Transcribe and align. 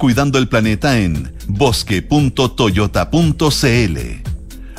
cuidando 0.00 0.38
el 0.38 0.48
planeta 0.48 0.98
en 0.98 1.30
bosque.toyota.cl. 1.46 3.98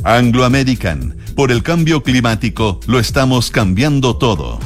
Anglo 0.04 0.46
American, 0.46 1.16
por 1.36 1.52
el 1.52 1.62
cambio 1.62 2.02
climático 2.02 2.80
lo 2.88 2.98
estamos 2.98 3.52
cambiando 3.52 4.18
todo. 4.18 4.58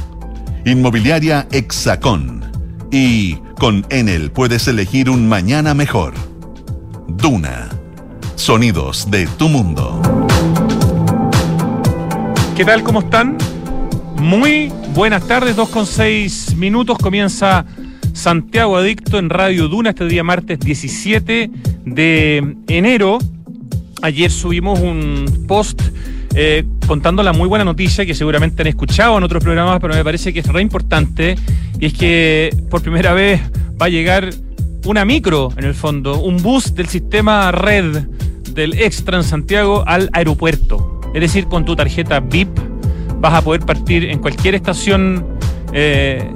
Inmobiliaria 0.65 1.45
Hexacón. 1.51 2.45
Y 2.89 3.35
con 3.59 3.85
Enel 3.89 4.31
puedes 4.31 4.69
elegir 4.69 5.09
un 5.09 5.27
mañana 5.27 5.73
mejor. 5.73 6.13
Duna. 7.09 7.67
Sonidos 8.35 9.11
de 9.11 9.27
tu 9.27 9.49
mundo. 9.49 10.01
¿Qué 12.55 12.63
tal? 12.63 12.81
¿Cómo 12.81 13.01
están? 13.01 13.37
Muy 14.21 14.71
buenas 14.93 15.27
tardes, 15.27 15.57
2 15.57 15.67
con 15.67 15.85
6 15.85 16.55
minutos. 16.55 16.97
Comienza 16.97 17.65
Santiago 18.15 18.77
Adicto 18.77 19.19
en 19.19 19.29
Radio 19.29 19.67
Duna 19.67 19.89
este 19.89 20.07
día 20.07 20.23
martes 20.23 20.57
17 20.59 21.51
de 21.85 22.55
enero. 22.67 23.19
Ayer 24.01 24.31
subimos 24.31 24.79
un 24.79 25.45
post 25.47 25.81
eh, 26.33 26.63
contando 26.87 27.21
la 27.23 27.33
muy 27.33 27.49
buena 27.49 27.65
noticia 27.65 28.05
que 28.05 28.15
seguramente 28.15 28.61
han 28.61 28.69
escuchado 28.69 29.17
en 29.17 29.23
otros 29.23 29.43
programas, 29.43 29.79
pero 29.81 29.93
me 29.93 30.03
parece 30.03 30.33
que 30.33 30.39
es 30.39 30.47
re 30.47 30.61
importante. 30.61 31.35
Y 31.79 31.87
es 31.87 31.93
que 31.93 32.55
por 32.69 32.81
primera 32.81 33.13
vez 33.13 33.41
va 33.79 33.87
a 33.87 33.89
llegar 33.89 34.29
una 34.85 35.03
micro, 35.03 35.51
en 35.57 35.65
el 35.65 35.75
fondo, 35.75 36.17
un 36.19 36.41
bus 36.41 36.73
del 36.73 36.87
sistema 36.87 37.51
red 37.51 38.07
del 38.51 38.75
Extra 38.75 39.17
en 39.17 39.23
Santiago 39.23 39.83
al 39.85 40.09
aeropuerto. 40.13 41.01
Es 41.13 41.19
decir, 41.19 41.47
con 41.47 41.65
tu 41.65 41.75
tarjeta 41.75 42.21
VIP 42.21 42.57
vas 43.19 43.33
a 43.33 43.41
poder 43.41 43.61
partir 43.61 44.05
en 44.05 44.19
cualquier 44.19 44.55
estación 44.55 45.25
eh, 45.73 46.29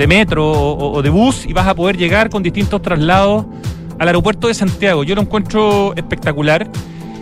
de 0.00 0.06
metro 0.06 0.50
o, 0.50 1.02
de 1.02 1.10
bus 1.10 1.44
y 1.44 1.52
vas 1.52 1.66
a 1.66 1.74
poder 1.74 1.98
llegar 1.98 2.30
con 2.30 2.42
distintos 2.42 2.80
traslados 2.80 3.44
al 3.98 4.08
aeropuerto 4.08 4.48
de 4.48 4.54
Santiago. 4.54 5.04
Yo 5.04 5.14
lo 5.14 5.20
encuentro 5.20 5.92
espectacular, 5.94 6.70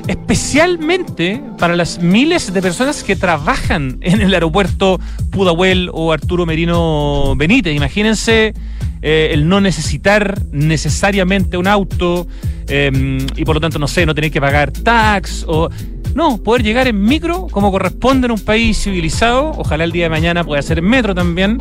especialmente 0.06 1.43
para 1.59 1.74
las 1.74 2.01
miles 2.01 2.52
de 2.54 2.62
personas 2.62 3.02
que 3.02 3.16
trabajan 3.16 3.99
en 4.01 4.21
el 4.21 4.32
aeropuerto 4.32 5.01
Pudahuel 5.32 5.90
o 5.93 6.12
Arturo 6.12 6.46
Merino 6.46 7.34
Benítez. 7.37 7.74
Imagínense 7.74 8.54
eh, 9.02 9.30
el 9.32 9.49
no 9.49 9.60
necesitar 9.60 10.40
necesariamente 10.52 11.56
un 11.56 11.66
auto 11.66 12.29
em, 12.68 13.26
y 13.34 13.45
por 13.45 13.56
lo 13.56 13.60
tanto, 13.60 13.80
no 13.80 13.88
sé, 13.88 14.06
no 14.06 14.15
tener 14.15 14.30
que 14.30 14.40
pagar 14.40 14.71
tax 14.71 15.45
o... 15.49 15.68
No, 16.15 16.38
poder 16.38 16.62
llegar 16.62 16.88
en 16.88 17.01
micro 17.02 17.49
como 17.51 17.71
corresponde 17.71 18.26
en 18.26 18.32
un 18.32 18.40
país 18.40 18.82
civilizado. 18.82 19.52
Ojalá 19.56 19.84
el 19.84 19.93
día 19.93 20.04
de 20.04 20.10
mañana 20.10 20.43
pueda 20.43 20.62
ser 20.62 20.79
en 20.79 20.87
metro 20.87 21.15
también. 21.15 21.59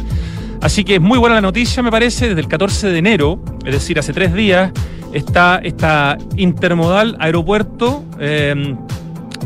Así 0.61 0.83
que 0.83 0.95
es 0.95 1.01
muy 1.01 1.17
buena 1.17 1.35
la 1.35 1.41
noticia, 1.41 1.83
me 1.83 1.91
parece, 1.91 2.29
desde 2.29 2.41
el 2.41 2.47
14 2.47 2.87
de 2.87 2.97
enero, 2.97 3.39
es 3.65 3.73
decir, 3.73 3.99
hace 3.99 4.13
tres 4.13 4.33
días, 4.33 4.71
está 5.13 5.59
esta 5.63 6.17
intermodal 6.35 7.15
aeropuerto. 7.19 8.03
Eh, 8.19 8.75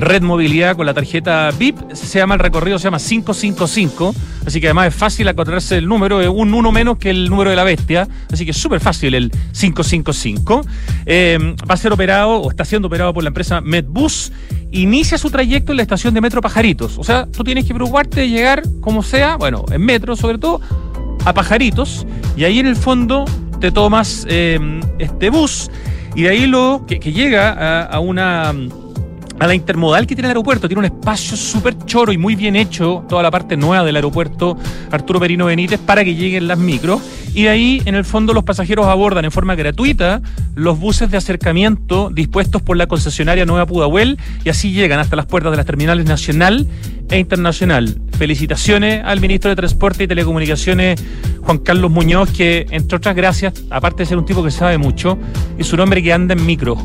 red 0.02 0.22
movilidad 0.24 0.76
con 0.76 0.86
la 0.86 0.94
tarjeta 0.94 1.52
VIP. 1.52 1.78
Se 1.94 2.20
llama 2.20 2.34
el 2.34 2.40
recorrido, 2.40 2.80
se 2.80 2.86
llama 2.86 2.98
555. 2.98 4.14
Así 4.46 4.60
que 4.60 4.68
además 4.68 4.88
es 4.88 4.96
fácil 4.96 5.28
encontrarse 5.28 5.78
el 5.78 5.88
número, 5.88 6.20
es 6.22 6.28
un 6.28 6.54
uno 6.54 6.72
menos 6.72 6.98
que 6.98 7.12
el 7.12 7.30
número 7.30 7.50
de 7.50 7.56
la 7.56 7.64
bestia. 7.64 8.08
Así 8.32 8.44
que 8.44 8.52
es 8.52 8.58
súper 8.58 8.80
fácil 8.80 9.14
el 9.14 9.32
555. 9.32 10.66
Eh, 11.06 11.56
va 11.70 11.76
a 11.76 11.78
ser 11.78 11.94
operado 11.94 12.32
o 12.42 12.50
está 12.50 12.66
siendo 12.66 12.88
operado 12.88 13.14
por 13.14 13.24
la 13.24 13.30
empresa 13.30 13.62
Medbus. 13.62 14.32
Inicia 14.72 15.18
su 15.18 15.30
trayecto 15.30 15.74
en 15.74 15.78
la 15.78 15.84
estación 15.84 16.14
de 16.14 16.22
Metro 16.22 16.42
Pajaritos. 16.42 16.98
O 16.98 17.04
sea, 17.04 17.28
tú 17.28 17.44
tienes 17.44 17.66
que 17.66 17.74
preocuparte 17.74 18.22
de 18.22 18.30
llegar 18.30 18.64
como 18.80 19.04
sea, 19.04 19.36
bueno, 19.36 19.66
en 19.72 19.82
metro 19.82 20.16
sobre 20.16 20.38
todo, 20.38 20.62
a 21.26 21.34
Pajaritos. 21.34 22.06
Y 22.36 22.44
ahí 22.44 22.60
en 22.60 22.68
el 22.68 22.76
fondo 22.76 23.26
te 23.60 23.72
tomas 23.72 24.26
eh, 24.30 24.60
este 25.00 25.30
bus. 25.30 25.70
Y 26.16 26.24
de 26.24 26.30
ahí 26.30 26.46
lo 26.46 26.86
que, 26.88 27.00
llega 27.00 27.84
a 27.84 28.00
una 28.00 28.54
a 29.42 29.48
la 29.48 29.56
intermodal 29.56 30.06
que 30.06 30.14
tiene 30.14 30.28
el 30.28 30.32
aeropuerto. 30.32 30.68
Tiene 30.68 30.80
un 30.80 30.86
espacio 30.86 31.36
súper 31.36 31.76
choro 31.86 32.12
y 32.12 32.18
muy 32.18 32.36
bien 32.36 32.56
hecho, 32.56 33.04
toda 33.10 33.24
la 33.24 33.32
parte 33.32 33.58
nueva 33.58 33.84
del 33.84 33.96
aeropuerto 33.96 34.56
Arturo 34.92 35.20
Perino 35.20 35.46
Benítez, 35.46 35.80
para 35.80 36.04
que 36.04 36.14
lleguen 36.14 36.48
las 36.48 36.60
micros. 36.60 37.02
Y 37.34 37.44
de 37.44 37.50
ahí, 37.50 37.82
en 37.86 37.96
el 37.96 38.06
fondo, 38.06 38.34
los 38.34 38.44
pasajeros 38.44 38.86
abordan 38.86 39.26
en 39.26 39.32
forma 39.32 39.56
gratuita 39.56 40.22
los 40.54 40.80
buses 40.80 41.10
de 41.10 41.18
acercamiento 41.18 42.12
dispuestos 42.14 42.62
por 42.62 42.78
la 42.78 42.86
concesionaria 42.86 43.46
Nueva 43.46 43.66
Pudahuel 43.66 44.20
y 44.44 44.50
así 44.50 44.74
llegan 44.74 45.00
hasta 45.00 45.16
las 45.16 45.26
puertas 45.26 45.52
de 45.52 45.58
las 45.58 45.66
terminales 45.66 46.06
nacional 46.06 46.68
e 47.10 47.18
internacional. 47.18 48.00
Felicitaciones 48.20 49.02
al 49.04 49.22
ministro 49.22 49.50
de 49.50 49.56
Transporte 49.56 50.04
y 50.04 50.08
Telecomunicaciones, 50.08 51.04
Juan 51.42 51.58
Carlos 51.58 51.90
Muñoz, 51.90 52.30
que, 52.30 52.68
entre 52.70 52.98
otras 52.98 53.16
gracias, 53.16 53.54
aparte 53.72 54.04
de 54.04 54.06
ser 54.06 54.20
un 54.20 54.26
tipo 54.26 54.44
que 54.44 54.52
sabe 54.52 54.78
mucho, 54.78 55.18
es 55.58 55.74
un 55.74 55.80
hombre 55.80 56.04
que 56.04 56.14
anda 56.14 56.36
en 56.36 56.46
micro 56.46 56.78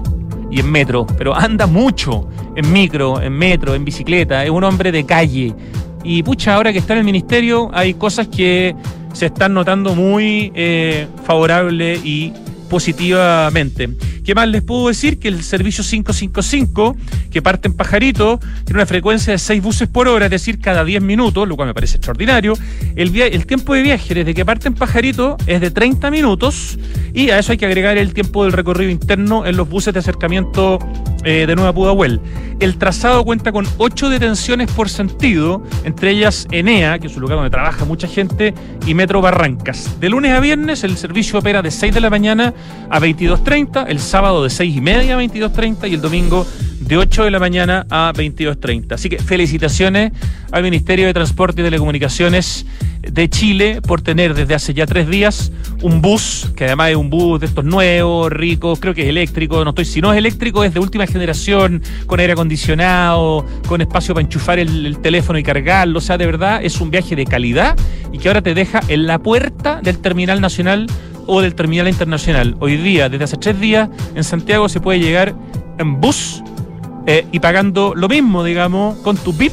y 0.57 0.61
en 0.61 0.73
metro, 0.73 1.07
pero 1.19 1.35
anda 1.35 1.67
mucho 1.67 2.27
en 2.57 2.73
micro, 2.73 3.21
en 3.21 3.35
metro, 3.35 3.75
en 3.75 3.85
bicicleta, 3.85 4.43
es 4.43 4.49
un 4.49 4.65
hombre 4.65 4.91
de 4.91 5.05
calle. 5.05 5.55
Y 6.03 6.23
pucha, 6.23 6.55
ahora 6.55 6.73
que 6.73 6.79
está 6.79 6.95
en 6.95 7.01
el 7.01 7.05
ministerio 7.05 7.71
hay 7.75 7.93
cosas 7.93 8.29
que 8.29 8.75
se 9.13 9.27
están 9.27 9.53
notando 9.53 9.95
muy 9.95 10.53
eh, 10.55 11.09
favorables 11.25 12.03
y 12.07 12.33
positivamente. 12.69 13.91
¿Qué 14.25 14.35
más 14.35 14.49
les 14.49 14.63
puedo 14.63 14.89
decir? 14.89 15.19
Que 15.19 15.29
el 15.29 15.43
servicio 15.43 15.85
555, 15.85 16.97
que 17.31 17.43
parte 17.43 17.69
en 17.69 17.75
Pajarito, 17.75 18.41
tiene 18.65 18.79
una 18.79 18.87
frecuencia 18.87 19.33
de 19.33 19.39
6 19.39 19.63
buses 19.63 19.89
por 19.89 20.09
hora, 20.09 20.27
es 20.27 20.31
decir, 20.31 20.59
cada 20.59 20.85
10 20.85 21.03
minutos, 21.03 21.47
lo 21.47 21.57
cual 21.57 21.69
me 21.69 21.75
parece 21.75 21.97
extraordinario. 21.97 22.55
El, 22.97 23.47
tiempo 23.47 23.75
de 23.75 23.83
viaje 23.83 24.15
desde 24.15 24.35
que 24.35 24.45
parte 24.45 24.69
en 24.69 24.75
Pajarito 24.75 25.37
es 25.47 25.61
de 25.61 25.71
30 25.71 26.11
minutos 26.11 26.79
y 27.15 27.31
a 27.31 27.39
eso 27.39 27.53
hay 27.53 27.59
que 27.59 27.67
agregar 27.67 27.99
el 27.99 28.13
tiempo 28.13 28.45
del 28.45 28.53
recorrido 28.53 28.91
interno 28.91 29.47
en 29.47 29.57
los 29.57 29.69
buses 29.69 29.95
de 29.95 30.01
acercamiento 30.01 30.79
eh, 31.25 31.45
de 31.47 31.55
Nueva 31.55 31.73
Pudahuel. 31.73 32.21
El 32.59 32.79
trazado 32.79 33.23
cuenta 33.23 33.53
con 33.53 33.67
8 33.77 34.09
detenciones 34.09 34.71
por 34.71 34.89
sentido, 34.89 35.63
entre 35.85 36.11
ellas 36.11 36.47
Enea, 36.51 36.99
que 36.99 37.07
es 37.07 37.15
un 37.15 37.21
lugar 37.21 37.37
donde 37.37 37.51
trabaja 37.51 37.85
mucha 37.85 38.09
gente, 38.09 38.55
y 38.87 38.95
Metro 38.95 39.21
Barrancas. 39.21 40.01
De 40.01 40.09
lunes 40.09 40.33
a 40.33 40.41
viernes 40.41 40.83
el 40.83 40.97
servicio 40.97 41.39
opera 41.39 41.61
de 41.61 41.71
6 41.71 41.93
de 41.93 42.01
la 42.01 42.09
mañana 42.09 42.55
a 42.89 42.99
22.30, 42.99 43.87
el 43.89 43.99
sábado 43.99 44.43
de 44.43 44.49
6 44.49 44.75
y 44.75 44.81
media 44.81 45.17
a 45.17 45.21
22.30 45.21 45.91
y 45.91 45.95
el 45.95 46.01
domingo 46.01 46.47
de 46.81 46.97
8 46.97 47.25
de 47.25 47.31
la 47.31 47.39
mañana 47.39 47.87
a 47.91 48.13
22.30. 48.15 48.93
Así 48.93 49.09
que 49.09 49.19
felicitaciones 49.19 50.13
al 50.51 50.63
Ministerio 50.63 51.07
de 51.07 51.15
Transporte 51.15 51.61
y 51.61 51.65
Telecomunicaciones 51.65 52.67
de 53.03 53.29
Chile 53.29 53.81
por 53.83 54.03
tener 54.03 54.35
desde 54.35 54.55
hace 54.55 54.75
ya 54.75 54.87
tres 54.87 55.09
días 55.09 55.53
un 55.83 56.03
bus, 56.03 56.51
que 56.57 56.65
además 56.65 56.91
es 56.91 56.97
un 56.97 57.11
bus 57.11 57.41
de 57.41 57.47
estos 57.47 57.65
nuevos, 57.65 58.33
ricos, 58.33 58.81
creo 58.81 58.95
que 58.95 59.03
es 59.03 59.09
eléctrico, 59.09 59.63
no 59.65 59.71
estoy, 59.71 59.85
si 59.85 60.01
no 60.01 60.13
es 60.13 60.19
eléctrico 60.19 60.65
es 60.65 60.75
de 60.75 60.81
última 60.81 61.07
generación, 61.07 61.83
con 62.07 62.21
aire 62.21 62.33
acondicionado, 62.33 63.47
con 63.69 63.81
espacio 63.81 64.15
para 64.15 64.25
enchufar 64.25 64.59
el, 64.59 64.87
el 64.87 64.99
teléfono 64.99 65.39
y 65.39 65.43
cargarlo, 65.43 65.99
o 65.99 66.03
sea, 66.03 66.19
de 66.19 66.27
verdad 66.27 66.61
es 66.63 66.81
un 66.81 66.91
viaje 66.91 67.15
de 67.15 67.25
calidad 67.25 67.77
y 68.13 68.19
que 68.19 68.29
ahora 68.29 68.43
te 68.43 68.55
deja 68.55 68.81
en 68.89 69.07
la 69.07 69.19
puerta 69.19 69.81
del 69.83 69.99
Terminal 69.99 70.41
Nacional 70.41 70.87
o 71.27 71.41
del 71.41 71.55
Terminal 71.55 71.89
Internacional. 71.89 72.57
Hoy 72.61 72.77
día, 72.77 73.09
desde 73.09 73.25
hace 73.25 73.37
tres 73.37 73.61
días, 73.61 73.89
en 74.15 74.25
Santiago 74.25 74.69
se 74.69 74.81
puede 74.81 75.01
llegar 75.01 75.35
en 75.79 76.01
bus 76.01 76.43
eh, 77.07 77.25
y 77.31 77.39
pagando 77.39 77.95
lo 77.95 78.09
mismo, 78.09 78.43
digamos, 78.43 78.99
con 78.99 79.17
tu 79.17 79.33
VIP. 79.33 79.53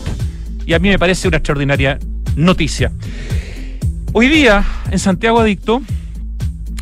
Y 0.66 0.74
a 0.74 0.80
mí 0.80 0.90
me 0.90 0.98
parece 0.98 1.28
una 1.28 1.38
extraordinaria 1.38 2.00
noticia. 2.36 2.92
Hoy 4.12 4.28
día, 4.28 4.66
en 4.90 4.98
Santiago 4.98 5.40
Adicto, 5.40 5.82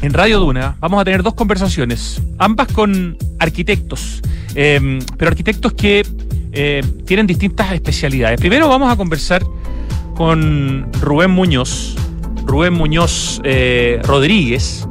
en 0.01 0.13
Radio 0.13 0.39
Duna, 0.39 0.77
vamos 0.79 1.01
a 1.01 1.03
tener 1.03 1.23
dos 1.23 1.33
conversaciones, 1.33 2.21
ambas 2.37 2.67
con 2.71 3.17
arquitectos, 3.39 4.21
em, 4.55 4.99
pero 5.17 5.29
arquitectos 5.29 5.73
que 5.73 6.05
eh, 6.53 6.83
tienen 7.05 7.27
distintas 7.27 7.73
especialidades. 7.73 8.39
Primero 8.39 8.67
vamos 8.69 8.91
a 8.91 8.95
conversar 8.95 9.43
con 10.15 10.88
Rubén 11.01 11.31
Muñoz, 11.31 11.95
Rubén 12.45 12.73
Muñoz 12.73 13.41
eh, 13.43 13.99
Rodríguez, 14.03 14.88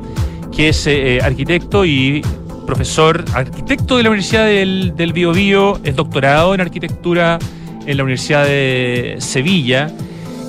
que 0.54 0.68
es 0.68 0.86
arquitecto 1.22 1.84
y 1.84 2.22
profesor, 2.70 3.24
arquitecto 3.34 3.96
de 3.96 4.04
la 4.04 4.10
Universidad 4.10 4.46
del, 4.46 4.94
del 4.94 5.12
Biobío, 5.12 5.80
es 5.82 5.96
doctorado 5.96 6.54
en 6.54 6.60
arquitectura 6.60 7.36
en 7.84 7.96
la 7.96 8.04
Universidad 8.04 8.44
de 8.44 9.16
Sevilla 9.18 9.90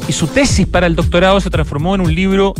y 0.07 0.11
su 0.11 0.27
tesis 0.27 0.67
para 0.67 0.85
el 0.85 0.95
doctorado 0.95 1.41
se 1.41 1.49
transformó 1.49 1.95
en 1.95 2.01
un 2.01 2.13
libro 2.13 2.53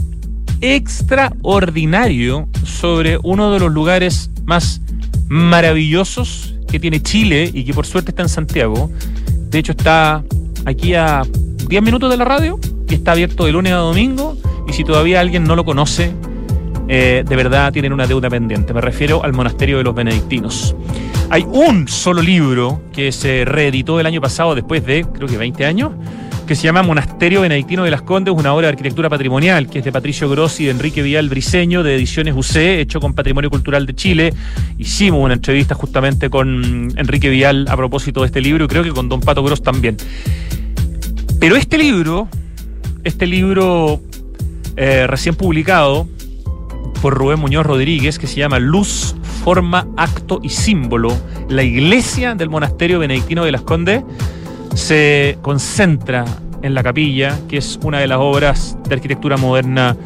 extraordinario 0.62 2.50
sobre 2.64 3.20
uno 3.22 3.52
de 3.52 3.60
los 3.60 3.72
lugares 3.72 4.32
más 4.46 4.82
maravillosos 5.28 6.56
que 6.68 6.80
tiene 6.80 7.00
Chile 7.00 7.52
y 7.54 7.64
que 7.64 7.76
por 7.76 7.86
suerte 7.86 8.10
está 8.10 8.24
en 8.24 8.30
Santiago. 8.30 8.90
De 9.52 9.60
hecho 9.60 9.74
está 9.74 10.24
aquí 10.66 10.96
a 10.96 11.22
10 11.68 11.84
minutos 11.84 12.10
de 12.10 12.18
la 12.18 12.26
radio 12.26 12.60
y 12.90 12.96
está 12.96 13.12
abierto 13.12 13.46
de 13.46 13.52
lunes 13.52 13.74
a 13.74 13.78
domingo 13.78 14.36
y 14.68 14.74
si 14.74 14.84
todavía 14.84 15.20
alguien 15.20 15.44
no 15.44 15.56
lo 15.56 15.64
conoce, 15.66 16.14
eh, 16.94 17.24
de 17.26 17.36
verdad 17.38 17.72
tienen 17.72 17.94
una 17.94 18.06
deuda 18.06 18.30
pendiente. 18.30 18.74
Me 18.74 18.82
refiero 18.82 19.24
al 19.24 19.32
monasterio 19.32 19.78
de 19.78 19.84
los 19.86 19.96
benedictinos. 19.96 20.76
Hay 21.30 21.46
un 21.48 21.88
solo 21.88 22.22
libro 22.22 22.82
que 22.92 23.14
se 23.14 23.46
reeditó 23.46 24.02
el 24.02 24.06
año 24.06 24.20
pasado 24.20 24.56
después 24.56 24.86
de, 24.86 25.06
creo 25.06 25.30
que 25.30 25.38
20 25.38 25.66
años, 25.66 25.94
que 26.46 26.54
se 26.54 26.64
llama 26.64 26.84
Monasterio 26.84 27.40
Benedictino 27.40 27.86
de 27.86 27.92
las 27.92 28.02
Condes, 28.02 28.34
una 28.36 28.54
obra 28.54 28.68
de 28.68 28.74
arquitectura 28.74 29.10
patrimonial, 29.10 29.70
que 29.70 29.80
es 29.80 29.86
de 29.86 29.94
Patricio 29.94 30.30
Grossi 30.30 30.64
y 30.64 30.66
de 30.66 30.74
Enrique 30.74 31.02
Vial 31.02 31.30
Briseño, 31.30 31.82
de 31.82 31.96
Ediciones 31.96 32.36
UC, 32.36 32.58
hecho 32.58 33.00
con 33.00 33.14
Patrimonio 33.14 33.50
Cultural 33.50 33.86
de 33.86 33.96
Chile. 33.96 34.34
Hicimos 34.78 35.24
una 35.24 35.36
entrevista 35.36 35.76
justamente 35.76 36.30
con 36.30 36.92
Enrique 36.98 37.30
Vial 37.30 37.68
a 37.70 37.78
propósito 37.78 38.20
de 38.20 38.26
este 38.26 38.42
libro 38.42 38.66
y 38.66 38.68
creo 38.68 38.84
que 38.84 38.92
con 38.92 39.08
Don 39.08 39.22
Pato 39.22 39.42
Gross 39.44 39.64
también. 39.64 39.96
Pero 41.40 41.56
este 41.56 41.78
libro, 41.78 42.28
este 43.06 43.28
libro 43.28 44.02
eh, 44.76 45.08
recién 45.08 45.36
publicado 45.36 46.06
por 47.02 47.16
Rubén 47.16 47.40
Muñoz 47.40 47.66
Rodríguez, 47.66 48.20
que 48.20 48.28
se 48.28 48.38
llama 48.38 48.60
Luz, 48.60 49.16
Forma, 49.44 49.88
Acto 49.98 50.40
y 50.44 50.50
Símbolo, 50.50 51.18
la 51.50 51.64
iglesia 51.64 52.36
del 52.36 52.50
monasterio 52.50 53.00
benedictino 53.00 53.44
de 53.44 53.52
las 53.52 53.62
Condes, 53.62 54.04
se 54.76 55.38
concentra 55.42 56.26
en 56.62 56.74
la 56.74 56.84
capilla, 56.84 57.40
que 57.50 57.58
es 57.58 57.80
una 57.84 58.00
de 58.00 58.08
las 58.08 58.20
obras 58.20 58.78
de 58.88 58.96
arquitectura 58.96 59.38
moderna 59.38 59.98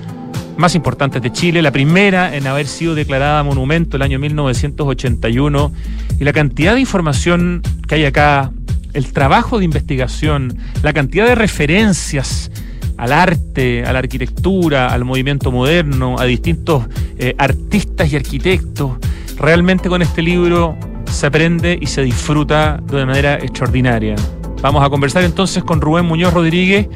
más 0.58 0.74
importantes 0.74 1.22
de 1.22 1.32
Chile, 1.32 1.62
la 1.62 1.72
primera 1.72 2.36
en 2.36 2.48
haber 2.48 2.66
sido 2.66 2.96
declarada 2.96 3.44
monumento 3.44 3.98
el 3.98 4.04
año 4.04 4.20
1981, 4.20 5.72
y 6.20 6.24
la 6.24 6.34
cantidad 6.34 6.74
de 6.76 6.80
información 6.80 7.62
que 7.88 7.96
hay 7.96 8.06
acá, 8.06 8.52
el 8.94 9.12
trabajo 9.12 9.60
de 9.60 9.66
investigación, 9.66 10.58
la 10.82 10.94
cantidad 10.94 11.26
de 11.26 11.36
referencias 11.36 12.52
al 12.98 13.12
arte, 13.12 13.84
a 13.86 13.94
la 13.94 14.00
arquitectura, 14.00 14.88
al 14.88 15.06
movimiento 15.06 15.52
moderno, 15.52 16.16
a 16.20 16.26
distintos 16.26 16.86
eh, 17.18 17.36
artistas 17.38 18.12
y 18.12 18.16
arquitectos. 18.16 18.92
Realmente 19.38 19.90
con 19.90 20.02
este 20.02 20.22
libro 20.22 20.78
se 21.06 21.28
aprende 21.28 21.78
y 21.80 21.88
se 21.88 22.04
disfruta 22.04 22.82
de 22.86 22.96
una 22.96 23.06
manera 23.08 23.36
extraordinaria. 23.36 24.16
Vamos 24.62 24.84
a 24.84 24.90
conversar 24.90 25.24
entonces 25.24 25.64
con 25.64 25.82
Rubén 25.82 26.06
Muñoz 26.06 26.34
Rodríguez 26.34 26.88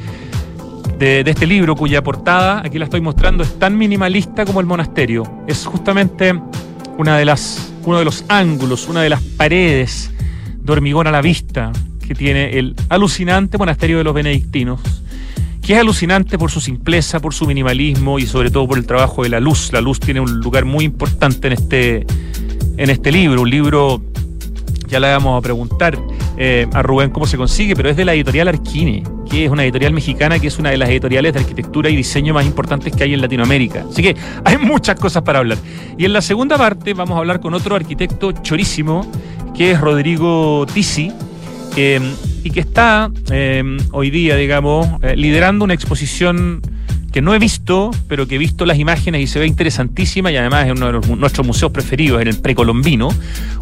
de, 0.98 1.24
este 1.24 1.46
libro 1.46 1.76
cuya 1.76 2.02
portada, 2.02 2.60
aquí 2.64 2.78
la 2.78 2.84
estoy 2.84 3.00
mostrando, 3.00 3.42
es 3.42 3.58
tan 3.58 3.76
minimalista 3.78 4.44
como 4.44 4.60
el 4.60 4.66
monasterio. 4.66 5.22
Es 5.46 5.64
justamente 5.64 6.38
una 6.98 7.16
de 7.16 7.24
las, 7.24 7.72
uno 7.84 7.98
de 7.98 8.04
los 8.04 8.24
ángulos, 8.28 8.88
una 8.88 9.02
de 9.02 9.08
las 9.08 9.22
paredes 9.22 10.10
de 10.58 10.72
hormigón 10.72 11.06
a 11.06 11.10
la 11.10 11.22
vista 11.22 11.72
que 12.06 12.14
tiene 12.14 12.58
el 12.58 12.74
alucinante 12.88 13.56
monasterio 13.56 13.98
de 13.98 14.04
los 14.04 14.12
benedictinos 14.12 14.80
que 15.62 15.74
es 15.74 15.78
alucinante 15.78 16.38
por 16.38 16.50
su 16.50 16.60
simpleza, 16.60 17.20
por 17.20 17.34
su 17.34 17.46
minimalismo 17.46 18.18
y 18.18 18.26
sobre 18.26 18.50
todo 18.50 18.66
por 18.66 18.78
el 18.78 18.86
trabajo 18.86 19.22
de 19.22 19.28
la 19.28 19.40
luz. 19.40 19.72
La 19.72 19.80
luz 19.80 20.00
tiene 20.00 20.20
un 20.20 20.40
lugar 20.40 20.64
muy 20.64 20.84
importante 20.84 21.48
en 21.48 21.52
este, 21.52 22.06
en 22.76 22.90
este 22.90 23.12
libro, 23.12 23.42
un 23.42 23.50
libro, 23.50 24.02
ya 24.88 25.00
le 25.00 25.08
vamos 25.08 25.38
a 25.38 25.42
preguntar 25.42 25.98
eh, 26.36 26.66
a 26.72 26.82
Rubén 26.82 27.10
cómo 27.10 27.26
se 27.26 27.36
consigue, 27.36 27.76
pero 27.76 27.90
es 27.90 27.96
de 27.96 28.04
la 28.04 28.14
editorial 28.14 28.48
Arquine, 28.48 29.02
que 29.30 29.44
es 29.44 29.50
una 29.50 29.62
editorial 29.62 29.92
mexicana, 29.92 30.38
que 30.38 30.48
es 30.48 30.58
una 30.58 30.70
de 30.70 30.78
las 30.78 30.88
editoriales 30.88 31.32
de 31.34 31.40
arquitectura 31.40 31.90
y 31.90 31.96
diseño 31.96 32.34
más 32.34 32.46
importantes 32.46 32.94
que 32.94 33.04
hay 33.04 33.14
en 33.14 33.20
Latinoamérica. 33.20 33.84
Así 33.90 34.02
que 34.02 34.16
hay 34.44 34.58
muchas 34.58 34.98
cosas 34.98 35.22
para 35.22 35.38
hablar. 35.38 35.58
Y 35.96 36.06
en 36.06 36.12
la 36.12 36.22
segunda 36.22 36.56
parte 36.56 36.94
vamos 36.94 37.16
a 37.16 37.18
hablar 37.18 37.40
con 37.40 37.54
otro 37.54 37.76
arquitecto 37.76 38.32
chorísimo, 38.32 39.06
que 39.54 39.72
es 39.72 39.80
Rodrigo 39.80 40.66
Tisi, 40.72 41.12
y 41.76 42.50
que 42.50 42.60
está 42.60 43.10
eh, 43.30 43.62
hoy 43.92 44.10
día, 44.10 44.36
digamos, 44.36 44.88
eh, 45.02 45.16
liderando 45.16 45.64
una 45.64 45.74
exposición 45.74 46.60
que 47.12 47.22
no 47.22 47.34
he 47.34 47.38
visto, 47.38 47.90
pero 48.08 48.28
que 48.28 48.36
he 48.36 48.38
visto 48.38 48.64
las 48.64 48.78
imágenes 48.78 49.22
y 49.22 49.26
se 49.26 49.38
ve 49.40 49.46
interesantísima 49.46 50.30
y 50.30 50.36
además 50.36 50.66
es 50.66 50.72
uno 50.72 51.00
de 51.00 51.16
nuestros 51.16 51.46
museos 51.46 51.72
preferidos 51.72 52.22
en 52.22 52.28
el 52.28 52.40
precolombino, 52.40 53.08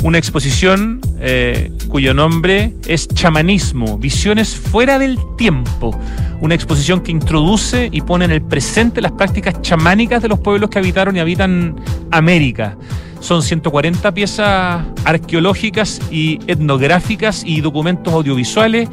una 0.03 0.19
exposición 0.19 1.01
eh, 1.21 1.73
cuyo 1.89 2.13
nombre 2.13 2.75
es 2.87 3.09
Chamanismo, 3.09 3.99
Visiones 3.99 4.55
fuera 4.55 4.99
del 4.99 5.19
tiempo, 5.37 5.99
una 6.41 6.55
exposición 6.55 7.01
que 7.01 7.11
introduce 7.11 7.89
y 7.91 8.03
pone 8.03 8.27
en 8.27 8.33
el 8.33 8.43
presente 8.43 9.01
las 9.01 9.13
prácticas 9.13 9.61
chamánicas 9.63 10.23
de 10.23 10.29
los 10.29 10.41
pueblos 10.41 10.69
que 10.69 10.79
habitaron 10.79 11.17
y 11.17 11.21
habitan 11.21 11.77
América. 12.11 12.77
Son 13.21 13.43
140 13.43 14.13
piezas 14.15 14.85
arqueológicas 15.05 16.01
y 16.11 16.39
etnográficas 16.47 17.43
y 17.45 17.61
documentos 17.61 18.13
audiovisuales. 18.13 18.89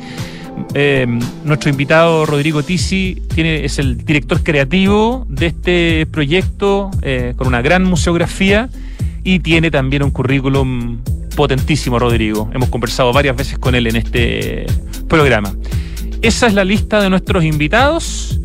Eh, 0.73 1.05
nuestro 1.43 1.69
invitado 1.69 2.25
Rodrigo 2.25 2.63
Tisi 2.63 3.21
tiene, 3.33 3.65
es 3.65 3.77
el 3.77 3.97
director 4.05 4.41
creativo 4.41 5.25
de 5.29 5.47
este 5.47 6.05
proyecto 6.05 6.91
eh, 7.01 7.33
con 7.35 7.47
una 7.47 7.61
gran 7.61 7.83
museografía 7.83 8.69
y 9.23 9.39
tiene 9.39 9.71
también 9.71 10.03
un 10.03 10.11
currículum 10.11 10.99
potentísimo, 11.35 11.99
Rodrigo. 11.99 12.49
Hemos 12.53 12.69
conversado 12.69 13.11
varias 13.11 13.35
veces 13.35 13.59
con 13.59 13.75
él 13.75 13.87
en 13.87 13.97
este 13.97 14.65
programa. 15.07 15.53
Esa 16.21 16.47
es 16.47 16.53
la 16.53 16.63
lista 16.63 17.01
de 17.01 17.09
nuestros 17.09 17.43
invitados 17.43 18.39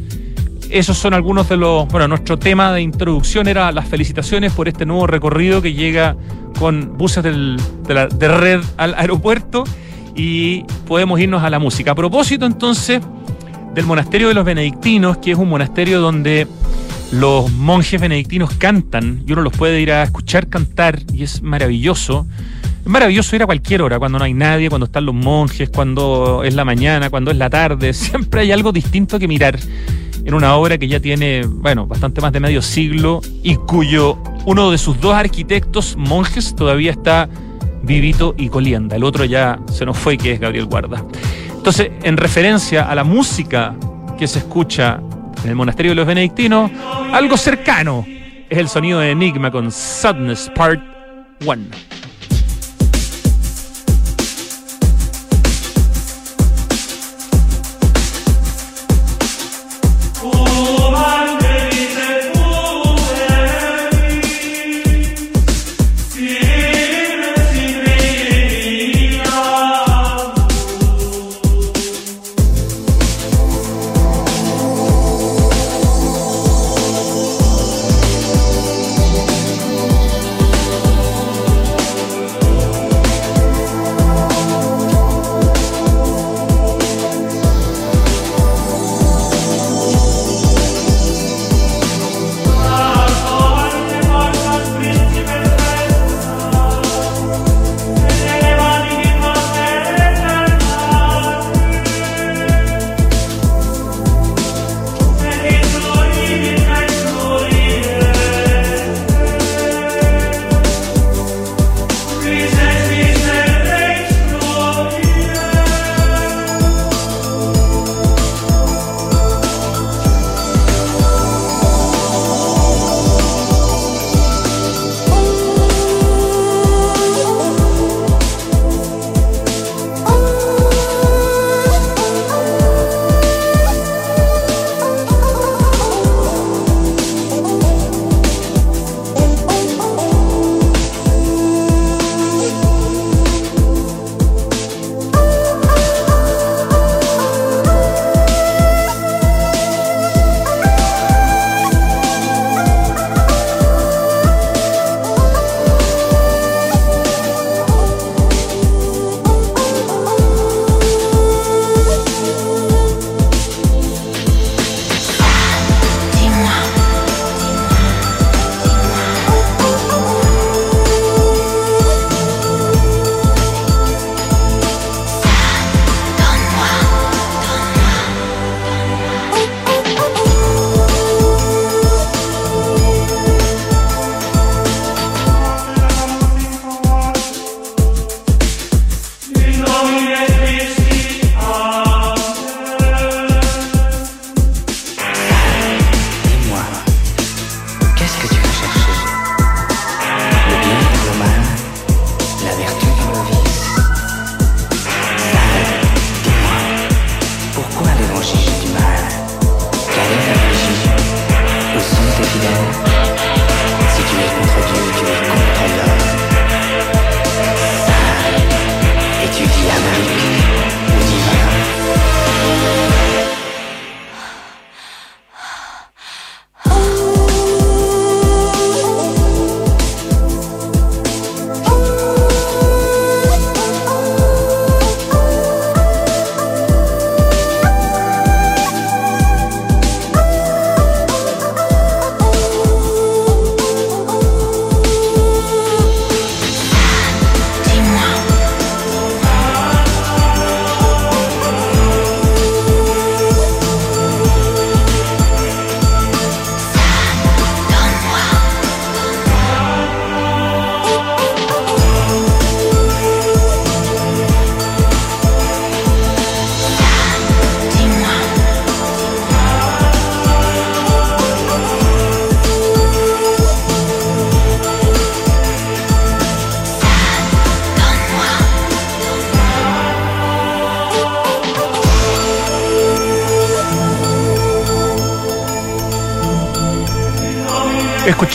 esos 0.71 0.99
son 0.99 1.15
algunos 1.15 1.49
de 1.49 1.57
los. 1.57 1.89
Bueno, 1.89 2.09
nuestro 2.09 2.39
tema 2.39 2.73
de 2.73 2.83
introducción 2.83 3.49
era 3.49 3.73
las 3.73 3.89
felicitaciones 3.89 4.53
por 4.53 4.69
este 4.69 4.87
nuevo 4.87 5.07
recorrido 5.07 5.63
que 5.63 5.73
llega 5.73 6.17
con 6.59 6.97
buses 6.97 7.23
de, 7.25 7.95
la, 7.95 8.07
de 8.07 8.29
red 8.29 8.61
al 8.77 8.95
aeropuerto 8.95 9.65
y 10.15 10.65
podemos 10.87 11.19
irnos 11.21 11.43
a 11.43 11.51
la 11.51 11.59
música. 11.59 11.93
A 11.93 11.95
propósito, 11.95 12.47
entonces, 12.47 13.01
del 13.75 13.87
monasterio 13.87 14.29
de 14.29 14.35
los 14.35 14.45
benedictinos, 14.45 15.19
que 15.19 15.33
es 15.33 15.39
un 15.39 15.49
monasterio 15.49 16.01
donde 16.01 16.47
los 17.13 17.51
monjes 17.53 18.01
benedictinos 18.01 18.55
cantan 18.55 19.23
y 19.27 19.33
uno 19.33 19.43
los 19.43 19.53
puede 19.53 19.81
ir 19.81 19.93
a 19.93 20.03
escuchar 20.03 20.49
cantar 20.49 21.01
y 21.13 21.25
es 21.25 21.43
maravilloso. 21.43 22.27
Es 22.83 22.87
maravilloso 22.87 23.37
ir 23.37 23.43
a 23.43 23.47
cualquier 23.47 23.83
hora, 23.83 23.99
cuando 23.99 24.19
no 24.19 24.25
hay 24.25 24.35
nadie, 24.35 24.69
cuando 24.69 24.87
están 24.87 25.07
los 25.07 25.15
monjes, 25.15 25.69
cuando 25.71 26.43
es 26.45 26.55
la 26.55 26.65
mañana, 26.65 27.11
cuando 27.11 27.31
es 27.31 27.37
la 27.37 27.51
tarde. 27.51 27.93
Siempre 27.95 28.43
hay 28.43 28.53
algo 28.53 28.73
distinto 28.73 29.19
que 29.19 29.29
mirar 29.29 29.59
en 30.25 30.35
una 30.35 30.55
obra 30.57 30.79
que 30.79 30.89
ya 30.89 31.01
tiene, 31.01 31.45
bueno, 31.47 31.87
bastante 31.87 32.21
más 32.21 32.33
de 32.33 32.41
medio 32.41 32.63
siglo 32.63 33.21
y 33.43 33.57
cuyo 33.57 34.19
uno 34.47 34.71
de 34.71 34.79
sus 34.79 35.01
dos 35.01 35.15
arquitectos, 35.15 35.97
monjes, 35.97 36.55
todavía 36.55 36.91
está 36.91 37.29
vivito 37.83 38.35
y 38.37 38.49
colienda. 38.49 38.97
El 38.97 39.05
otro 39.05 39.25
ya 39.25 39.59
se 39.73 39.87
nos 39.87 39.97
fue, 39.97 40.19
que 40.19 40.33
es 40.33 40.41
Gabriel 40.41 40.67
Guarda. 40.67 41.05
Entonces, 41.57 41.91
en 42.03 42.17
referencia 42.17 42.91
a 42.91 42.95
la 42.95 43.05
música 43.05 43.75
que 44.19 44.27
se 44.27 44.41
escucha 44.41 45.01
en 45.43 45.51
el 45.51 45.57
monasterio 45.57 45.93
de 45.93 45.97
los 45.97 46.07
benedictinos, 46.07 46.71
algo 47.13 47.37
cercano 47.37 48.05
es 48.49 48.59
el 48.59 48.69
sonido 48.69 49.01
de 49.01 49.11
Enigma 49.11 49.51
con 49.51 49.71
Sadness 49.71 50.51
Part 50.55 50.83
1. 51.45 51.65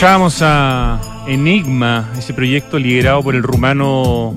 Escuchábamos 0.05 0.39
a 0.43 1.01
Enigma, 1.25 2.11
ese 2.15 2.31
proyecto 2.35 2.77
liderado 2.77 3.23
por 3.23 3.33
el 3.33 3.41
rumano 3.41 4.35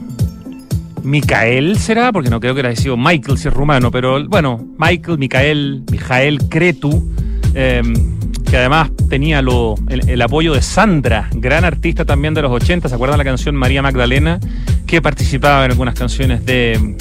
Micael, 1.02 1.78
¿será? 1.78 2.10
Porque 2.10 2.30
no 2.30 2.40
creo 2.40 2.54
que 2.54 2.60
era 2.60 2.74
sido 2.74 2.96
Michael 2.96 3.36
si 3.36 3.48
es 3.48 3.54
rumano, 3.54 3.90
pero 3.90 4.26
bueno, 4.28 4.66
Michael, 4.78 5.18
Micael, 5.18 5.82
Mijael 5.90 6.48
Cretu, 6.48 7.12
em, 7.52 8.18
que 8.44 8.56
además 8.56 8.90
tenía 9.10 9.42
lo, 9.42 9.74
el, 9.90 10.22
apoyo 10.22 10.54
de 10.54 10.62
Sandra, 10.62 11.28
gran 11.34 11.66
artista 11.66 12.06
también 12.06 12.32
de 12.32 12.40
los 12.40 12.50
80, 12.50 12.88
¿se 12.88 12.94
acuerdan 12.94 13.18
la 13.18 13.24
canción 13.24 13.54
María 13.54 13.82
Magdalena? 13.82 14.40
Que 14.86 15.02
participaba 15.02 15.66
en 15.66 15.72
algunas 15.72 15.94
canciones 15.94 16.46
de 16.46 16.96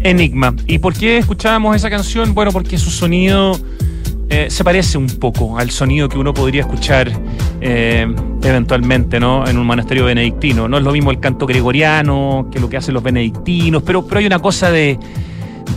Enigma. 0.00 0.54
¿Y 0.66 0.78
por 0.78 0.94
qué 0.94 1.18
escuchábamos 1.18 1.76
esa 1.76 1.90
canción? 1.90 2.34
Bueno, 2.34 2.52
porque 2.52 2.78
su 2.78 2.88
sonido 2.88 3.60
eh, 4.30 4.46
se 4.48 4.64
parece 4.64 4.96
un 4.96 5.08
poco 5.08 5.58
al 5.58 5.70
sonido 5.70 6.08
que 6.08 6.18
uno 6.18 6.32
podría 6.32 6.62
escuchar 6.62 7.12
eh, 7.60 8.06
eventualmente 8.42 9.18
¿no? 9.18 9.46
en 9.46 9.58
un 9.58 9.66
monasterio 9.66 10.04
benedictino. 10.04 10.68
No 10.68 10.78
es 10.78 10.84
lo 10.84 10.92
mismo 10.92 11.10
el 11.10 11.20
canto 11.20 11.46
gregoriano 11.46 12.48
que 12.52 12.60
lo 12.60 12.68
que 12.68 12.76
hacen 12.76 12.94
los 12.94 13.02
benedictinos, 13.02 13.82
pero, 13.82 14.06
pero 14.06 14.20
hay 14.20 14.26
una 14.26 14.38
cosa 14.38 14.70
de, 14.70 14.98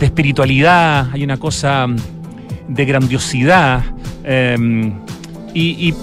espiritualidad, 0.00 1.10
hay 1.12 1.22
una 1.22 1.36
cosa 1.36 1.86
de 2.68 2.84
grandiosidad 2.84 3.84
em, 4.24 4.94
y, 5.54 5.94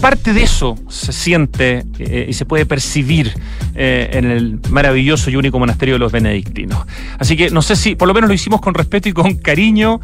parte 0.00 0.32
de 0.32 0.42
eso 0.42 0.76
se 0.88 1.12
siente 1.12 1.84
eh, 1.98 2.24
y 2.26 2.32
se 2.32 2.46
puede 2.46 2.64
percibir 2.64 3.34
en 3.74 4.30
el 4.30 4.58
maravilloso 4.70 5.30
y 5.30 5.36
único 5.36 5.58
monasterio 5.58 5.96
de 5.96 5.98
los 5.98 6.10
benedictinos. 6.10 6.86
Así 7.18 7.36
que 7.36 7.50
no 7.50 7.60
sé 7.60 7.76
si, 7.76 7.96
por 7.96 8.08
lo 8.08 8.14
menos 8.14 8.28
lo 8.28 8.34
hicimos 8.34 8.62
con 8.62 8.72
respeto 8.72 9.10
y 9.10 9.12
con 9.12 9.34
cariño 9.34 10.00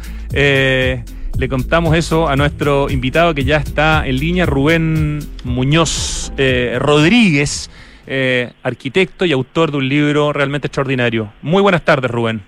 le 1.39 1.49
contamos 1.49 1.95
eso 1.95 2.27
a 2.27 2.35
nuestro 2.35 2.89
invitado 2.89 3.33
que 3.33 3.43
ya 3.43 3.57
está 3.57 4.07
en 4.07 4.17
línea, 4.17 4.45
Rubén 4.45 5.19
Muñoz 5.43 6.33
eh, 6.37 6.77
Rodríguez, 6.79 7.69
eh, 8.07 8.51
arquitecto 8.63 9.25
y 9.25 9.31
autor 9.31 9.71
de 9.71 9.77
un 9.77 9.87
libro 9.87 10.33
realmente 10.33 10.67
extraordinario. 10.67 11.31
Muy 11.41 11.61
buenas 11.61 11.83
tardes, 11.83 12.09
Rubén. 12.09 12.41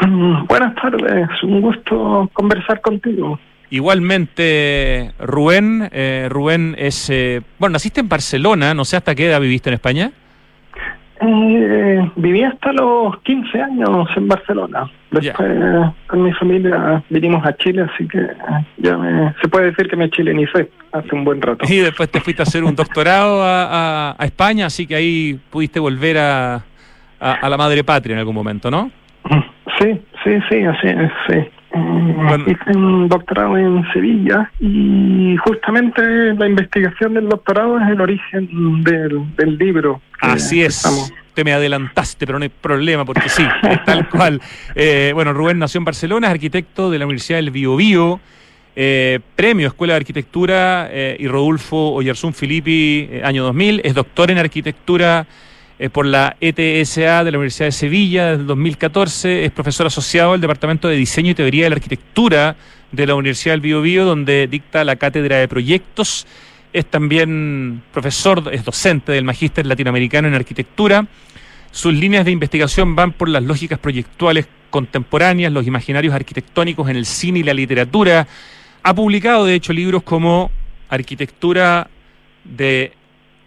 Mm, 0.00 0.46
buenas 0.46 0.74
tardes, 0.76 1.28
un 1.42 1.60
gusto 1.60 2.30
conversar 2.32 2.80
contigo. 2.80 3.38
Igualmente, 3.70 5.12
Rubén, 5.18 5.88
eh, 5.92 6.28
Rubén 6.30 6.74
es, 6.78 7.12
bueno, 7.58 7.74
naciste 7.74 8.00
en 8.00 8.08
Barcelona, 8.08 8.74
no 8.74 8.84
sé 8.84 8.96
hasta 8.96 9.14
qué 9.14 9.26
edad 9.26 9.40
viviste 9.40 9.70
en 9.70 9.74
España. 9.74 10.12
Eh, 11.22 12.10
viví 12.16 12.42
hasta 12.42 12.72
los 12.72 13.20
15 13.22 13.60
años 13.60 14.08
en 14.16 14.26
Barcelona. 14.26 14.90
Después 15.10 15.50
con 16.06 16.22
mi 16.22 16.32
familia 16.32 17.02
vinimos 17.10 17.44
a 17.44 17.54
Chile, 17.56 17.86
así 17.92 18.08
que 18.08 18.26
ya 18.78 19.34
se 19.42 19.48
puede 19.48 19.66
decir 19.66 19.88
que 19.88 19.96
me 19.96 20.08
chilenicé 20.08 20.70
hace 20.92 21.14
un 21.14 21.24
buen 21.24 21.42
rato. 21.42 21.66
Y 21.68 21.78
después 21.78 22.10
te 22.10 22.20
fuiste 22.20 22.42
a 22.42 22.44
hacer 22.44 22.64
un 22.64 22.74
doctorado 22.74 23.42
a, 23.44 24.16
España, 24.20 24.66
así 24.66 24.86
que 24.86 24.94
ahí 24.94 25.38
pudiste 25.50 25.78
volver 25.78 26.16
a, 26.16 26.64
a, 27.18 27.48
la 27.48 27.56
madre 27.56 27.84
patria 27.84 28.14
en 28.14 28.20
algún 28.20 28.34
momento, 28.34 28.70
¿no? 28.70 28.90
Sí, 29.78 30.00
sí, 30.24 30.38
sí, 30.48 30.62
así 30.62 30.86
es, 30.86 31.12
sí. 31.28 31.59
Eh, 31.72 32.44
hice 32.46 32.76
un 32.76 33.08
doctorado 33.08 33.56
en 33.56 33.84
Sevilla 33.92 34.50
y 34.58 35.36
justamente 35.44 36.34
la 36.34 36.48
investigación 36.48 37.14
del 37.14 37.28
doctorado 37.28 37.78
es 37.78 37.88
el 37.88 38.00
origen 38.00 38.82
del, 38.82 39.36
del 39.36 39.56
libro. 39.56 40.00
Así 40.20 40.62
es. 40.62 40.82
Te 41.34 41.44
me 41.44 41.52
adelantaste, 41.52 42.26
pero 42.26 42.38
no 42.38 42.42
hay 42.42 42.48
problema, 42.48 43.04
porque 43.04 43.28
sí, 43.28 43.46
es 43.70 43.84
tal 43.84 44.08
cual. 44.10 44.40
Eh, 44.74 45.12
bueno, 45.14 45.32
Rubén 45.32 45.58
nació 45.58 45.78
en 45.78 45.84
Barcelona, 45.84 46.26
es 46.26 46.32
arquitecto 46.32 46.90
de 46.90 46.98
la 46.98 47.04
Universidad 47.04 47.38
del 47.38 47.50
Biobío, 47.50 48.20
eh, 48.74 49.20
premio 49.36 49.68
Escuela 49.68 49.94
de 49.94 49.98
Arquitectura 49.98 50.88
eh, 50.90 51.16
y 51.20 51.28
Rodolfo 51.28 51.92
Oyarzún 51.92 52.34
Filippi, 52.34 53.08
año 53.22 53.44
2000, 53.44 53.82
es 53.84 53.94
doctor 53.94 54.30
en 54.30 54.38
arquitectura 54.38 55.26
por 55.88 56.04
la 56.04 56.36
ETSA 56.40 57.24
de 57.24 57.30
la 57.30 57.38
Universidad 57.38 57.68
de 57.68 57.72
Sevilla 57.72 58.26
desde 58.26 58.42
el 58.42 58.46
2014, 58.46 59.46
es 59.46 59.50
profesor 59.50 59.86
asociado 59.86 60.32
del 60.32 60.42
Departamento 60.42 60.88
de 60.88 60.96
Diseño 60.96 61.30
y 61.30 61.34
Teoría 61.34 61.64
de 61.64 61.70
la 61.70 61.76
Arquitectura 61.76 62.56
de 62.92 63.06
la 63.06 63.14
Universidad 63.14 63.54
del 63.54 63.62
Biobío, 63.62 64.04
donde 64.04 64.46
dicta 64.46 64.84
la 64.84 64.96
cátedra 64.96 65.38
de 65.38 65.48
proyectos 65.48 66.26
es 66.72 66.86
también 66.86 67.82
profesor, 67.92 68.50
es 68.52 68.64
docente 68.64 69.12
del 69.12 69.24
Magíster 69.24 69.66
Latinoamericano 69.66 70.28
en 70.28 70.34
Arquitectura. 70.34 71.06
Sus 71.70 71.94
líneas 71.94 72.24
de 72.24 72.30
investigación 72.30 72.94
van 72.94 73.12
por 73.12 73.28
las 73.28 73.42
lógicas 73.42 73.78
proyectuales 73.78 74.46
contemporáneas, 74.70 75.52
los 75.52 75.66
imaginarios 75.66 76.14
arquitectónicos 76.14 76.88
en 76.88 76.96
el 76.96 77.06
cine 77.06 77.40
y 77.40 77.42
la 77.42 77.54
literatura. 77.54 78.26
Ha 78.82 78.94
publicado, 78.94 79.44
de 79.44 79.54
hecho, 79.54 79.72
libros 79.72 80.02
como 80.02 80.50
Arquitectura 80.88 81.88
de 82.44 82.92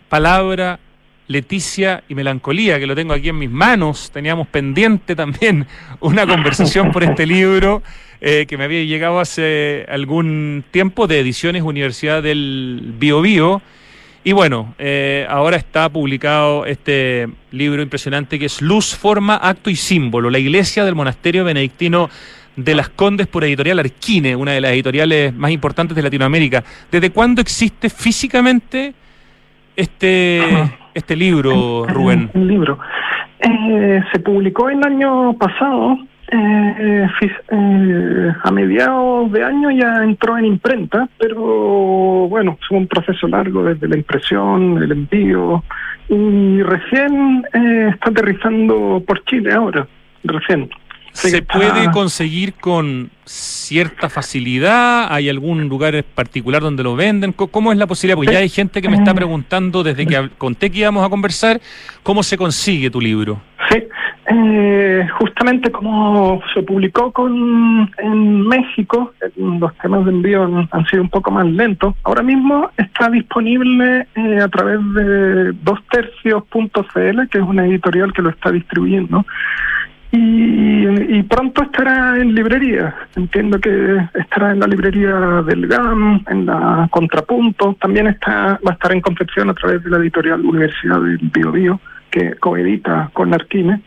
Palabra, 0.10 0.80
Leticia 1.28 2.04
y 2.10 2.16
Melancolía, 2.16 2.80
que 2.80 2.88
lo 2.88 2.96
tengo 2.96 3.14
aquí 3.14 3.30
en 3.30 3.40
mis 3.40 3.50
manos. 3.50 4.12
Teníamos 4.12 4.48
pendiente 4.48 5.16
también 5.16 5.68
una 6.00 6.28
conversación 6.28 6.92
por 6.92 7.04
este 7.04 7.26
libro 7.26 7.82
eh, 8.22 8.46
que 8.48 8.58
me 8.58 8.64
había 8.64 8.84
llegado 8.84 9.20
hace 9.20 9.86
algún 9.90 10.64
tiempo 10.72 11.08
de 11.08 11.20
Ediciones 11.20 11.64
Universidad 11.64 12.24
del 12.24 12.94
Bio 12.98 13.22
Bio. 13.22 13.62
Y 14.24 14.32
bueno, 14.32 14.74
eh, 14.80 15.26
ahora 15.30 15.58
está 15.58 15.90
publicado 15.90 16.66
este 16.66 17.28
libro 17.52 17.82
impresionante 17.82 18.40
que 18.40 18.46
es 18.46 18.62
Luz, 18.62 18.96
Forma, 18.96 19.36
Acto 19.36 19.70
y 19.70 19.76
Símbolo, 19.76 20.30
la 20.30 20.40
iglesia 20.40 20.86
del 20.86 20.96
monasterio 20.96 21.44
benedictino 21.44 22.10
de 22.56 22.76
las 22.76 22.88
Condes 22.90 23.28
por 23.28 23.44
editorial 23.44 23.80
Arquine, 23.80 24.36
una 24.36 24.54
de 24.54 24.62
las 24.62 24.72
editoriales 24.72 25.34
más 25.34 25.52
importantes 25.52 25.96
de 25.96 26.04
Latinoamérica. 26.04 26.64
¿Desde 26.92 27.10
cuándo 27.10 27.42
existe 27.42 27.90
físicamente 27.90 28.94
este, 29.76 30.42
este 30.94 31.16
libro, 31.16 31.86
Rubén? 31.88 32.30
El 32.34 32.48
libro. 32.48 32.80
Eh, 33.40 34.02
se 34.12 34.20
publicó 34.20 34.70
el 34.70 34.84
año 34.86 35.34
pasado, 35.34 35.98
eh, 36.32 37.08
eh, 37.52 38.34
a 38.42 38.52
mediados 38.52 39.32
de 39.32 39.44
año 39.44 39.70
ya 39.72 40.04
entró 40.04 40.38
en 40.38 40.46
imprenta, 40.46 41.10
pero 41.18 42.28
bueno, 42.30 42.58
fue 42.68 42.78
un 42.78 42.88
proceso 42.88 43.28
largo 43.28 43.64
desde 43.64 43.88
la 43.88 43.98
impresión, 43.98 44.82
el 44.82 44.92
envío, 44.92 45.64
y 46.08 46.62
recién 46.62 47.44
está 47.54 48.10
aterrizando 48.10 49.04
por 49.06 49.24
Chile 49.26 49.54
ahora, 49.54 49.88
recién. 50.24 50.70
¿Se 51.14 51.42
puede 51.44 51.92
conseguir 51.92 52.56
con 52.56 53.12
cierta 53.24 54.10
facilidad? 54.10 55.08
¿Hay 55.14 55.30
algún 55.30 55.70
lugar 55.70 56.04
particular 56.04 56.62
donde 56.62 56.84
lo 56.84 56.96
venden? 56.96 57.32
¿Cómo 57.34 57.72
es 57.72 57.78
la 57.78 57.88
posibilidad? 57.88 58.18
Porque 58.18 58.34
ya 58.34 58.40
hay 58.40 58.50
gente 58.50 58.82
que 58.82 58.90
me 58.90 58.98
está 58.98 59.14
preguntando 59.14 59.84
desde 59.84 60.06
que 60.06 60.30
conté 60.38 60.72
que 60.72 60.80
íbamos 60.80 61.06
a 61.06 61.10
conversar, 61.10 61.62
¿cómo 62.02 62.24
se 62.24 62.38
consigue 62.38 62.90
tu 62.90 63.00
libro? 63.00 63.40
Sí, 63.70 63.84
eh, 64.26 65.08
justamente 65.20 65.72
como 65.72 66.42
se 66.54 66.64
publicó 66.64 67.12
con 67.12 67.92
en 67.98 68.48
México, 68.48 69.14
los 69.36 69.76
temas 69.78 70.06
de 70.06 70.12
envío 70.12 70.44
han, 70.44 70.86
sido 70.88 71.04
un 71.04 71.10
poco 71.10 71.32
más 71.32 71.46
lentos. 71.46 71.96
Ahora 72.04 72.24
mismo 72.24 72.72
está 72.78 73.10
disponible 73.10 74.08
eh, 74.16 74.40
a 74.42 74.48
través 74.48 74.80
de 74.94 75.52
dostercios.cl, 75.64 77.28
que 77.30 77.38
es 77.38 77.44
una 77.44 77.66
editorial 77.66 78.14
que 78.14 78.22
lo 78.22 78.30
está 78.30 78.52
distribuyendo. 78.52 79.26
Y, 80.16 81.24
pronto 81.24 81.64
estará 81.64 82.22
en 82.22 82.36
librería. 82.36 82.94
Entiendo 83.16 83.60
que 83.60 83.98
estará 84.14 84.52
en 84.52 84.60
la 84.60 84.68
librería 84.68 85.42
del 85.42 85.66
GAM, 85.66 86.24
en 86.30 86.46
la 86.46 86.88
Contrapunto. 86.92 87.76
También 87.82 88.06
está 88.06 88.60
va 88.66 88.72
a 88.72 88.74
estar 88.74 88.92
en 88.92 89.02
Concepción 89.02 89.50
a 89.50 89.56
través 89.56 89.84
de 89.84 89.90
la 89.90 89.98
editorial 89.98 90.46
Universidad 90.46 91.02
del 91.02 91.18
Bio, 91.52 91.82
que 92.12 92.36
coedita 92.36 93.10
con 93.14 93.34
Arquine. 93.34 93.82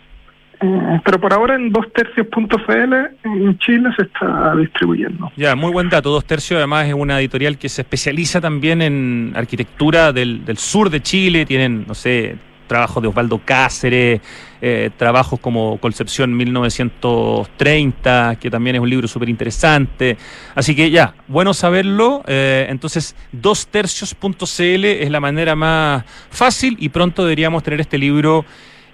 Eh, 0.61 1.01
pero 1.05 1.21
por 1.21 1.33
ahora 1.33 1.55
en 1.55 1.71
dos 1.71 1.93
tercios.cl 1.93 2.95
en 3.23 3.59
Chile 3.59 3.91
se 3.95 4.03
está 4.03 4.57
distribuyendo. 4.57 5.31
Ya, 5.37 5.55
muy 5.55 5.71
buen 5.71 5.89
dato. 5.89 6.11
Dos 6.11 6.25
tercios 6.25 6.59
además 6.59 6.89
es 6.89 6.95
una 6.95 7.21
editorial 7.21 7.57
que 7.57 7.69
se 7.69 7.83
especializa 7.83 8.41
también 8.41 8.83
en 8.83 9.33
arquitectura 9.37 10.13
del, 10.13 10.45
del 10.45 10.57
sur 10.57 10.91
de 10.91 11.01
Chile. 11.03 11.47
Tienen, 11.47 11.85
no 11.87 11.95
sé, 11.95 12.37
trabajos 12.67 13.03
de 13.03 13.09
Osvaldo 13.09 13.41
Cáceres, 13.45 14.21
eh, 14.61 14.91
trabajos 14.97 15.41
como 15.41 15.79
Concepción 15.79 16.37
1930, 16.37 18.37
que 18.41 18.51
también 18.51 18.77
es 18.77 18.83
un 18.83 18.89
libro 18.89 19.09
súper 19.09 19.29
interesante. 19.29 20.17
Así 20.55 20.75
que 20.75 20.91
ya, 20.91 21.15
bueno 21.29 21.55
saberlo. 21.55 22.23
Eh, 22.27 22.67
entonces, 22.69 23.15
dos 23.33 23.67
tercios.cl 23.67 24.85
es 24.85 25.11
la 25.11 25.21
manera 25.21 25.55
más 25.55 26.05
fácil 26.31 26.77
y 26.81 26.89
pronto 26.89 27.25
deberíamos 27.25 27.63
tener 27.63 27.81
este 27.81 27.99
libro 27.99 28.45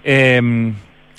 em, 0.03 0.73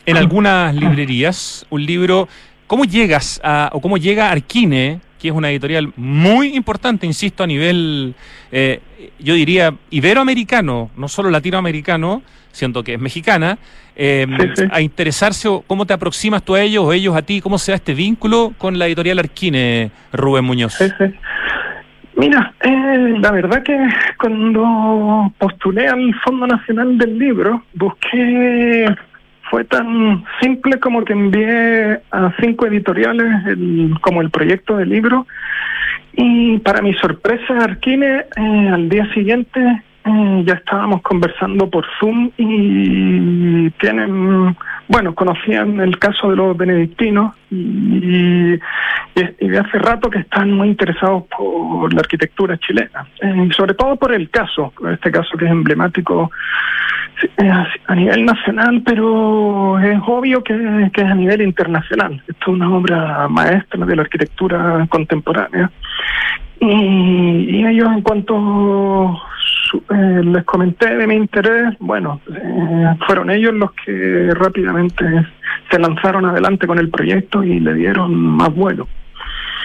en 0.06 0.16
algunas 0.16 0.74
librerías. 0.74 1.66
Un 1.70 1.86
libro, 1.86 2.28
¿cómo 2.74 2.86
llegas 2.86 3.40
a, 3.44 3.70
o 3.72 3.80
cómo 3.80 3.98
llega 3.98 4.32
Arquine? 4.32 4.98
que 5.20 5.28
es 5.28 5.34
una 5.34 5.48
editorial 5.48 5.92
muy 5.96 6.56
importante, 6.56 7.06
insisto, 7.06 7.44
a 7.44 7.46
nivel, 7.46 8.16
eh, 8.50 8.80
yo 9.20 9.34
diría, 9.34 9.72
iberoamericano, 9.90 10.90
no 10.96 11.06
solo 11.06 11.30
latinoamericano, 11.30 12.22
siento 12.50 12.82
que 12.82 12.94
es 12.94 13.00
mexicana, 13.00 13.58
eh, 13.94 14.26
a 14.72 14.80
interesarse 14.80 15.46
o 15.46 15.62
cómo 15.62 15.86
te 15.86 15.94
aproximas 15.94 16.42
tú 16.42 16.56
a 16.56 16.62
ellos 16.62 16.84
o 16.84 16.92
ellos 16.92 17.16
a 17.16 17.22
ti, 17.22 17.40
cómo 17.40 17.58
se 17.58 17.70
da 17.70 17.76
este 17.76 17.94
vínculo 17.94 18.52
con 18.58 18.76
la 18.76 18.86
editorial 18.86 19.20
Arquine, 19.20 19.92
Rubén 20.12 20.44
Muñoz. 20.44 20.76
Mira, 22.16 22.52
eh, 22.60 23.14
la 23.20 23.30
verdad 23.30 23.62
que 23.62 23.78
cuando 24.18 25.32
postulé 25.38 25.86
al 25.86 26.12
Fondo 26.24 26.48
Nacional 26.48 26.98
del 26.98 27.18
Libro, 27.18 27.62
busqué, 27.72 28.88
fue 29.50 29.64
tan 29.64 30.24
simple 30.40 30.78
como 30.80 31.04
que 31.04 31.12
envié 31.12 32.00
a 32.10 32.32
cinco 32.40 32.66
editoriales 32.66 33.46
el, 33.46 33.94
como 34.00 34.20
el 34.20 34.30
proyecto 34.30 34.76
de 34.76 34.86
libro. 34.86 35.26
Y 36.12 36.58
para 36.58 36.80
mi 36.80 36.94
sorpresa, 36.94 37.58
Arquine, 37.60 38.24
eh, 38.36 38.70
al 38.72 38.88
día 38.88 39.12
siguiente 39.12 39.60
eh, 40.04 40.42
ya 40.46 40.54
estábamos 40.54 41.02
conversando 41.02 41.68
por 41.68 41.86
Zoom 41.98 42.30
y 42.36 43.70
tienen, 43.80 44.56
bueno, 44.88 45.14
conocían 45.14 45.80
el 45.80 45.98
caso 45.98 46.30
de 46.30 46.36
los 46.36 46.56
benedictinos 46.56 47.34
y, 47.50 48.58
hace 49.14 49.78
rato 49.78 50.10
que 50.10 50.18
están 50.18 50.52
muy 50.52 50.68
interesados 50.68 51.24
por 51.36 51.92
la 51.92 52.00
arquitectura 52.00 52.58
chilena, 52.58 53.06
eh, 53.20 53.48
sobre 53.56 53.74
todo 53.74 53.96
por 53.96 54.12
el 54.12 54.28
caso, 54.30 54.72
este 54.90 55.10
caso 55.10 55.36
que 55.36 55.44
es 55.44 55.50
emblemático 55.50 56.30
eh, 57.38 57.50
a 57.86 57.94
nivel 57.94 58.24
nacional, 58.24 58.82
pero 58.84 59.78
es 59.78 59.98
obvio 60.06 60.42
que, 60.42 60.54
es 60.92 61.04
a 61.04 61.14
nivel 61.14 61.42
internacional. 61.42 62.22
Esto 62.26 62.40
es 62.40 62.48
una 62.48 62.74
obra 62.74 63.28
maestra 63.28 63.86
de 63.86 63.96
la 63.96 64.02
arquitectura 64.02 64.86
contemporánea. 64.88 65.70
Y 66.60 67.64
ellos 67.66 67.88
en 67.92 68.02
cuanto 68.02 69.20
eh, 69.90 70.22
les 70.24 70.44
comenté 70.44 70.96
de 70.96 71.06
mi 71.06 71.14
interés, 71.14 71.74
bueno, 71.80 72.20
eh, 72.30 72.96
fueron 73.06 73.30
ellos 73.30 73.54
los 73.54 73.72
que 73.72 74.30
rápidamente 74.34 75.04
se 75.70 75.78
lanzaron 75.78 76.24
adelante 76.26 76.66
con 76.66 76.78
el 76.78 76.90
proyecto 76.90 77.42
y 77.42 77.60
le 77.60 77.74
dieron 77.74 78.14
más 78.14 78.54
vuelo. 78.54 78.88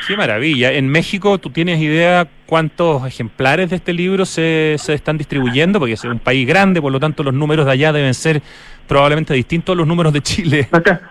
Qué 0.08 0.17
maravilla. 0.17 0.72
En 0.72 0.88
México, 0.88 1.38
¿tú 1.38 1.50
tienes 1.50 1.80
idea 1.80 2.28
cuántos 2.45 3.06
ejemplares 3.06 3.69
de 3.69 3.76
este 3.76 3.93
libro 3.93 4.26
se, 4.26 4.76
se 4.78 4.93
están 4.93 5.17
distribuyendo? 5.17 5.80
Porque 5.80 5.93
es 5.93 6.04
un 6.04 6.19
país 6.19 6.48
grande, 6.48 6.82
por 6.82 6.91
lo 6.91 7.00
tanto 7.00 7.24
los 7.24 7.34
números 7.34 7.65
de 7.65 7.74
allá 7.74 7.91
deben 7.91 8.13
ser 8.13 8.41
probablemente 8.88 9.34
distintos 9.34 9.74
a 9.74 9.78
los 9.78 9.88
números 9.88 10.13
de 10.13 10.22
Chile. 10.22 10.67
Acá. 10.72 11.02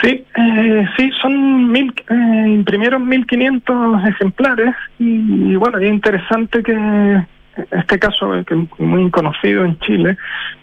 Sí, 0.00 0.24
eh, 0.36 0.86
sí, 0.96 1.10
son 1.20 1.70
mil, 1.70 1.92
eh, 2.08 2.44
imprimieron 2.48 3.06
1.500 3.06 4.08
ejemplares 4.08 4.74
y, 4.98 5.54
bueno, 5.56 5.78
es 5.78 5.88
interesante 5.90 6.62
que 6.62 6.72
este 7.70 7.98
caso 7.98 8.34
es 8.34 8.46
muy 8.78 9.10
conocido 9.10 9.64
en 9.64 9.78
Chile, 9.80 10.16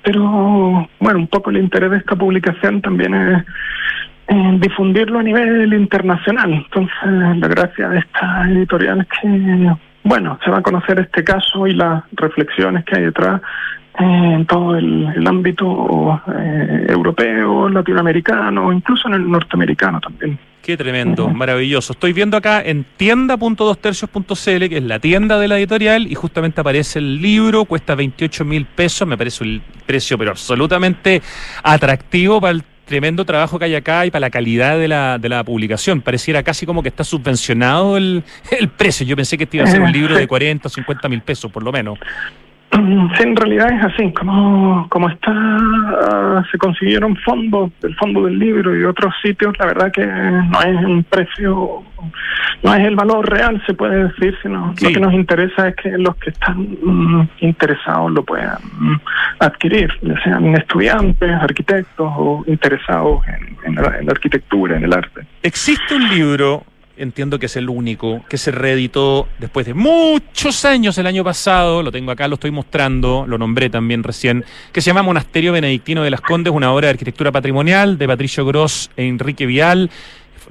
pero 0.04 0.88
bueno, 1.00 1.20
un 1.20 1.28
poco 1.28 1.50
el 1.50 1.58
interés 1.58 1.92
de 1.92 1.98
esta 1.98 2.16
publicación 2.16 2.82
también 2.82 3.14
es 3.14 3.46
difundirlo 4.60 5.20
a 5.20 5.24
nivel 5.24 5.74
internacional. 5.74 6.54
Entonces, 6.54 6.96
la 7.04 7.48
gracia 7.48 7.90
de 7.90 8.00
esta 8.00 8.50
editorial 8.50 9.02
es 9.02 9.08
que, 9.22 9.72
bueno, 10.04 10.40
se 10.44 10.52
va 10.52 10.60
a 10.60 10.64
conocer 10.64 11.00
este 11.00 11.24
caso 11.24 11.68
y 11.68 11.74
las 11.74 12.04
reflexiones 12.12 12.86
que 12.86 12.98
hay 12.98 13.06
detrás 13.06 13.42
en 13.98 14.46
todo 14.46 14.78
el, 14.78 15.28
ámbito 15.28 16.22
eh, 16.38 16.86
europeo, 16.90 17.70
latinoamericano, 17.70 18.72
incluso 18.72 19.08
en 19.10 19.16
el 19.16 19.30
norteamericano 19.30 20.00
también. 20.00 20.40
Qué 20.70 20.78
tremendo, 20.78 21.28
maravilloso. 21.30 21.94
Estoy 21.94 22.14
viendo 22.14 22.38
acá 22.38 22.62
en 22.62 22.86
tienda.dostercios.cl, 22.96 24.70
que 24.70 24.78
es 24.78 24.84
la 24.84 25.00
tienda 25.00 25.40
de 25.40 25.48
la 25.48 25.58
editorial, 25.58 26.06
y 26.06 26.14
justamente 26.14 26.62
aparece 26.62 27.00
el 27.00 27.20
libro, 27.20 27.66
cuesta 27.66 27.96
28 27.96 28.46
mil 28.46 28.68
pesos, 28.68 29.08
me 29.08 29.18
parece 29.18 29.44
un 29.44 29.64
precio 29.88 30.16
pero 30.16 30.30
absolutamente 30.30 31.24
atractivo 31.64 32.40
para 32.40 32.52
el 32.52 32.64
tremendo 32.86 33.26
trabajo 33.26 33.58
que 33.58 33.66
hay 33.66 33.74
acá 33.74 34.06
y 34.06 34.12
para 34.12 34.20
la 34.20 34.30
calidad 34.30 34.78
de 34.78 34.88
la, 34.88 35.18
de 35.18 35.30
la 35.30 35.44
publicación. 35.44 36.02
Pareciera 36.02 36.44
casi 36.44 36.68
como 36.68 36.84
que 36.84 36.90
está 36.90 37.04
subvencionado 37.04 37.98
el, 37.98 38.24
el 38.52 38.70
precio. 38.70 39.08
Yo 39.08 39.16
pensé 39.16 39.40
que 39.40 39.46
este 39.46 39.58
iba 39.58 39.64
a 39.64 39.72
ser 39.72 39.82
un 39.82 39.92
libro 39.92 40.16
de 40.16 40.28
40 40.28 40.68
o 40.68 40.70
50 40.70 41.10
mil 41.10 41.22
pesos, 41.24 41.52
por 41.52 41.64
lo 41.64 41.72
menos. 41.72 41.98
Sí, 43.18 43.24
en 43.24 43.36
realidad 43.36 43.72
es 43.72 43.84
así, 43.84 44.12
como, 44.14 44.88
como 44.90 45.10
está, 45.10 46.46
se 46.52 46.58
consiguieron 46.58 47.16
fondos 47.18 47.72
del 47.82 47.96
fondo 47.96 48.26
del 48.26 48.38
libro 48.38 48.78
y 48.78 48.84
otros 48.84 49.14
sitios, 49.22 49.58
la 49.60 49.66
verdad 49.68 49.92
que 49.92 50.06
no 50.06 50.62
es 50.62 50.86
un 50.86 51.04
precio, 51.04 51.84
no 52.64 52.76
es 52.76 52.86
el 52.86 52.96
valor 52.96 53.30
real, 53.30 53.62
se 53.66 53.74
puede 53.74 54.08
decir, 54.10 54.38
sino 54.42 54.74
lo 54.82 54.90
que 54.90 55.00
nos 55.00 55.14
interesa 55.14 55.70
es 55.70 55.76
que 55.76 55.90
los 55.98 56.16
que 56.18 56.30
están 56.30 56.78
mm, 56.82 57.30
interesados 57.40 58.12
lo 58.12 58.24
puedan 58.24 58.58
mm, 58.78 58.96
adquirir, 59.40 59.92
ya 60.02 60.22
sean 60.24 60.56
estudiantes, 60.56 61.32
arquitectos 61.32 62.12
o 62.16 62.44
interesados 62.48 63.22
en 63.66 63.76
la 63.76 64.12
arquitectura, 64.12 64.78
en 64.78 64.84
el 64.84 64.94
arte. 64.94 65.26
¿Existe 65.44 65.96
un 65.96 66.08
libro 66.10 66.64
entiendo 67.00 67.40
que 67.40 67.48
es 67.48 67.56
el 67.56 67.70
único, 67.70 68.24
que 68.30 68.38
se 68.38 68.52
reeditó 68.52 69.28
después 69.40 69.66
de 69.66 69.74
muchos 69.74 70.66
años 70.66 70.98
el 70.98 71.08
año 71.08 71.24
pasado, 71.24 71.82
lo 71.82 71.92
tengo 71.92 72.12
acá, 72.12 72.28
lo 72.28 72.36
estoy 72.36 72.52
mostrando, 72.52 73.26
lo 73.28 73.38
nombré 73.38 73.70
también 73.70 74.04
recién, 74.04 74.46
que 74.72 74.82
se 74.82 74.88
llama 74.88 75.02
Monasterio 75.02 75.54
Benedictino 75.54 76.04
de 76.04 76.12
las 76.12 76.22
Condes, 76.22 76.54
una 76.54 76.72
obra 76.72 76.88
de 76.88 76.92
arquitectura 76.92 77.32
patrimonial 77.32 77.98
de 77.98 78.08
Patricio 78.08 78.46
Gross 78.46 78.92
e 78.98 79.08
Enrique 79.08 79.46
Vial, 79.46 79.90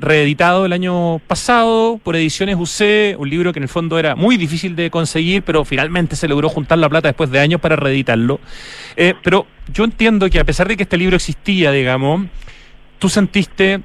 reeditado 0.00 0.64
el 0.64 0.72
año 0.72 1.18
pasado 1.26 2.00
por 2.02 2.16
Ediciones 2.16 2.56
UC, 2.56 3.18
un 3.18 3.28
libro 3.28 3.52
que 3.52 3.58
en 3.58 3.64
el 3.64 3.68
fondo 3.68 3.98
era 3.98 4.14
muy 4.14 4.37
difícil 4.37 4.76
de 4.76 4.90
conseguir, 4.90 5.42
pero 5.42 5.64
finalmente 5.64 6.16
se 6.16 6.28
logró 6.28 6.48
juntar 6.48 6.78
la 6.78 6.88
plata 6.88 7.08
después 7.08 7.30
de 7.30 7.40
años 7.40 7.61
para 7.61 7.76
reeditarlo. 7.76 8.40
Eh, 8.96 9.14
pero 9.22 9.46
yo 9.72 9.84
entiendo 9.84 10.30
que 10.30 10.38
a 10.38 10.44
pesar 10.44 10.68
de 10.68 10.76
que 10.76 10.84
este 10.84 10.96
libro 10.96 11.16
existía, 11.16 11.72
digamos, 11.72 12.26
tú 12.98 13.08
sentiste 13.08 13.80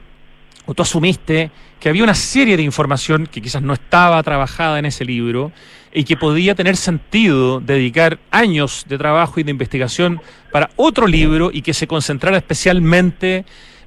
o 0.65 0.73
tú 0.73 0.84
asumiste 0.84 1.52
que 1.80 1.89
había 1.89 2.04
una 2.04 2.15
serie 2.15 2.56
de 2.56 2.63
información 2.63 3.28
que 3.28 3.41
quizás 3.41 3.62
no 3.62 3.73
estaba 3.73 4.21
trabajada 4.23 4.80
en 4.80 4.86
ese 4.86 5.04
libro 5.04 5.52
y 5.93 6.06
que 6.06 6.17
podía 6.17 6.56
tener 6.56 6.78
sentido 6.78 7.60
dedicar 7.60 8.19
años 8.32 8.86
de 8.88 8.97
trabajo 8.97 9.39
y 9.39 9.43
de 9.43 9.52
investigación 9.52 10.21
para 10.52 10.69
otro 10.76 11.08
libro 11.08 11.52
y 11.54 11.62
que 11.62 11.73
se 11.73 11.88
concentrara 11.88 12.38
especialmente 12.38 13.45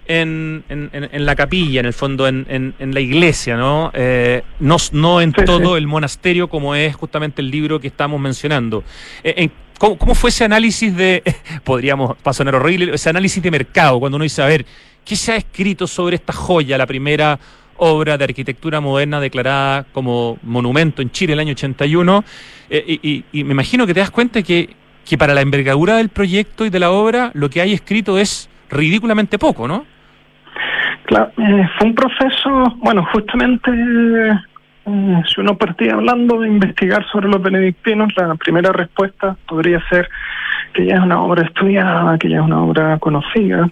en, 0.08 0.62
en, 0.68 1.26
la 1.26 1.34
capilla, 1.34 1.80
en 1.80 1.86
el 1.86 1.92
fondo, 1.92 2.28
en, 2.28 2.74
la 2.78 3.00
iglesia, 3.00 3.56
¿no? 3.56 3.90
Eh, 3.92 4.42
no, 4.60 4.76
no 4.92 5.20
en 5.20 5.32
todo 5.32 5.76
el 5.76 5.86
monasterio 5.86 6.48
como 6.48 6.74
es 6.74 6.94
justamente 6.94 7.42
el 7.42 7.50
libro 7.50 7.80
que 7.80 7.88
estamos 7.88 8.20
mencionando. 8.20 8.84
Eh, 9.24 9.48
¿cómo, 9.78 9.98
¿cómo, 9.98 10.14
fue 10.14 10.30
ese 10.30 10.44
análisis 10.44 10.94
de, 10.96 11.22
podríamos, 11.64 12.16
pasar 12.18 12.54
horrible, 12.54 12.94
ese 12.94 13.10
análisis 13.10 13.42
de 13.42 13.50
mercado, 13.50 13.98
cuando 13.98 14.16
uno 14.16 14.22
dice, 14.22 14.42
a 14.42 14.46
ver, 14.46 14.64
¿qué 15.06 15.16
se 15.16 15.32
ha 15.32 15.36
escrito 15.36 15.86
sobre 15.86 16.16
esta 16.16 16.32
joya, 16.32 16.76
la 16.76 16.86
primera 16.86 17.38
obra 17.78 18.18
de 18.18 18.24
arquitectura 18.24 18.80
moderna 18.80 19.20
declarada 19.20 19.84
como 19.92 20.38
monumento 20.42 21.02
en 21.02 21.10
Chile 21.10 21.34
el 21.34 21.40
año 21.40 21.52
81. 21.52 22.24
Eh, 22.70 22.98
y, 23.02 23.24
y, 23.32 23.44
me 23.44 23.52
imagino 23.52 23.86
que 23.86 23.94
te 23.94 24.00
das 24.00 24.10
cuenta 24.10 24.42
que, 24.42 24.70
que 25.08 25.16
para 25.16 25.34
la 25.34 25.40
envergadura 25.40 25.96
del 25.96 26.08
proyecto 26.08 26.64
y 26.66 26.70
de 26.70 26.80
la 26.80 26.90
obra 26.90 27.30
lo 27.34 27.48
que 27.48 27.60
hay 27.60 27.72
escrito 27.72 28.18
es 28.18 28.50
ridículamente 28.70 29.38
poco, 29.38 29.68
¿no? 29.68 29.84
Claro, 31.04 31.30
eh, 31.38 31.68
fue 31.78 31.88
un 31.88 31.94
proceso, 31.94 32.50
bueno, 32.78 33.06
justamente 33.12 33.70
eh, 33.70 35.22
si 35.26 35.40
uno 35.40 35.56
partía 35.56 35.92
hablando 35.92 36.40
de 36.40 36.48
investigar 36.48 37.06
sobre 37.12 37.28
los 37.28 37.40
benedictinos, 37.40 38.12
la 38.16 38.34
primera 38.34 38.72
respuesta 38.72 39.36
podría 39.46 39.80
ser 39.88 40.08
que 40.72 40.86
ya 40.86 40.96
es 40.96 41.00
una 41.00 41.22
obra 41.22 41.42
estudiada, 41.44 42.18
que 42.18 42.28
ya 42.28 42.38
es 42.38 42.42
una 42.42 42.60
obra 42.60 42.98
conocida, 42.98 43.70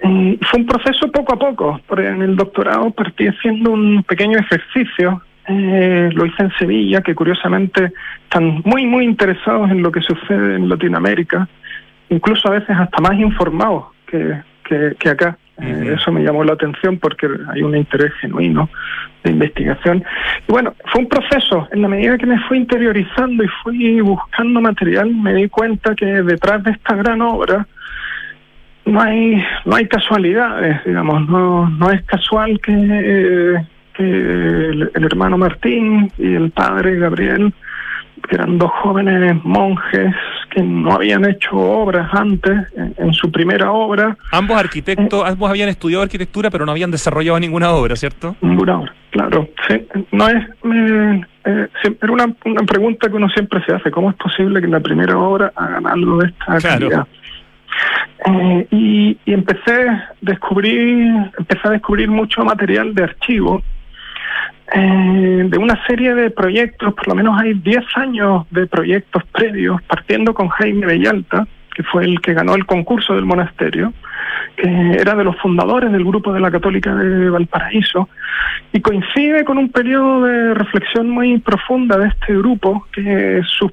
eh, 0.00 0.38
fue 0.42 0.60
un 0.60 0.66
proceso 0.66 1.10
poco 1.10 1.34
a 1.34 1.38
poco, 1.38 1.80
porque 1.86 2.08
en 2.08 2.22
el 2.22 2.36
doctorado 2.36 2.90
partí 2.90 3.26
haciendo 3.26 3.72
un 3.72 4.02
pequeño 4.02 4.38
ejercicio, 4.38 5.22
eh, 5.48 6.10
lo 6.12 6.26
hice 6.26 6.42
en 6.42 6.52
Sevilla, 6.58 7.00
que 7.00 7.14
curiosamente 7.14 7.92
están 8.24 8.62
muy, 8.64 8.84
muy 8.86 9.04
interesados 9.04 9.70
en 9.70 9.82
lo 9.82 9.90
que 9.90 10.00
sucede 10.00 10.56
en 10.56 10.68
Latinoamérica, 10.68 11.48
incluso 12.10 12.48
a 12.48 12.52
veces 12.52 12.76
hasta 12.76 13.00
más 13.00 13.14
informados 13.18 13.86
que, 14.06 14.42
que, 14.98 15.08
acá. 15.08 15.38
Eh, 15.58 15.94
eso 15.98 16.12
me 16.12 16.22
llamó 16.22 16.44
la 16.44 16.52
atención 16.52 16.98
porque 16.98 17.26
hay 17.50 17.62
un 17.62 17.74
interés 17.74 18.12
genuino 18.20 18.68
de 19.24 19.30
investigación. 19.30 20.04
Y 20.46 20.52
bueno, 20.52 20.74
fue 20.92 21.02
un 21.02 21.08
proceso. 21.08 21.66
En 21.72 21.80
la 21.80 21.88
medida 21.88 22.18
que 22.18 22.26
me 22.26 22.38
fui 22.40 22.58
interiorizando 22.58 23.42
y 23.42 23.48
fui 23.62 24.00
buscando 24.02 24.60
material, 24.60 25.14
me 25.14 25.32
di 25.32 25.48
cuenta 25.48 25.94
que 25.94 26.04
detrás 26.04 26.62
de 26.64 26.72
esta 26.72 26.94
gran 26.96 27.22
obra 27.22 27.66
no 28.86 29.02
hay 29.02 29.42
no 29.64 29.76
hay 29.76 29.86
casualidades 29.86 30.82
digamos 30.84 31.28
no 31.28 31.68
no 31.68 31.90
es 31.90 32.02
casual 32.04 32.58
que, 32.60 32.72
el, 33.98 34.90
hermano 34.94 35.38
Martín 35.38 36.10
y 36.18 36.34
el 36.34 36.50
padre 36.50 36.96
Gabriel 36.96 37.52
que 38.28 38.34
eran 38.34 38.58
dos 38.58 38.70
jóvenes 38.82 39.42
monjes 39.44 40.14
que 40.50 40.62
no 40.62 40.92
habían 40.92 41.24
hecho 41.28 41.56
obras 41.56 42.08
antes 42.12 42.66
en, 42.96 43.12
su 43.12 43.30
primera 43.30 43.72
obra 43.72 44.16
ambos 44.32 44.56
arquitectos 44.56 45.26
eh, 45.26 45.32
ambos 45.32 45.50
habían 45.50 45.68
estudiado 45.68 46.02
arquitectura 46.02 46.50
pero 46.50 46.64
no 46.64 46.72
habían 46.72 46.90
desarrollado 46.90 47.40
ninguna 47.40 47.72
obra 47.72 47.96
cierto 47.96 48.36
ninguna 48.40 48.80
obra 48.80 48.94
claro. 49.10 49.48
Sí 49.68 49.82
no 50.12 50.28
es 50.28 50.44
eh, 50.64 51.68
era 52.02 52.12
una, 52.12 52.34
una 52.44 52.62
pregunta 52.62 53.08
que 53.08 53.14
uno 53.14 53.28
siempre 53.30 53.62
se 53.64 53.74
hace 53.74 53.90
cómo 53.90 54.10
es 54.10 54.16
posible 54.16 54.60
que 54.60 54.66
en 54.66 54.72
la 54.72 54.80
primera 54.80 55.16
obra 55.18 55.52
hagan 55.56 55.86
algo 55.86 56.18
de 56.18 56.28
esta 56.28 56.60
calidad 56.60 57.06
eh, 58.26 58.66
y, 58.70 59.18
empecé 59.26 59.88
a 59.88 60.14
descubrir, 60.20 61.30
empecé 61.38 61.68
a 61.68 61.70
descubrir 61.70 62.08
mucho 62.08 62.44
material 62.44 62.94
de 62.94 63.04
archivo 63.04 63.62
eh, 64.74 65.46
de 65.48 65.58
una 65.58 65.84
serie 65.86 66.14
de 66.14 66.30
proyectos, 66.30 66.94
por 66.94 67.08
lo 67.08 67.14
menos 67.14 67.40
hay 67.40 67.54
10 67.54 67.84
años 67.96 68.46
de 68.50 68.66
proyectos 68.66 69.22
previos, 69.32 69.80
partiendo 69.82 70.34
con 70.34 70.48
Jaime 70.48 70.86
Bellalta, 70.86 71.46
que 71.74 71.82
fue 71.84 72.04
el 72.04 72.20
que 72.20 72.34
ganó 72.34 72.54
el 72.54 72.66
concurso 72.66 73.14
del 73.14 73.26
monasterio, 73.26 73.92
que 74.56 74.96
era 74.98 75.14
de 75.14 75.24
los 75.24 75.36
fundadores 75.36 75.92
del 75.92 76.04
grupo 76.04 76.32
de 76.32 76.40
la 76.40 76.50
Católica 76.50 76.94
de 76.94 77.30
Valparaíso, 77.30 78.08
y 78.72 78.80
coincide 78.80 79.44
con 79.44 79.58
un 79.58 79.70
periodo 79.70 80.24
de 80.24 80.54
reflexión 80.54 81.10
muy 81.10 81.38
profunda 81.38 81.98
de 81.98 82.08
este 82.08 82.36
grupo, 82.36 82.86
que 82.92 83.42
sus, 83.46 83.70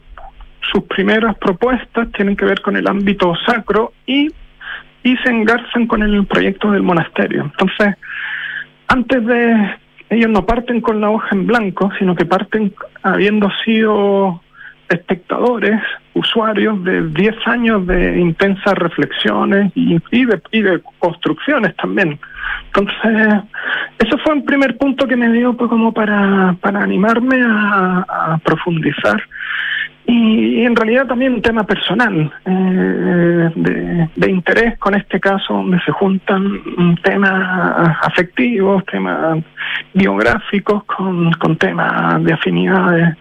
sus 0.71 0.83
primeras 0.85 1.37
propuestas 1.37 2.11
tienen 2.13 2.35
que 2.35 2.45
ver 2.45 2.61
con 2.61 2.75
el 2.75 2.87
ámbito 2.87 3.33
sacro 3.45 3.93
y, 4.05 4.29
y 5.03 5.17
se 5.17 5.29
engarzan 5.29 5.87
con 5.87 6.03
el 6.03 6.25
proyecto 6.25 6.71
del 6.71 6.83
monasterio. 6.83 7.43
Entonces, 7.43 7.95
antes 8.87 9.25
de 9.25 9.75
ellos 10.09 10.29
no 10.29 10.45
parten 10.45 10.81
con 10.81 11.01
la 11.01 11.09
hoja 11.09 11.29
en 11.31 11.47
blanco, 11.47 11.91
sino 11.97 12.15
que 12.15 12.25
parten 12.25 12.73
habiendo 13.01 13.49
sido 13.65 14.41
espectadores, 14.89 15.81
usuarios 16.13 16.83
de 16.83 17.07
10 17.07 17.35
años 17.47 17.87
de 17.87 18.19
intensas 18.19 18.75
reflexiones 18.75 19.71
y, 19.75 19.95
de, 19.95 20.41
y, 20.51 20.61
de, 20.61 20.81
construcciones 20.99 21.75
también. 21.77 22.19
Entonces, 22.67 23.43
eso 23.97 24.17
fue 24.19 24.33
un 24.33 24.45
primer 24.45 24.77
punto 24.77 25.07
que 25.07 25.15
me 25.15 25.31
dio 25.31 25.55
pues, 25.55 25.69
como 25.69 25.93
para, 25.93 26.55
para 26.61 26.83
animarme 26.83 27.41
a 27.41 28.39
profundizar 28.43 29.23
y, 30.05 30.63
en 30.65 30.75
realidad 30.75 31.07
también 31.07 31.33
un 31.33 31.41
tema 31.41 31.63
personal 31.63 32.31
eh, 32.45 34.09
de, 34.15 34.29
interés 34.29 34.77
con 34.77 34.95
este 34.95 35.19
caso 35.19 35.53
donde 35.53 35.79
se 35.81 35.91
juntan 35.91 36.61
temas 37.03 37.97
afectivos, 38.01 38.85
temas 38.85 39.43
biográficos 39.93 40.83
con, 40.85 41.31
con 41.33 41.55
temas 41.57 42.23
de 42.23 42.33
afinidades 42.33 43.17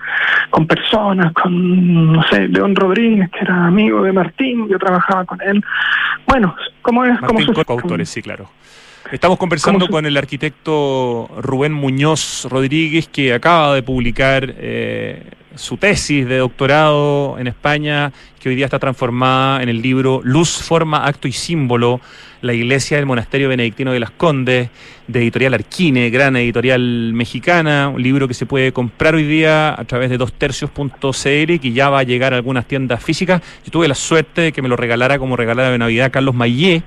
con 0.53 0.66
personas, 0.66 1.33
con, 1.33 2.12
no 2.12 2.22
sé, 2.25 2.46
León 2.46 2.77
Rodríguez, 2.77 3.31
que 3.31 3.40
era 3.40 3.66
amigo 3.66 4.03
de 4.03 4.12
Martín, 4.12 4.68
yo 4.68 4.79
trabajaba 4.79 5.25
con 5.25 5.40
él. 5.40 5.64
Bueno, 6.27 6.55
como 6.83 7.05
es? 7.07 7.18
como 7.20 7.40
coautores, 7.64 8.11
sí, 8.11 8.20
claro. 8.20 8.51
Estamos 9.11 9.38
conversando 9.38 9.88
con 9.88 10.05
el 10.05 10.16
arquitecto 10.16 11.29
Rubén 11.38 11.72
Muñoz 11.72 12.46
Rodríguez, 12.51 13.09
que 13.09 13.33
acaba 13.33 13.75
de 13.75 13.83
publicar 13.83 14.44
eh, 14.46 15.22
su 15.57 15.77
tesis 15.77 16.27
de 16.27 16.38
doctorado 16.38 17.38
en 17.38 17.47
España, 17.47 18.12
que 18.41 18.49
hoy 18.49 18.55
día 18.55 18.65
está 18.65 18.79
transformada 18.79 19.62
en 19.62 19.69
el 19.69 19.81
libro 19.81 20.21
Luz, 20.25 20.62
Forma, 20.62 21.07
Acto 21.07 21.29
y 21.29 21.33
Símbolo, 21.33 22.01
la 22.41 22.53
iglesia 22.53 22.97
del 22.97 23.07
Monasterio 23.07 23.49
Benedictino 23.49 23.93
de 23.93 24.01
las 24.01 24.11
Condes, 24.11 24.69
de 25.07 25.19
editorial 25.21 25.55
Arquine, 25.55 26.11
gran 26.11 26.37
editorial 26.37 27.12
mexicana, 27.12 27.88
un 27.88 28.03
libro 28.03 28.27
que 28.27 28.35
se 28.35 28.47
puede 28.47 28.73
comprar 28.73 29.15
hoy 29.15 29.25
día 29.25 29.79
a 29.79 29.85
través 29.85 30.11
de 30.11 30.19
dostercios.cl, 30.19 31.61
que 31.61 31.73
ya 31.73 31.88
va 31.88 32.01
a 32.01 32.03
llegar 32.03 32.33
a 32.33 32.37
algunas 32.37 32.67
tiendas 32.67 33.03
físicas. 33.03 33.43
Yo 33.65 33.71
tuve 33.71 33.88
la 33.88 33.95
suerte 33.95 34.41
de 34.41 34.53
que 34.53 34.62
me 34.62 34.69
lo 34.69 34.77
regalara 34.77 35.19
como 35.19 35.37
regalada 35.37 35.71
de 35.71 35.79
Navidad 35.79 36.11
Carlos 36.11 36.35
Mayé, 36.35 36.83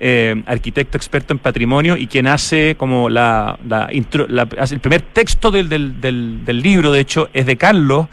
eh, 0.00 0.42
arquitecto 0.46 0.96
experto 0.96 1.32
en 1.32 1.38
patrimonio 1.38 1.96
y 1.96 2.06
quien 2.06 2.26
hace 2.26 2.76
como 2.76 3.08
la, 3.08 3.58
el 3.90 4.80
primer 4.80 5.02
texto 5.02 5.50
del, 5.50 5.68
del, 5.68 6.00
del, 6.44 6.62
libro, 6.62 6.92
de 6.92 7.00
hecho, 7.00 7.28
es 7.32 7.46
de 7.46 7.56
Carlos, 7.56 8.06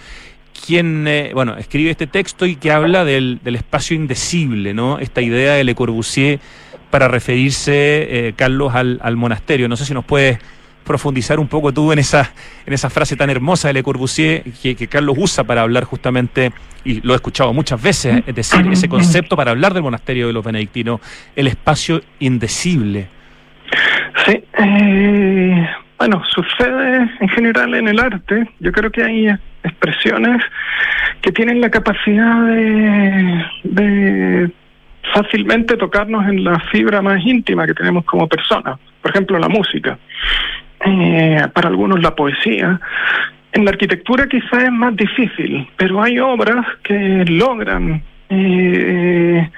quien, 0.66 1.08
eh, 1.08 1.32
bueno, 1.34 1.58
escribe 1.58 1.92
este 1.92 2.08
texto 2.08 2.46
y 2.46 2.56
que 2.56 2.72
habla 2.72 3.06
del, 3.06 3.40
del 3.44 3.56
espacio 3.56 3.96
indecible, 3.96 4.74
¿no? 4.74 5.00
Esta 5.00 5.22
idea 5.22 5.54
de 5.54 5.64
Le 5.64 5.76
Corbusier 5.76 6.40
para 6.90 7.08
referirse, 7.08 8.28
eh, 8.28 8.34
Carlos, 8.36 8.74
al, 8.74 9.00
al 9.04 9.16
monasterio. 9.16 9.68
No 9.68 9.78
sé 9.78 9.86
si 9.86 9.94
nos 9.94 10.06
puedes 10.06 10.40
profundizar 10.86 11.40
un 11.40 11.48
poco 11.48 11.74
tú 11.74 11.92
en 11.92 12.00
esa, 12.00 12.32
en 12.66 12.74
esa 12.74 12.90
frase 12.90 13.16
tan 13.16 13.30
hermosa 13.30 13.68
de 13.68 13.74
Le 13.76 13.84
Corbusier 13.84 14.44
que 14.44 14.88
Carlos 14.88 15.18
usa 15.20 15.44
para 15.44 15.62
hablar 15.62 15.84
justamente, 15.84 16.52
y 16.86 17.02
lo 17.02 17.14
he 17.14 17.16
escuchado 17.16 17.52
muchas 17.52 17.82
veces, 17.82 18.24
es 18.26 18.36
decir, 18.36 18.66
ese 18.72 18.88
concepto 18.88 19.36
para 19.36 19.52
hablar 19.52 19.74
del 19.74 19.84
monasterio 19.84 20.28
de 20.28 20.34
los 20.34 20.46
benedictinos, 20.46 21.02
el 21.36 21.48
espacio 21.48 22.02
indecible. 22.20 23.08
Sí, 24.26 24.44
eh, 24.58 25.70
bueno, 25.98 26.24
sucede 26.34 27.10
en 27.20 27.30
general 27.30 27.74
en 27.74 27.88
el 27.88 28.00
arte. 28.00 28.48
Yo 28.60 28.72
creo 28.72 28.92
que 28.92 29.04
hay 29.04 29.28
expresiones 29.64 30.42
que 31.22 31.32
tienen 31.32 31.60
la 31.60 31.70
capacidad 31.70 32.46
de, 32.46 33.46
de 33.64 34.52
fácilmente 35.14 35.78
tocarnos 35.78 36.28
en 36.28 36.44
la 36.44 36.60
fibra 36.72 37.02
más 37.02 37.26
íntima 37.26 37.66
que 37.66 37.74
tenemos 37.74 38.06
como 38.06 38.28
personas. 38.28 38.80
Por 39.02 39.12
ejemplo, 39.12 39.40
la 39.40 39.50
música. 39.50 39.98
Eh, 40.86 41.48
para 41.54 41.70
algunos 41.70 42.00
la 42.02 42.16
poesía. 42.16 42.80
En 43.56 43.64
la 43.64 43.72
arquitectura 43.72 44.28
quizá 44.28 44.64
es 44.64 44.72
más 44.72 44.94
difícil, 44.98 45.66
pero 45.78 46.04
hay 46.04 46.20
obras 46.20 46.66
que 46.84 47.24
logran 47.26 48.04
eh, 48.28 49.50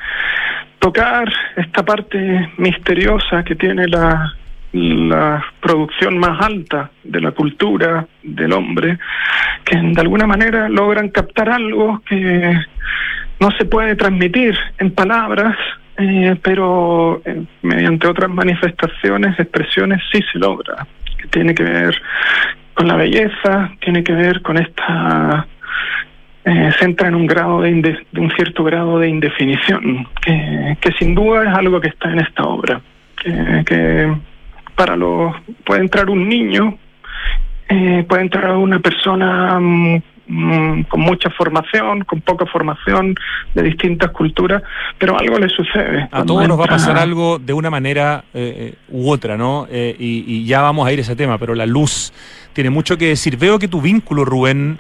tocar 0.77 1.27
esta 1.55 1.83
parte 1.83 2.51
misteriosa 2.57 3.43
que 3.43 3.55
tiene 3.55 3.87
la, 3.87 4.35
la 4.71 5.43
producción 5.59 6.19
más 6.19 6.39
alta 6.45 6.91
de 7.03 7.21
la 7.21 7.31
cultura 7.31 8.05
del 8.21 8.53
hombre, 8.53 8.99
que 9.65 9.75
de 9.75 9.99
alguna 9.99 10.27
manera 10.27 10.69
logran 10.69 11.09
captar 11.09 11.49
algo 11.49 11.99
que 12.07 12.55
no 13.39 13.49
se 13.57 13.65
puede 13.65 13.95
transmitir 13.95 14.55
en 14.77 14.91
palabras, 14.91 15.57
eh, 15.97 16.35
pero 16.43 17.23
eh, 17.25 17.45
mediante 17.63 18.07
otras 18.07 18.29
manifestaciones, 18.29 19.39
expresiones, 19.39 20.03
sí 20.11 20.23
se 20.31 20.37
logra. 20.37 20.85
Que 21.17 21.27
tiene 21.29 21.55
que 21.55 21.63
ver 21.63 21.99
con 22.77 22.87
la 22.87 22.95
belleza, 22.95 23.71
tiene 23.81 24.03
que 24.03 24.13
ver 24.13 24.43
con 24.43 24.55
esta 24.57 25.47
eh, 26.45 26.71
se 26.77 26.85
entra 26.85 27.07
en 27.07 27.15
un 27.15 27.25
grado 27.25 27.61
de, 27.61 27.73
de, 27.73 28.21
un 28.21 28.31
cierto 28.31 28.63
grado 28.63 28.99
de 28.99 29.09
indefinición 29.09 30.07
que, 30.21 30.91
sin 30.99 31.15
duda 31.15 31.43
es 31.43 31.57
algo 31.57 31.81
que 31.81 31.89
está 31.89 32.11
en 32.11 32.19
esta 32.19 32.43
obra 32.43 32.79
que, 33.21 33.63
que 33.65 34.15
para 34.75 34.95
los 34.95 35.35
puede 35.65 35.81
entrar 35.81 36.07
un 36.09 36.29
niño 36.29 36.77
eh, 37.67 38.05
puede 38.07 38.21
entrar 38.21 38.55
una 38.55 38.79
persona 38.79 39.59
mm, 39.59 40.01
Mm, 40.29 40.81
con 40.83 40.99
mucha 40.99 41.29
formación, 41.29 42.03
con 42.03 42.19
poca 42.19 42.45
formación, 42.45 43.15
de 43.53 43.63
distintas 43.63 44.11
culturas, 44.11 44.61
pero 44.97 45.17
algo 45.17 45.39
le 45.39 45.47
sucede. 45.47 46.09
A 46.11 46.25
todos 46.25 46.45
nos 46.47 46.59
va 46.59 46.65
a 46.65 46.67
pasar 46.67 46.97
algo 46.97 47.39
de 47.39 47.53
una 47.53 47.69
manera 47.69 48.25
eh, 48.33 48.73
eh, 48.73 48.75
u 48.89 49.09
otra, 49.09 49.37
¿no? 49.37 49.67
Eh, 49.71 49.95
y, 49.97 50.25
y, 50.27 50.45
ya 50.45 50.61
vamos 50.61 50.85
a 50.85 50.91
ir 50.91 50.99
a 50.99 51.03
ese 51.03 51.15
tema, 51.15 51.37
pero 51.37 51.55
la 51.55 51.65
luz 51.65 52.11
tiene 52.51 52.69
mucho 52.69 52.97
que 52.97 53.07
decir. 53.07 53.37
Veo 53.37 53.57
que 53.57 53.69
tu 53.69 53.79
vínculo, 53.79 54.25
Rubén, 54.25 54.79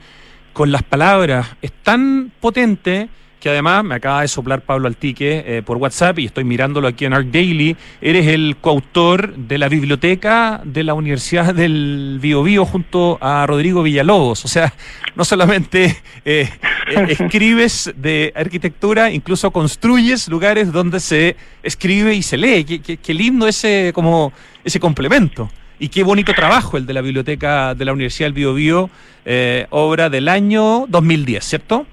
con 0.51 0.69
las 0.69 0.83
palabras 0.83 1.55
es 1.61 1.71
tan 1.71 2.29
potente 2.41 3.07
que 3.39 3.49
además 3.49 3.83
me 3.83 3.95
acaba 3.95 4.21
de 4.21 4.27
soplar 4.27 4.61
Pablo 4.61 4.87
Altique 4.87 5.43
eh, 5.45 5.61
por 5.63 5.77
WhatsApp 5.77 6.17
y 6.19 6.25
estoy 6.25 6.43
mirándolo 6.43 6.87
aquí 6.87 7.05
en 7.05 7.13
Art 7.13 7.27
Daily. 7.27 7.75
Eres 8.01 8.27
el 8.27 8.57
coautor 8.59 9.35
de 9.35 9.57
la 9.57 9.69
biblioteca 9.69 10.61
de 10.63 10.83
la 10.83 10.95
Universidad 10.95 11.53
del 11.53 12.17
Biobío 12.21 12.65
junto 12.65 13.17
a 13.21 13.45
Rodrigo 13.45 13.83
Villalobos. 13.83 14.43
O 14.43 14.47
sea, 14.47 14.73
no 15.15 15.23
solamente 15.23 15.97
eh, 16.25 16.49
eh, 16.87 17.05
escribes 17.09 17.93
de 17.95 18.33
arquitectura, 18.35 19.11
incluso 19.11 19.51
construyes 19.51 20.27
lugares 20.27 20.71
donde 20.71 20.99
se 20.99 21.35
escribe 21.61 22.15
y 22.15 22.23
se 22.23 22.37
lee. 22.37 22.63
Qué, 22.63 22.97
qué, 22.97 23.13
lindo 23.13 23.47
ese, 23.47 23.91
como, 23.93 24.33
ese 24.63 24.79
complemento. 24.79 25.49
Y 25.79 25.89
qué 25.89 26.01
bonito 26.01 26.33
trabajo 26.33 26.77
el 26.77 26.87
de 26.87 26.93
la 26.93 27.01
biblioteca 27.01 27.75
de 27.75 27.85
la 27.85 27.93
Universidad 27.93 28.27
del 28.27 28.33
Biobío, 28.33 28.89
obra 29.69 30.09
del 30.09 30.27
año 30.27 30.85
2010, 30.87 31.43
¿cierto? 31.43 31.85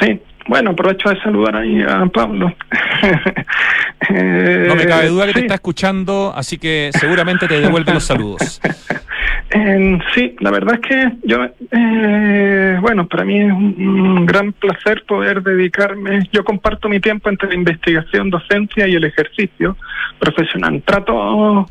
Sí, 0.00 0.20
bueno, 0.48 0.70
aprovecho 0.70 1.10
de 1.10 1.20
saludar 1.20 1.56
ahí 1.56 1.82
a 1.82 2.06
Pablo. 2.06 2.54
no 4.10 4.74
me 4.74 4.86
cabe 4.86 5.08
duda 5.08 5.26
que 5.26 5.32
te 5.34 5.40
está 5.40 5.54
escuchando, 5.54 6.32
así 6.34 6.58
que 6.58 6.90
seguramente 6.98 7.46
te 7.46 7.60
devuelve 7.60 7.94
los 7.94 8.04
saludos. 8.04 8.60
sí, 10.14 10.34
la 10.40 10.50
verdad 10.50 10.74
es 10.74 10.80
que 10.80 11.12
yo, 11.24 11.44
eh, 11.70 12.78
bueno, 12.80 13.06
para 13.06 13.24
mí 13.24 13.40
es 13.40 13.52
un, 13.52 14.26
gran 14.26 14.52
placer 14.52 15.04
poder 15.06 15.42
dedicarme, 15.42 16.28
yo 16.32 16.44
comparto 16.44 16.88
mi 16.88 17.00
tiempo 17.00 17.28
entre 17.28 17.48
la 17.48 17.54
investigación, 17.54 18.30
docencia 18.30 18.86
y 18.86 18.94
el 18.94 19.04
ejercicio 19.04 19.76
profesional. 20.18 20.82
Trato 20.84 21.68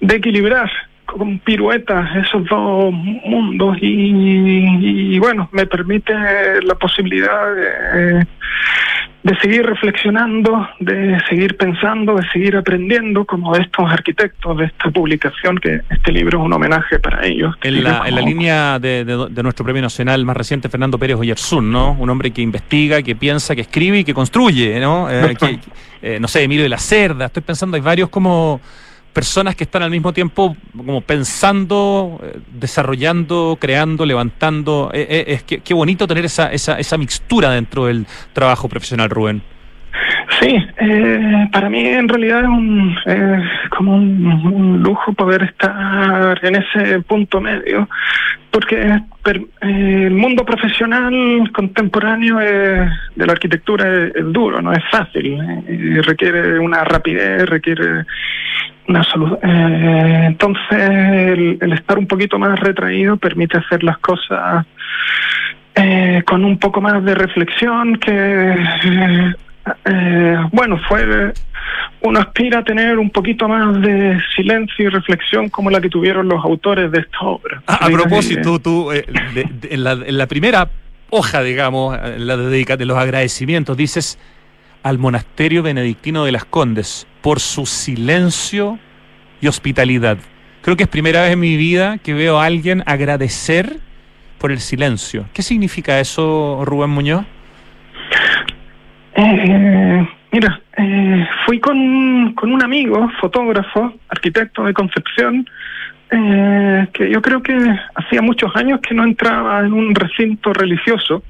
de 0.00 0.16
equilibrar 0.16 0.70
con 1.12 1.38
piruetas 1.38 2.16
esos 2.16 2.44
dos 2.48 2.92
mundos 2.92 3.76
y, 3.80 5.18
bueno, 5.18 5.48
me 5.52 5.66
permite 5.66 6.12
la 6.62 6.74
posibilidad 6.74 7.54
de, 7.54 8.26
de, 9.22 9.38
seguir 9.40 9.64
reflexionando, 9.64 10.68
de 10.80 11.18
seguir 11.28 11.56
pensando, 11.56 12.16
de 12.16 12.28
seguir 12.32 12.56
aprendiendo 12.56 13.24
como 13.24 13.54
de 13.54 13.62
estos 13.62 13.90
arquitectos 13.90 14.56
de 14.58 14.64
esta 14.66 14.90
publicación, 14.90 15.58
que 15.58 15.80
este 15.90 16.12
libro 16.12 16.40
es 16.40 16.44
un 16.46 16.52
homenaje 16.52 16.98
para 16.98 17.24
ellos. 17.26 17.54
En 17.62 17.84
la, 17.84 18.02
en 18.06 18.14
la 18.14 18.20
línea 18.20 18.78
de, 18.78 19.04
de, 19.04 19.42
nuestro 19.42 19.64
premio 19.64 19.82
nacional 19.82 20.24
más 20.24 20.36
reciente, 20.36 20.68
Fernando 20.68 20.98
Pérez 20.98 21.16
Oyersun, 21.16 21.70
¿no? 21.70 21.92
Un 21.92 22.10
hombre 22.10 22.30
que 22.30 22.42
investiga, 22.42 23.02
que 23.02 23.14
piensa, 23.14 23.54
que 23.54 23.62
escribe 23.62 24.00
y 24.00 24.04
que 24.04 24.14
construye, 24.14 24.80
¿no? 24.80 25.10
Eh, 25.10 25.36
que, 25.38 25.58
eh, 26.02 26.18
no 26.20 26.28
sé, 26.28 26.42
Emilio 26.42 26.62
de 26.62 26.70
la 26.70 26.78
Cerda, 26.78 27.26
estoy 27.26 27.42
pensando, 27.42 27.76
hay 27.76 27.82
varios 27.82 28.08
como 28.08 28.60
personas 29.12 29.54
que 29.56 29.64
están 29.64 29.82
al 29.82 29.90
mismo 29.90 30.12
tiempo 30.12 30.56
como 30.76 31.00
pensando, 31.02 32.18
eh, 32.22 32.40
desarrollando, 32.52 33.58
creando, 33.60 34.06
levantando. 34.06 34.90
Eh, 34.92 35.06
eh, 35.08 35.24
es 35.28 35.42
que, 35.42 35.60
qué 35.60 35.74
bonito 35.74 36.06
tener 36.06 36.24
esa, 36.24 36.52
esa, 36.52 36.78
esa 36.78 36.96
mixtura 36.96 37.50
dentro 37.50 37.86
del 37.86 38.06
trabajo 38.32 38.68
profesional, 38.68 39.10
Rubén. 39.10 39.42
Sí, 40.42 40.56
eh, 40.78 41.48
para 41.52 41.70
mí 41.70 41.86
en 41.86 42.08
realidad 42.08 42.40
es 42.40 42.48
un, 42.48 42.96
eh, 43.06 43.42
como 43.76 43.94
un, 43.94 44.82
lujo 44.82 45.12
poder 45.12 45.44
estar 45.44 46.44
en 46.44 46.56
ese 46.56 47.00
punto 47.02 47.40
medio, 47.40 47.88
porque 48.50 48.80
eh, 48.82 49.46
el 49.60 50.14
mundo 50.14 50.44
profesional 50.44 51.48
contemporáneo 51.52 52.38
de 52.38 53.26
la 53.26 53.32
arquitectura 53.32 54.08
es, 54.08 54.32
duro, 54.32 54.60
no 54.60 54.72
es 54.72 54.82
fácil, 54.90 55.38
requiere 56.02 56.58
una 56.58 56.82
rapidez, 56.82 57.48
requiere 57.48 58.04
una 58.88 59.04
solución. 59.04 59.38
Eh, 59.42 60.24
entonces, 60.26 60.78
el, 61.60 61.72
estar 61.72 61.98
un 61.98 62.06
poquito 62.06 62.38
más 62.38 62.58
retraído 62.58 63.16
permite 63.16 63.58
hacer 63.58 63.82
las 63.84 63.98
cosas 63.98 64.66
eh, 65.74 66.22
con 66.26 66.44
un 66.44 66.58
poco 66.58 66.80
más 66.80 67.04
de 67.04 67.14
reflexión 67.14 67.96
que. 67.96 68.56
Eh, 68.84 69.34
bueno, 70.52 70.78
fue 70.88 71.32
uno 72.02 72.18
aspira 72.18 72.60
a 72.60 72.64
tener 72.64 72.98
un 72.98 73.10
poquito 73.10 73.48
más 73.48 73.80
de 73.80 74.18
silencio 74.34 74.86
y 74.86 74.88
reflexión 74.88 75.48
como 75.48 75.70
la 75.70 75.80
que 75.80 75.88
tuvieron 75.88 76.28
los 76.28 76.44
autores 76.44 76.90
de 76.90 77.00
esta 77.00 77.20
obra. 77.20 77.62
Ah, 77.66 77.78
a 77.82 77.90
propósito, 77.90 78.58
tú, 78.58 78.90
de, 78.90 79.06
de, 79.34 79.68
en, 79.70 79.84
la, 79.84 79.92
en, 79.92 80.18
la, 80.18 80.26
primera 80.26 80.68
hoja, 81.10 81.42
digamos, 81.42 81.96
en 82.02 82.26
la 82.26 82.36
dedica 82.36 82.76
de 82.76 82.86
los 82.86 82.98
agradecimientos, 82.98 83.76
dices 83.76 84.18
al 84.82 84.98
monasterio 84.98 85.62
benedictino 85.62 86.24
de 86.24 86.32
las 86.32 86.44
Condes 86.44 87.06
por 87.20 87.38
su 87.38 87.66
silencio 87.66 88.78
y 89.40 89.46
hospitalidad. 89.46 90.18
Creo 90.62 90.76
que 90.76 90.84
es 90.84 90.88
primera 90.88 91.22
vez 91.22 91.32
en 91.32 91.40
mi 91.40 91.56
vida 91.56 91.98
que 91.98 92.14
veo 92.14 92.38
a 92.38 92.46
alguien 92.46 92.82
agradecer 92.86 93.78
por 94.38 94.50
el 94.50 94.60
silencio. 94.60 95.26
¿Qué 95.32 95.42
significa 95.42 96.00
eso, 96.00 96.62
Rubén 96.64 96.90
Muñoz? 96.90 97.24
Eh, 99.14 100.08
mira, 100.30 100.60
eh, 100.76 101.28
fui 101.44 101.60
con, 101.60 102.32
con, 102.34 102.52
un 102.52 102.62
amigo, 102.62 103.10
fotógrafo, 103.20 103.94
arquitecto 104.08 104.64
de 104.64 104.72
Concepción, 104.72 105.46
eh, 106.10 106.86
que 106.92 107.10
yo 107.10 107.20
creo 107.20 107.42
que 107.42 107.56
hacía 107.94 108.22
muchos 108.22 108.54
años 108.56 108.80
que 108.80 108.94
no 108.94 109.04
entraba 109.04 109.60
en 109.60 109.72
un 109.72 109.94
recinto 109.94 110.52
religioso. 110.52 111.22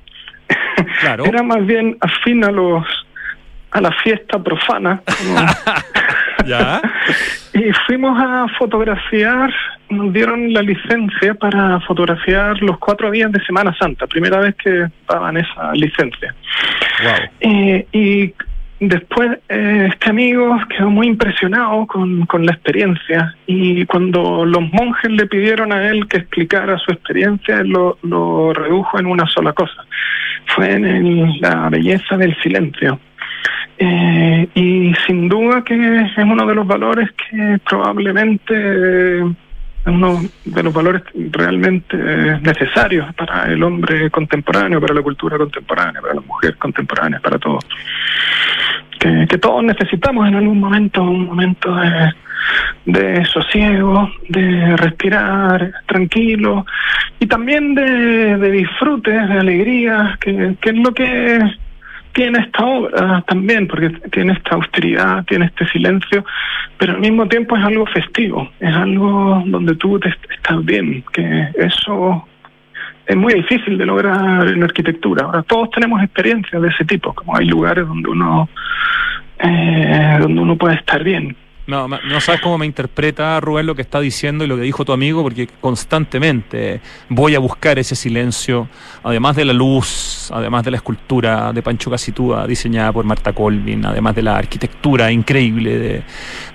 Claro. 1.00 1.24
Era 1.26 1.42
más 1.42 1.64
bien 1.66 1.96
afín 2.00 2.44
a 2.44 2.50
los 2.50 2.84
a 3.72 3.80
la 3.80 3.90
fiesta 4.02 4.42
profana. 4.42 5.02
¿Ya? 6.46 6.80
y 7.54 7.72
fuimos 7.86 8.18
a 8.18 8.46
fotografiar, 8.58 9.52
nos 9.90 10.12
dieron 10.12 10.52
la 10.52 10.62
licencia 10.62 11.34
para 11.34 11.80
fotografiar 11.80 12.60
los 12.62 12.78
cuatro 12.78 13.10
días 13.10 13.30
de 13.32 13.44
Semana 13.44 13.74
Santa, 13.78 14.06
primera 14.06 14.38
vez 14.38 14.54
que 14.56 14.86
daban 15.08 15.36
esa 15.36 15.72
licencia. 15.74 16.34
Wow. 17.02 17.12
Eh, 17.40 17.86
y 17.92 18.34
después 18.80 19.38
eh, 19.48 19.88
este 19.92 20.10
amigo 20.10 20.58
quedó 20.68 20.90
muy 20.90 21.06
impresionado 21.06 21.86
con, 21.86 22.26
con 22.26 22.44
la 22.44 22.52
experiencia 22.52 23.34
y 23.46 23.86
cuando 23.86 24.44
los 24.44 24.62
monjes 24.72 25.10
le 25.10 25.26
pidieron 25.26 25.72
a 25.72 25.88
él 25.88 26.08
que 26.08 26.18
explicara 26.18 26.78
su 26.78 26.90
experiencia, 26.90 27.60
él 27.60 27.68
lo, 27.68 27.98
lo 28.02 28.52
redujo 28.52 28.98
en 28.98 29.06
una 29.06 29.26
sola 29.26 29.52
cosa. 29.52 29.84
Fue 30.46 30.72
en 30.72 31.40
la 31.40 31.68
belleza 31.70 32.16
del 32.16 32.36
silencio. 32.42 32.98
Eh, 33.84 34.48
y 34.54 34.94
sin 35.08 35.28
duda 35.28 35.64
que 35.64 35.74
es 35.74 36.16
uno 36.16 36.46
de 36.46 36.54
los 36.54 36.64
valores 36.64 37.10
que 37.10 37.58
probablemente 37.68 39.18
es 39.18 39.24
uno 39.86 40.20
de 40.44 40.62
los 40.62 40.72
valores 40.72 41.02
realmente 41.32 41.96
necesarios 41.96 43.12
para 43.14 43.46
el 43.46 43.60
hombre 43.60 44.08
contemporáneo, 44.08 44.80
para 44.80 44.94
la 44.94 45.02
cultura 45.02 45.36
contemporánea, 45.36 46.00
para 46.00 46.14
la 46.14 46.20
mujer 46.20 46.56
contemporánea, 46.58 47.18
para 47.18 47.40
todos. 47.40 47.66
Que, 49.00 49.26
todos 49.38 49.64
necesitamos 49.64 50.28
en 50.28 50.36
algún 50.36 50.60
momento, 50.60 51.02
un 51.02 51.26
momento 51.26 51.74
de, 51.74 52.12
de 52.86 53.24
sosiego, 53.24 54.08
de 54.28 54.76
respirar 54.76 55.72
tranquilo 55.86 56.64
y 57.18 57.26
también 57.26 57.74
de, 57.74 58.36
de 58.36 58.50
disfrute, 58.52 59.10
de 59.10 59.40
alegría, 59.40 60.16
que, 60.20 60.54
que 60.60 60.70
es 60.70 60.76
lo 60.76 60.94
que 60.94 61.40
tiene 62.12 62.40
esta 62.40 62.64
obra 62.64 63.22
también, 63.26 63.66
porque 63.66 63.90
tiene 64.10 64.34
esta 64.34 64.56
austeridad, 64.56 65.24
tiene 65.24 65.46
este 65.46 65.66
silencio, 65.68 66.24
pero 66.78 66.94
al 66.94 67.00
mismo 67.00 67.26
tiempo 67.26 67.56
es 67.56 67.64
algo 67.64 67.86
festivo, 67.86 68.50
es 68.60 68.74
algo 68.74 69.42
donde 69.46 69.74
tú 69.76 69.98
te 69.98 70.08
estás 70.08 70.64
bien, 70.64 71.04
que 71.12 71.48
eso 71.54 72.26
es 73.06 73.16
muy 73.16 73.34
difícil 73.34 73.78
de 73.78 73.86
lograr 73.86 74.46
en 74.46 74.62
arquitectura. 74.62 75.24
Ahora 75.24 75.42
todos 75.42 75.70
tenemos 75.70 76.02
experiencias 76.02 76.60
de 76.60 76.68
ese 76.68 76.84
tipo, 76.84 77.12
como 77.12 77.36
hay 77.36 77.46
lugares 77.46 77.86
donde 77.86 78.08
uno 78.08 78.48
eh, 79.38 80.18
donde 80.20 80.40
uno 80.40 80.56
puede 80.56 80.76
estar 80.76 81.02
bien. 81.02 81.36
No, 81.64 81.86
no 81.86 82.20
sabes 82.20 82.40
cómo 82.40 82.58
me 82.58 82.66
interpreta 82.66 83.38
Rubén 83.38 83.66
lo 83.66 83.76
que 83.76 83.82
está 83.82 84.00
diciendo 84.00 84.42
y 84.42 84.48
lo 84.48 84.56
que 84.56 84.62
dijo 84.62 84.84
tu 84.84 84.92
amigo, 84.92 85.22
porque 85.22 85.48
constantemente 85.60 86.80
voy 87.08 87.36
a 87.36 87.38
buscar 87.38 87.78
ese 87.78 87.94
silencio, 87.94 88.68
además 89.04 89.36
de 89.36 89.44
la 89.44 89.52
luz, 89.52 90.28
además 90.32 90.64
de 90.64 90.72
la 90.72 90.78
escultura 90.78 91.52
de 91.52 91.62
Pancho 91.62 91.88
Casitúa 91.88 92.48
diseñada 92.48 92.92
por 92.92 93.04
Marta 93.04 93.32
Colvin, 93.32 93.86
además 93.86 94.16
de 94.16 94.22
la 94.22 94.36
arquitectura 94.38 95.12
increíble 95.12 95.78
de 95.78 96.02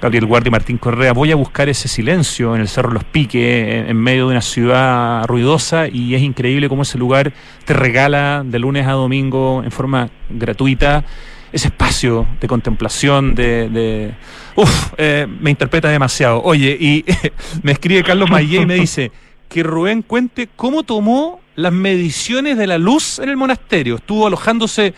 Gabriel 0.01 0.25
Guardia 0.25 0.49
y 0.49 0.51
Martín 0.51 0.77
Correa, 0.77 1.13
voy 1.13 1.31
a 1.31 1.37
buscar 1.37 1.69
ese 1.69 1.87
silencio 1.87 2.53
en 2.53 2.59
el 2.59 2.67
Cerro 2.67 2.91
Los 2.91 3.05
Piques, 3.05 3.89
en 3.89 3.95
medio 3.95 4.25
de 4.25 4.31
una 4.31 4.41
ciudad 4.41 5.25
ruidosa, 5.25 5.87
y 5.87 6.15
es 6.15 6.21
increíble 6.21 6.67
cómo 6.67 6.81
ese 6.81 6.97
lugar 6.97 7.31
te 7.63 7.73
regala 7.73 8.43
de 8.45 8.59
lunes 8.59 8.85
a 8.85 8.91
domingo 8.91 9.63
en 9.63 9.71
forma 9.71 10.09
gratuita 10.29 11.05
ese 11.51 11.67
espacio 11.67 12.27
de 12.39 12.47
contemplación, 12.47 13.35
de... 13.35 13.69
de 13.69 14.13
uf, 14.55 14.93
eh, 14.97 15.27
me 15.39 15.49
interpreta 15.49 15.89
demasiado. 15.89 16.41
Oye, 16.43 16.77
y 16.79 17.05
me 17.63 17.71
escribe 17.71 18.03
Carlos 18.03 18.29
Mayé 18.29 18.61
y 18.61 18.65
me 18.65 18.75
dice 18.75 19.11
que 19.49 19.63
Rubén 19.63 20.01
cuente 20.01 20.49
cómo 20.55 20.83
tomó 20.83 21.39
las 21.55 21.71
mediciones 21.71 22.57
de 22.57 22.67
la 22.67 22.77
luz 22.77 23.19
en 23.19 23.29
el 23.29 23.37
monasterio. 23.37 23.95
Estuvo 23.95 24.27
alojándose 24.27 24.93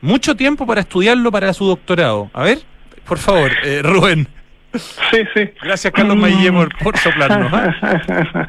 mucho 0.00 0.36
tiempo 0.36 0.66
para 0.66 0.80
estudiarlo 0.82 1.30
para 1.30 1.52
su 1.52 1.66
doctorado. 1.66 2.30
A 2.32 2.44
ver, 2.44 2.60
por 3.06 3.18
favor, 3.18 3.50
eh, 3.64 3.80
Rubén. 3.82 4.28
Sí, 4.74 5.18
sí. 5.34 5.50
Gracias, 5.62 5.92
Carlos 5.92 6.18
por, 6.52 6.78
por 6.78 6.96
soplarnos. 6.98 7.52
¿eh? 7.52 8.24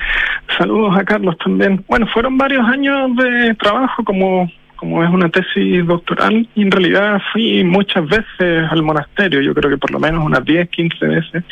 Saludos 0.58 0.98
a 0.98 1.04
Carlos 1.04 1.38
también. 1.44 1.84
Bueno, 1.88 2.08
fueron 2.14 2.38
varios 2.38 2.66
años 2.68 3.16
de 3.16 3.56
trabajo 3.56 4.04
como 4.04 4.52
como 4.80 5.04
es 5.04 5.10
una 5.10 5.30
tesis 5.30 5.86
doctoral, 5.86 6.48
y 6.56 6.62
en 6.62 6.72
realidad 6.72 7.22
fui 7.34 7.64
muchas 7.66 8.08
veces 8.08 8.72
al 8.72 8.82
monasterio, 8.82 9.42
yo 9.42 9.54
creo 9.54 9.70
que 9.70 9.78
por 9.78 9.92
lo 9.92 10.00
menos 10.00 10.24
unas 10.24 10.46
10, 10.46 10.70
15 10.70 11.06
veces, 11.06 11.44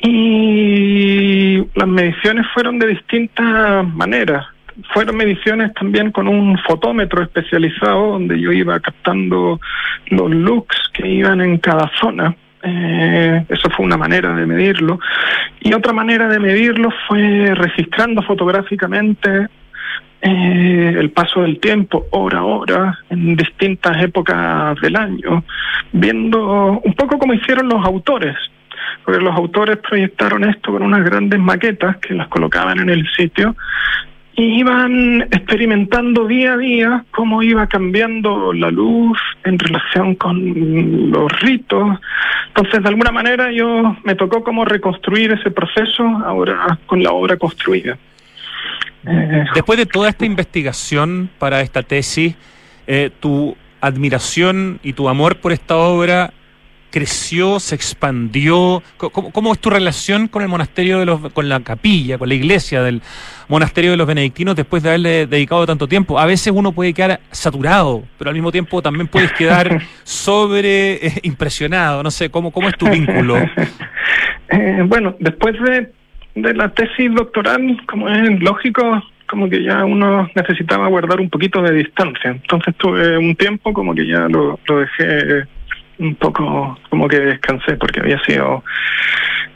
y 0.00 1.58
las 1.74 1.88
mediciones 1.88 2.46
fueron 2.54 2.78
de 2.78 2.86
distintas 2.88 3.86
maneras. 3.94 4.46
Fueron 4.94 5.16
mediciones 5.16 5.74
también 5.74 6.12
con 6.12 6.28
un 6.28 6.56
fotómetro 6.60 7.22
especializado 7.22 8.12
donde 8.12 8.40
yo 8.40 8.52
iba 8.52 8.78
captando 8.78 9.60
los 10.06 10.30
looks 10.30 10.76
que 10.94 11.06
iban 11.06 11.40
en 11.40 11.58
cada 11.58 11.90
zona. 12.00 12.34
Eh, 12.62 13.44
eso 13.48 13.68
fue 13.70 13.84
una 13.84 13.96
manera 13.96 14.34
de 14.34 14.46
medirlo. 14.46 15.00
Y 15.60 15.74
otra 15.74 15.92
manera 15.92 16.28
de 16.28 16.38
medirlo 16.38 16.90
fue 17.08 17.52
registrando 17.56 18.22
fotográficamente 18.22 19.48
eh, 20.20 20.94
el 20.98 21.10
paso 21.10 21.42
del 21.42 21.60
tiempo, 21.60 22.06
hora 22.10 22.38
a 22.38 22.44
hora, 22.44 22.98
en 23.10 23.36
distintas 23.36 24.02
épocas 24.02 24.80
del 24.80 24.96
año, 24.96 25.44
viendo 25.92 26.80
un 26.84 26.94
poco 26.94 27.18
como 27.18 27.34
hicieron 27.34 27.68
los 27.68 27.84
autores, 27.84 28.36
porque 29.04 29.20
los 29.20 29.34
autores 29.34 29.78
proyectaron 29.78 30.44
esto 30.44 30.72
con 30.72 30.82
unas 30.82 31.04
grandes 31.04 31.38
maquetas 31.38 31.98
que 31.98 32.14
las 32.14 32.28
colocaban 32.28 32.80
en 32.80 32.90
el 32.90 33.06
sitio 33.16 33.54
y 34.38 34.60
iban 34.60 35.22
experimentando 35.22 36.24
día 36.26 36.52
a 36.52 36.56
día 36.56 37.04
cómo 37.10 37.42
iba 37.42 37.66
cambiando 37.66 38.52
la 38.52 38.70
luz 38.70 39.18
en 39.42 39.58
relación 39.58 40.14
con 40.14 41.10
los 41.10 41.40
ritos. 41.40 41.98
Entonces, 42.46 42.80
de 42.80 42.88
alguna 42.88 43.10
manera, 43.10 43.50
yo 43.50 43.96
me 44.04 44.14
tocó 44.14 44.44
como 44.44 44.64
reconstruir 44.64 45.32
ese 45.32 45.50
proceso 45.50 46.04
ahora 46.24 46.78
con 46.86 47.02
la 47.02 47.10
obra 47.10 47.36
construida. 47.36 47.98
Después 49.54 49.78
de 49.78 49.86
toda 49.86 50.08
esta 50.08 50.26
investigación 50.26 51.30
para 51.38 51.60
esta 51.60 51.82
tesis, 51.82 52.34
eh, 52.86 53.10
tu 53.20 53.56
admiración 53.80 54.80
y 54.82 54.92
tu 54.92 55.08
amor 55.08 55.36
por 55.36 55.52
esta 55.52 55.76
obra 55.76 56.32
creció, 56.90 57.60
se 57.60 57.74
expandió? 57.74 58.82
¿Cómo, 58.96 59.30
¿Cómo, 59.30 59.52
es 59.52 59.58
tu 59.58 59.70
relación 59.70 60.28
con 60.28 60.42
el 60.42 60.48
monasterio 60.48 60.98
de 60.98 61.06
los, 61.06 61.32
con 61.32 61.48
la 61.48 61.60
capilla, 61.60 62.18
con 62.18 62.28
la 62.28 62.34
iglesia 62.34 62.82
del 62.82 63.02
monasterio 63.48 63.90
de 63.92 63.96
los 63.96 64.06
benedictinos 64.06 64.56
después 64.56 64.82
de 64.82 64.90
haberle 64.90 65.26
dedicado 65.26 65.66
tanto 65.66 65.86
tiempo? 65.86 66.18
A 66.18 66.26
veces 66.26 66.52
uno 66.54 66.72
puede 66.72 66.92
quedar 66.94 67.20
saturado, 67.30 68.04
pero 68.16 68.30
al 68.30 68.34
mismo 68.34 68.52
tiempo 68.52 68.82
también 68.82 69.06
puedes 69.06 69.32
quedar 69.32 69.82
sobre 70.04 71.06
eh, 71.06 71.12
impresionado. 71.22 72.02
No 72.02 72.10
sé, 72.10 72.30
¿cómo, 72.30 72.50
cómo 72.50 72.68
es 72.68 72.76
tu 72.76 72.88
vínculo? 72.88 73.36
Eh, 74.50 74.82
bueno, 74.86 75.14
después 75.20 75.54
de, 75.60 75.92
de 76.42 76.54
la 76.54 76.68
tesis 76.70 77.14
doctoral, 77.14 77.80
como 77.86 78.08
es 78.08 78.40
lógico, 78.40 79.02
como 79.26 79.48
que 79.48 79.62
ya 79.62 79.84
uno 79.84 80.28
necesitaba 80.34 80.88
guardar 80.88 81.20
un 81.20 81.30
poquito 81.30 81.62
de 81.62 81.72
distancia. 81.72 82.30
Entonces 82.30 82.74
tuve 82.76 83.18
un 83.18 83.36
tiempo 83.36 83.72
como 83.72 83.94
que 83.94 84.06
ya 84.06 84.28
lo, 84.28 84.58
lo 84.66 84.80
dejé 84.80 85.46
un 85.98 86.14
poco, 86.14 86.78
como 86.90 87.08
que 87.08 87.18
descansé 87.18 87.76
porque 87.76 88.00
había 88.00 88.20
sido 88.22 88.62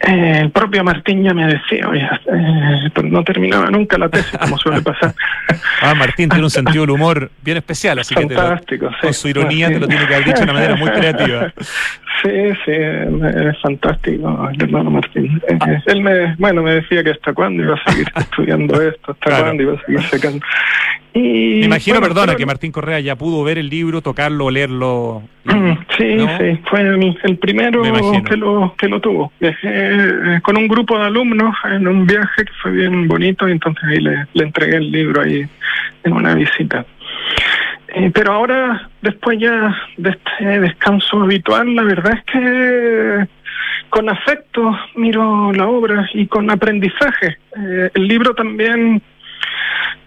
eh, 0.04 0.40
el 0.40 0.50
propio 0.50 0.82
Martín 0.82 1.22
ya 1.22 1.32
me 1.32 1.46
decía, 1.46 1.88
oye, 1.88 2.02
eh, 2.02 2.90
pues 2.92 3.06
no 3.06 3.22
terminaba 3.22 3.70
nunca 3.70 3.96
la 3.98 4.08
tesis, 4.08 4.36
como 4.36 4.58
suele 4.58 4.82
pasar. 4.82 5.14
ah, 5.82 5.94
Martín 5.94 6.28
tiene 6.28 6.42
un 6.42 6.50
sentido 6.50 6.82
del 6.82 6.90
humor 6.90 7.30
bien 7.40 7.58
especial, 7.58 8.00
así 8.00 8.12
Fantástico, 8.12 8.88
que 8.88 9.00
con 9.00 9.14
su 9.14 9.28
ironía 9.28 9.68
te 9.68 9.78
lo 9.78 9.86
tiene 9.86 10.04
que 10.08 10.14
haber 10.14 10.26
dicho 10.26 10.38
de 10.38 10.44
una 10.44 10.54
manera 10.54 10.74
muy 10.74 10.90
creativa. 10.90 11.52
Sí, 12.20 12.30
sí, 12.64 12.72
es 12.72 13.60
fantástico 13.60 14.48
el 14.52 14.62
hermano 14.62 14.90
Martín. 14.90 15.40
Eh, 15.48 15.58
ah. 15.60 15.82
Él 15.86 16.02
me, 16.02 16.34
bueno, 16.36 16.62
me 16.62 16.74
decía 16.74 17.02
que 17.02 17.10
hasta 17.10 17.32
cuándo 17.32 17.62
iba 17.62 17.74
a 17.74 17.90
seguir 17.90 18.06
estudiando 18.16 18.80
esto, 18.80 19.12
hasta 19.12 19.42
cuándo 19.42 19.62
iba 19.62 19.74
a 19.74 19.86
seguir 19.86 20.02
secando. 20.02 20.44
Y, 21.14 21.60
me 21.60 21.66
imagino, 21.66 22.00
perdona, 22.00 22.34
que 22.36 22.46
Martín 22.46 22.72
Correa 22.72 22.98
ya 23.00 23.16
pudo 23.16 23.44
ver 23.44 23.58
el 23.58 23.68
libro, 23.68 24.00
tocarlo, 24.00 24.50
leerlo. 24.50 25.22
Mm, 25.44 25.72
sí, 25.98 26.18
sí, 26.38 26.60
fue 26.70 26.80
el 26.80 27.36
primero 27.38 27.82
que 27.82 28.36
lo, 28.36 28.74
que 28.78 28.88
lo 28.88 29.00
tuvo. 29.00 29.32
Eh, 29.40 30.40
con 30.42 30.56
un 30.56 30.68
grupo 30.68 30.98
de 30.98 31.04
alumnos 31.04 31.54
en 31.70 31.86
un 31.86 32.06
viaje 32.06 32.44
que 32.44 32.52
fue 32.62 32.70
bien 32.72 33.08
bonito 33.08 33.46
y 33.46 33.52
entonces 33.52 33.84
ahí 33.84 33.98
le, 33.98 34.26
le 34.32 34.44
entregué 34.44 34.76
el 34.76 34.90
libro 34.90 35.20
ahí 35.20 35.46
en 36.04 36.12
una 36.12 36.34
visita. 36.34 36.86
Eh, 37.94 38.10
pero 38.14 38.32
ahora, 38.32 38.88
después 39.02 39.38
ya 39.38 39.76
de 39.98 40.10
este 40.10 40.60
descanso 40.60 41.22
habitual, 41.22 41.74
la 41.74 41.82
verdad 41.82 42.14
es 42.14 42.24
que 42.24 43.28
con 43.90 44.08
afecto 44.08 44.74
miro 44.94 45.52
la 45.52 45.66
obra 45.66 46.08
y 46.14 46.26
con 46.26 46.50
aprendizaje. 46.50 47.36
Eh, 47.54 47.90
el 47.92 48.08
libro 48.08 48.34
también 48.34 49.02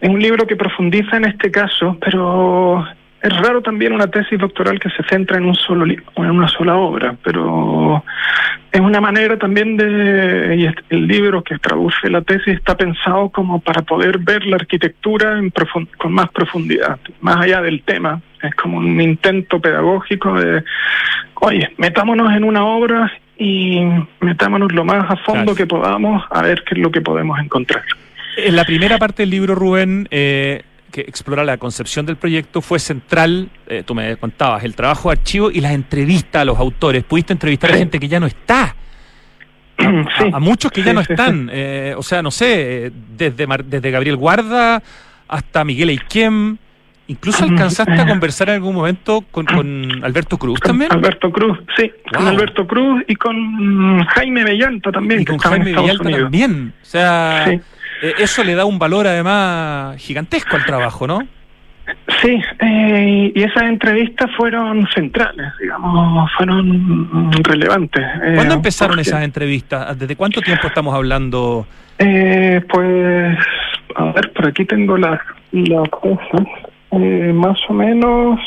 es 0.01 0.09
un 0.09 0.19
libro 0.19 0.47
que 0.47 0.55
profundiza 0.55 1.17
en 1.17 1.25
este 1.25 1.51
caso, 1.51 1.95
pero 2.01 2.87
es 3.25 3.37
raro 3.37 3.61
también 3.61 3.91
una 3.91 4.07
tesis 4.07 4.37
doctoral 4.37 4.79
que 4.79 4.89
se 4.91 5.03
centra 5.09 5.37
en 5.37 5.45
un 5.45 5.55
solo 5.55 5.85
en 5.85 6.29
una 6.29 6.47
sola 6.47 6.75
obra, 6.75 7.15
pero 7.23 8.03
es 8.71 8.79
una 8.79 9.01
manera 9.01 9.35
también 9.37 9.77
de 9.77 10.55
y 10.55 10.93
el 10.93 11.07
libro 11.07 11.43
que 11.43 11.57
traduce 11.57 12.07
la 12.09 12.21
tesis 12.21 12.53
está 12.55 12.77
pensado 12.77 13.29
como 13.29 13.59
para 13.61 13.81
poder 13.81 14.19
ver 14.19 14.45
la 14.45 14.57
arquitectura 14.57 15.39
en 15.39 15.51
con 15.97 16.13
más 16.13 16.29
profundidad, 16.29 16.99
más 17.21 17.37
allá 17.37 17.61
del 17.61 17.81
tema. 17.81 18.21
Es 18.43 18.53
como 18.53 18.77
un 18.77 19.01
intento 19.01 19.59
pedagógico 19.59 20.39
de, 20.39 20.63
oye, 21.35 21.71
metámonos 21.77 22.31
en 22.31 22.43
una 22.43 22.63
obra 22.63 23.11
y 23.39 23.81
metámonos 24.19 24.71
lo 24.71 24.85
más 24.85 25.09
a 25.09 25.15
fondo 25.15 25.55
que 25.55 25.65
podamos 25.65 26.23
a 26.29 26.43
ver 26.43 26.63
qué 26.63 26.75
es 26.75 26.79
lo 26.79 26.91
que 26.91 27.01
podemos 27.01 27.39
encontrar. 27.39 27.83
En 28.37 28.55
la 28.55 28.65
primera 28.65 28.99
parte 28.99 29.23
del 29.23 29.31
libro, 29.31 29.55
Rubén, 29.55 30.07
eh, 30.11 30.61
que 30.95 31.01
explora 31.01 31.43
la 31.43 31.57
concepción 31.57 32.05
del 32.05 32.15
proyecto, 32.15 32.61
fue 32.61 32.79
central, 32.79 33.49
eh, 33.67 33.83
tú 33.85 33.93
me 33.93 34.15
contabas, 34.15 34.63
el 34.63 34.75
trabajo 34.75 35.09
de 35.09 35.17
archivo 35.17 35.51
y 35.51 35.59
las 35.59 35.73
entrevistas 35.73 36.43
a 36.43 36.45
los 36.45 36.57
autores. 36.57 37.03
Pudiste 37.03 37.33
entrevistar 37.33 37.73
a 37.73 37.75
gente 37.75 37.99
que 37.99 38.07
ya 38.07 38.17
no 38.17 38.27
está. 38.27 38.73
A, 40.31 40.39
muchos 40.39 40.71
que 40.71 40.83
ya 40.83 40.93
no 40.93 41.01
están. 41.01 41.49
Eh, 41.51 41.93
o 41.97 42.01
sea, 42.01 42.21
no 42.21 42.31
sé, 42.31 42.93
desde, 43.17 43.45
desde 43.65 43.91
Gabriel 43.91 44.15
Guarda 44.15 44.81
hasta 45.27 45.65
Miguel 45.65 45.89
Eiquem. 45.89 46.55
Incluso 47.07 47.43
alcanzaste 47.43 47.91
a 47.91 48.07
conversar 48.07 48.47
en 48.47 48.55
algún 48.55 48.73
momento 48.73 49.21
con, 49.31 50.01
Alberto 50.01 50.37
Cruz 50.37 50.61
también. 50.61 50.93
Alberto 50.93 51.29
Cruz, 51.29 51.59
sí, 51.75 51.91
con 52.15 52.25
Alberto 52.25 52.65
Cruz 52.65 53.03
y 53.07 53.15
con 53.15 54.01
Jaime 54.05 54.45
Bellanta 54.45 54.93
también. 54.93 55.21
Y 55.21 55.25
con 55.25 55.37
Jaime 55.39 55.73
Bellanta 55.73 56.09
también. 56.09 56.73
O 56.81 56.85
sea, 56.85 57.51
eh, 57.51 57.61
eso 58.01 58.43
le 58.43 58.55
da 58.55 58.65
un 58.65 58.79
valor 58.79 59.07
además 59.07 59.97
gigantesco 59.97 60.55
al 60.55 60.65
trabajo, 60.65 61.07
¿no? 61.07 61.19
Sí, 62.21 62.41
eh, 62.59 63.31
y 63.35 63.43
esas 63.43 63.63
entrevistas 63.63 64.29
fueron 64.35 64.87
centrales, 64.93 65.51
digamos, 65.59 66.31
fueron 66.35 67.31
relevantes. 67.43 68.03
Eh, 68.23 68.33
¿Cuándo 68.35 68.55
empezaron 68.55 68.99
esas 68.99 69.23
entrevistas? 69.23 69.97
¿Desde 69.97 70.15
cuánto 70.15 70.41
tiempo 70.41 70.67
estamos 70.67 70.95
hablando? 70.95 71.67
pues, 71.97 73.37
a 73.95 74.03
ver, 74.13 74.33
por 74.33 74.47
aquí 74.47 74.65
tengo 74.65 74.97
la, 74.97 75.21
la 75.51 75.83
cosa, 75.89 76.43
más 76.91 77.57
o 77.69 77.73
menos 77.73 78.39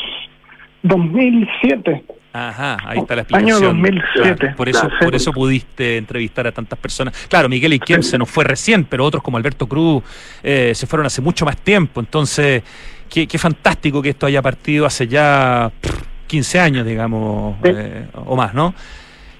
2007. 0.83 2.03
Ajá, 2.31 2.77
ahí 2.85 2.99
está 2.99 3.15
la 3.15 3.21
explicación. 3.21 3.57
Año 3.57 3.67
2007. 3.67 4.53
por 4.55 4.69
eso, 4.69 4.87
por 5.01 5.15
eso 5.15 5.33
pudiste 5.33 5.97
entrevistar 5.97 6.45
a 6.45 6.51
tantas 6.51 6.77
personas. 6.77 7.13
Claro, 7.27 7.49
Miguel 7.49 7.73
Iquem 7.73 8.03
se 8.03 8.17
nos 8.17 8.29
fue 8.29 8.43
recién, 8.43 8.85
pero 8.85 9.05
otros 9.05 9.23
como 9.23 9.37
Alberto 9.37 9.67
Cruz 9.67 10.03
eh, 10.43 10.73
se 10.75 10.85
fueron 10.85 11.07
hace 11.07 11.21
mucho 11.21 11.45
más 11.45 11.57
tiempo. 11.57 11.99
Entonces, 11.99 12.61
qué, 13.09 13.27
qué 13.27 13.37
fantástico 13.37 14.01
que 14.01 14.09
esto 14.09 14.27
haya 14.27 14.41
partido 14.41 14.85
hace 14.85 15.07
ya 15.07 15.71
15 16.27 16.59
años, 16.59 16.85
digamos, 16.85 17.57
eh, 17.63 18.05
o 18.13 18.35
más, 18.35 18.53
¿no? 18.53 18.75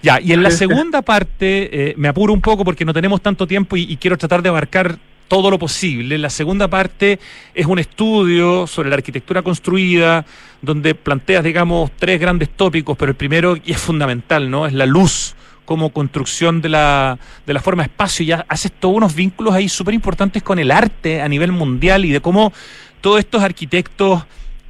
Ya, 0.02 0.20
y 0.20 0.32
en 0.32 0.42
la 0.42 0.50
segunda 0.50 1.02
parte, 1.02 1.90
eh, 1.90 1.94
me 1.98 2.08
apuro 2.08 2.34
un 2.34 2.42
poco 2.42 2.64
porque 2.64 2.86
no 2.86 2.94
tenemos 2.94 3.22
tanto 3.22 3.46
tiempo 3.46 3.76
y, 3.76 3.82
y 3.82 3.98
quiero 3.98 4.18
tratar 4.18 4.42
de 4.42 4.50
abarcar 4.50 4.98
todo 5.30 5.50
lo 5.50 5.58
posible. 5.58 6.18
La 6.18 6.30
segunda 6.30 6.68
parte 6.68 7.20
es 7.54 7.66
un 7.66 7.80
estudio 7.80 8.68
sobre 8.68 8.90
la 8.90 8.96
arquitectura 8.96 9.42
construida, 9.42 10.26
donde 10.62 10.96
planteas, 10.96 11.44
digamos, 11.44 11.92
tres 11.98 12.20
grandes 12.20 12.50
tópicos, 12.50 12.98
pero 12.98 13.12
el 13.12 13.16
primero, 13.16 13.56
y 13.56 13.72
es 13.72 13.78
fundamental, 13.78 14.50
¿no? 14.50 14.68
Es 14.68 14.74
la 14.74 14.86
luz 14.86 15.36
como 15.64 15.92
construcción 15.92 16.62
de 16.62 16.70
la, 16.70 17.20
de 17.46 17.54
la 17.54 17.62
forma 17.62 17.84
espacio. 17.84 18.26
Y 18.26 18.32
haces 18.32 18.72
todos 18.72 18.96
unos 18.96 19.14
vínculos 19.14 19.54
ahí 19.54 19.70
súper 19.70 19.94
importantes 19.94 20.42
con 20.42 20.58
el 20.58 20.72
arte 20.72 21.22
a 21.22 21.30
nivel 21.30 21.52
mundial 21.52 22.06
y 22.06 22.10
de 22.10 22.20
cómo 22.20 22.52
todos 23.00 23.20
estos 23.20 23.44
arquitectos 23.44 24.24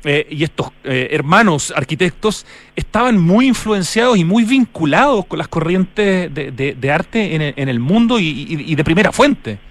eh, 0.03 0.27
y 0.29 0.43
estos 0.43 0.71
eh, 0.83 1.07
hermanos 1.11 1.73
arquitectos 1.75 2.45
estaban 2.75 3.17
muy 3.17 3.47
influenciados 3.47 4.17
y 4.17 4.25
muy 4.25 4.43
vinculados 4.43 5.25
con 5.25 5.39
las 5.39 5.47
corrientes 5.47 6.33
de, 6.33 6.91
arte 6.91 7.53
en 7.55 7.69
el, 7.69 7.79
mundo 7.79 8.19
y 8.19 8.75
de 8.75 8.83
primera 8.83 9.11
fuente. 9.13 9.68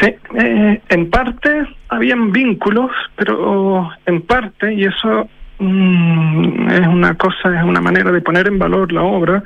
Sí, 0.00 0.14
eh, 0.38 0.80
en 0.88 1.10
parte 1.10 1.66
habían 1.88 2.32
vínculos, 2.32 2.90
pero 3.16 3.90
en 4.04 4.22
parte, 4.22 4.74
y 4.74 4.84
eso 4.84 5.28
mm, 5.58 6.68
es 6.70 6.86
una 6.86 7.14
cosa, 7.14 7.56
es 7.56 7.64
una 7.64 7.80
manera 7.80 8.10
de 8.10 8.20
poner 8.20 8.48
en 8.48 8.58
valor 8.58 8.92
la 8.92 9.02
obra, 9.02 9.42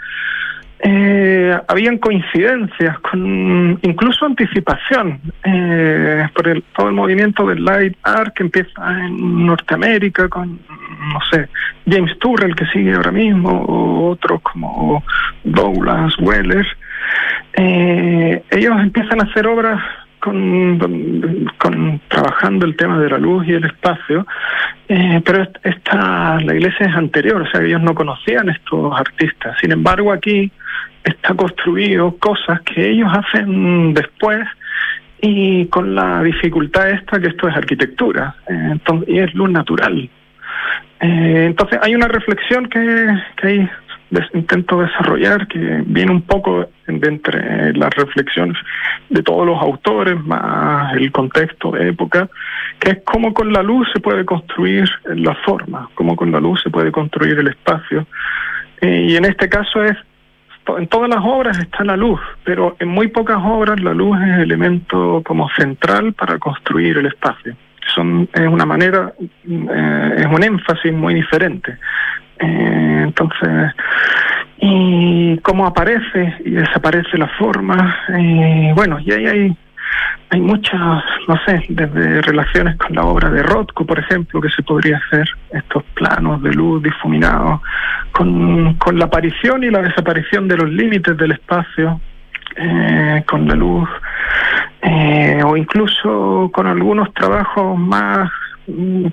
eh, 0.83 1.59
habían 1.69 1.99
coincidencias, 1.99 2.99
con 3.01 3.79
incluso 3.83 4.25
anticipación 4.25 5.21
eh, 5.45 6.27
por 6.35 6.49
el, 6.49 6.63
todo 6.75 6.89
el 6.89 6.95
movimiento 6.95 7.47
del 7.47 7.63
light 7.63 7.99
art 8.03 8.35
que 8.35 8.45
empieza 8.45 8.91
en 8.99 9.45
Norteamérica 9.45 10.29
con, 10.31 10.59
no 11.13 11.21
sé, 11.31 11.49
James 11.87 12.19
Turrell 12.19 12.57
que 12.57 12.65
sigue 12.67 12.95
ahora 12.95 13.13
mismo, 13.13 13.51
o 13.51 14.09
otros 14.09 14.41
como 14.41 15.05
Douglas 15.45 16.19
Weller. 16.19 16.67
Eh, 17.53 18.43
ellos 18.51 18.81
empiezan 18.81 19.21
a 19.21 19.25
hacer 19.25 19.47
obras 19.47 19.83
con, 20.21 22.01
trabajando 22.09 22.67
el 22.67 22.77
tema 22.77 22.99
de 22.99 23.11
la 23.11 23.19
luz 23.19 23.47
y 23.49 23.53
el 23.53 23.65
espacio, 23.65 24.27
eh, 24.89 25.21
pero 25.25 25.47
esta 25.63 26.41
la 26.41 26.55
iglesia 26.55 26.87
es 26.87 26.95
anterior, 26.95 27.43
o 27.43 27.51
sea, 27.51 27.63
ellos 27.63 27.83
no 27.83 27.95
conocían 27.95 28.49
estos 28.49 28.93
artistas. 28.99 29.57
Sin 29.61 29.73
embargo, 29.73 30.13
aquí 30.13 30.51
está 31.03 31.35
construido 31.35 32.17
cosas 32.19 32.61
que 32.63 32.91
ellos 32.91 33.09
hacen 33.13 33.95
después 33.95 34.47
y 35.23 35.67
con 35.67 35.95
la 35.95 36.23
dificultad 36.23 36.91
esta 36.91 37.21
que 37.21 37.29
esto 37.29 37.49
es 37.49 37.57
arquitectura 37.57 38.35
eh, 38.49 38.69
entonces, 38.73 39.09
y 39.09 39.19
es 39.19 39.35
luz 39.35 39.51
natural. 39.51 40.09
Eh, 41.01 41.45
entonces 41.47 41.79
hay 41.83 41.95
una 41.95 42.09
reflexión 42.09 42.69
que 42.69 43.09
hay 43.43 43.71
intento 44.35 44.81
desarrollar, 44.81 45.47
que 45.47 45.83
viene 45.87 46.13
un 46.13 46.23
poco 46.23 46.69
de 46.87 47.09
entre 47.09 47.73
las 47.75 47.91
reflexiones 47.95 48.57
de 49.09 49.23
todos 49.23 49.47
los 49.47 49.61
autores, 49.61 50.19
más 50.25 50.95
el 50.95 51.13
contexto 51.13 51.71
de 51.71 51.89
época, 51.89 52.29
que 52.79 52.91
es 52.91 52.99
cómo 53.05 53.33
con 53.33 53.53
la 53.53 53.63
luz 53.63 53.89
se 53.93 54.01
puede 54.01 54.25
construir 54.25 54.89
la 55.05 55.35
forma, 55.37 55.89
cómo 55.95 56.17
con 56.17 56.33
la 56.33 56.41
luz 56.41 56.61
se 56.63 56.71
puede 56.71 56.91
construir 56.91 57.39
el 57.39 57.49
espacio. 57.49 58.07
Eh, 58.81 59.07
y 59.11 59.17
en 59.17 59.25
este 59.25 59.49
caso 59.49 59.85
es, 59.85 59.97
en 60.79 60.87
todas 60.89 61.09
las 61.09 61.21
obras 61.23 61.59
está 61.59 61.85
la 61.85 61.97
luz, 61.97 62.21
pero 62.45 62.77
en 62.79 62.89
muy 62.89 63.09
pocas 63.09 63.39
obras 63.43 63.81
la 63.81 63.93
luz 63.93 64.19
es 64.21 64.35
el 64.37 64.43
elemento 64.43 65.23
como 65.25 65.49
central 65.51 66.13
para 66.15 66.39
construir 66.39 66.99
el 66.99 67.07
espacio. 67.07 67.55
Son, 67.95 68.29
es 68.33 68.47
una 68.47 68.67
manera, 68.67 69.13
eh, 69.21 70.15
es 70.19 70.27
un 70.27 70.43
énfasis 70.43 70.93
muy 70.93 71.15
diferente. 71.15 71.77
Eh, 72.41 73.03
entonces, 73.05 73.73
y 74.59 75.39
cómo 75.39 75.67
aparece 75.67 76.35
y 76.45 76.51
desaparece 76.51 77.19
la 77.19 77.29
forma. 77.39 77.97
Eh, 78.09 78.73
bueno, 78.75 78.99
y 79.01 79.13
ahí 79.13 79.27
hay 79.27 79.57
hay 80.33 80.41
muchas, 80.41 81.03
no 81.27 81.37
sé, 81.45 81.65
desde 81.69 82.23
relaciones 82.23 82.77
con 82.77 82.95
la 82.95 83.05
obra 83.05 83.31
de 83.31 83.43
Rothko, 83.43 83.85
por 83.85 83.99
ejemplo, 83.99 84.41
que 84.41 84.49
se 84.51 84.63
podría 84.63 84.99
hacer, 84.99 85.29
estos 85.51 85.83
planos 85.95 86.41
de 86.43 86.53
luz 86.53 86.83
difuminados, 86.83 87.61
con, 88.13 88.75
con 88.75 88.97
la 88.97 89.07
aparición 89.07 89.65
y 89.65 89.71
la 89.71 89.83
desaparición 89.83 90.47
de 90.47 90.57
los 90.57 90.71
límites 90.71 91.17
del 91.17 91.33
espacio, 91.33 92.01
eh, 92.57 93.25
con 93.27 93.49
la 93.49 93.55
luz, 93.55 93.89
eh, 94.83 95.43
o 95.45 95.57
incluso 95.57 96.49
con 96.53 96.69
algunos 96.69 97.13
trabajos 97.15 97.77
más 97.77 98.31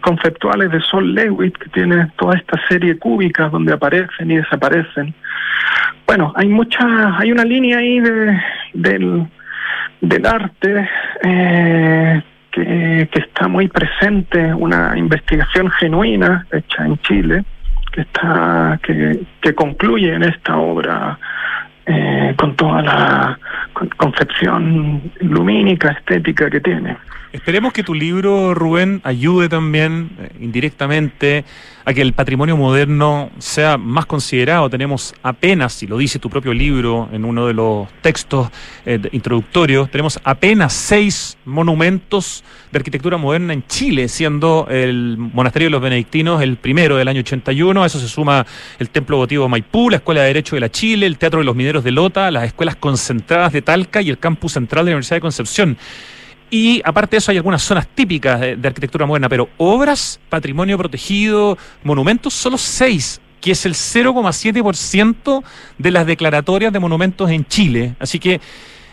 conceptuales 0.02 0.72
de 0.72 0.80
Sol 0.82 1.14
Lewitt, 1.14 1.58
que 1.58 1.70
tiene 1.70 2.12
toda 2.18 2.36
esta 2.36 2.60
serie 2.68 2.98
cúbica 2.98 3.50
donde 3.50 3.74
aparecen 3.74 4.32
y 4.32 4.38
desaparecen. 4.38 5.14
Bueno, 6.06 6.34
hay 6.36 6.48
mucha, 6.48 7.18
hay 7.18 7.32
una 7.32 7.44
línea 7.44 7.80
ahí 7.80 8.00
de, 8.00 8.42
del, 8.74 9.28
del 10.02 10.26
arte 10.26 10.90
eh, 11.24 12.22
que, 12.52 13.10
que 13.12 13.20
está 13.20 13.48
muy 13.48 13.68
presente, 13.68 14.54
una 14.54 14.98
investigación 14.98 15.70
genuina 15.72 16.46
hecha 16.52 16.86
en 16.86 16.98
Chile, 17.00 17.44
que 17.92 18.02
está, 18.02 18.80
que, 18.84 19.20
que 19.42 19.54
concluye 19.54 20.14
en 20.14 20.24
esta 20.24 20.58
obra 20.58 21.18
eh, 21.86 22.34
con 22.38 22.56
toda 22.56 22.82
la 22.82 23.40
concepción 23.96 25.02
lumínica, 25.22 25.92
estética 25.92 26.50
que 26.50 26.60
tiene. 26.60 26.98
Esperemos 27.38 27.72
que 27.72 27.84
tu 27.84 27.94
libro, 27.94 28.56
Rubén, 28.56 29.00
ayude 29.04 29.48
también 29.48 30.10
eh, 30.20 30.32
indirectamente 30.42 31.46
a 31.86 31.94
que 31.94 32.02
el 32.02 32.14
patrimonio 32.14 32.58
moderno 32.58 33.30
sea 33.38 33.78
más 33.78 34.08
considerado. 34.08 34.68
Tenemos 34.72 35.14
apenas, 35.22 35.84
y 35.84 35.88
lo 35.88 36.00
dice 36.00 36.18
tu 36.18 36.32
propio 36.32 36.52
libro 36.52 37.08
en 37.14 37.24
uno 37.24 37.46
de 37.46 37.54
los 37.54 37.88
textos 38.02 38.50
eh, 38.88 39.00
introductorios, 39.12 39.92
tenemos 39.92 40.20
apenas 40.24 40.74
seis 40.74 41.38
monumentos 41.46 42.44
de 42.72 42.80
arquitectura 42.80 43.18
moderna 43.18 43.54
en 43.54 43.64
Chile, 43.68 44.08
siendo 44.08 44.68
el 44.68 45.16
Monasterio 45.18 45.68
de 45.68 45.72
los 45.72 45.82
Benedictinos 45.82 46.42
el 46.42 46.58
primero 46.58 46.98
del 46.98 47.08
año 47.08 47.20
81. 47.20 47.84
A 47.84 47.86
eso 47.86 48.00
se 48.00 48.08
suma 48.08 48.48
el 48.80 48.90
Templo 48.90 49.18
Votivo 49.18 49.48
Maipú, 49.48 49.92
la 49.92 49.98
Escuela 49.98 50.22
de 50.22 50.28
Derecho 50.28 50.56
de 50.56 50.62
la 50.62 50.72
Chile, 50.72 51.06
el 51.06 51.20
Teatro 51.20 51.40
de 51.40 51.46
los 51.46 51.56
Mineros 51.56 51.84
de 51.84 51.92
Lota, 51.92 52.32
las 52.32 52.46
escuelas 52.46 52.78
concentradas 52.78 53.54
de 53.54 53.62
Talca 53.62 54.02
y 54.02 54.10
el 54.10 54.18
campus 54.18 54.54
central 54.54 54.86
de 54.86 54.92
la 54.92 54.96
Universidad 54.96 55.18
de 55.18 55.22
Concepción. 55.22 55.78
Y 56.50 56.82
aparte 56.86 57.16
de 57.16 57.18
eso 57.18 57.32
hay 57.32 57.38
algunas 57.38 57.62
zonas 57.62 57.88
típicas 57.88 58.40
de, 58.40 58.60
arquitectura 58.64 59.06
moderna, 59.06 59.28
pero 59.28 59.50
obras, 59.58 60.20
patrimonio 60.30 60.78
protegido, 60.78 61.58
monumentos, 61.84 62.34
solo 62.34 62.58
seis, 62.58 63.20
que 63.42 63.52
es 63.52 63.66
el 63.66 63.74
0,7% 63.74 65.44
de 65.78 65.92
las 65.92 66.06
declaratorias 66.06 66.72
de 66.72 66.80
monumentos 66.80 67.30
en 67.30 67.46
Chile. 67.46 67.96
Así 68.00 68.20
que 68.20 68.40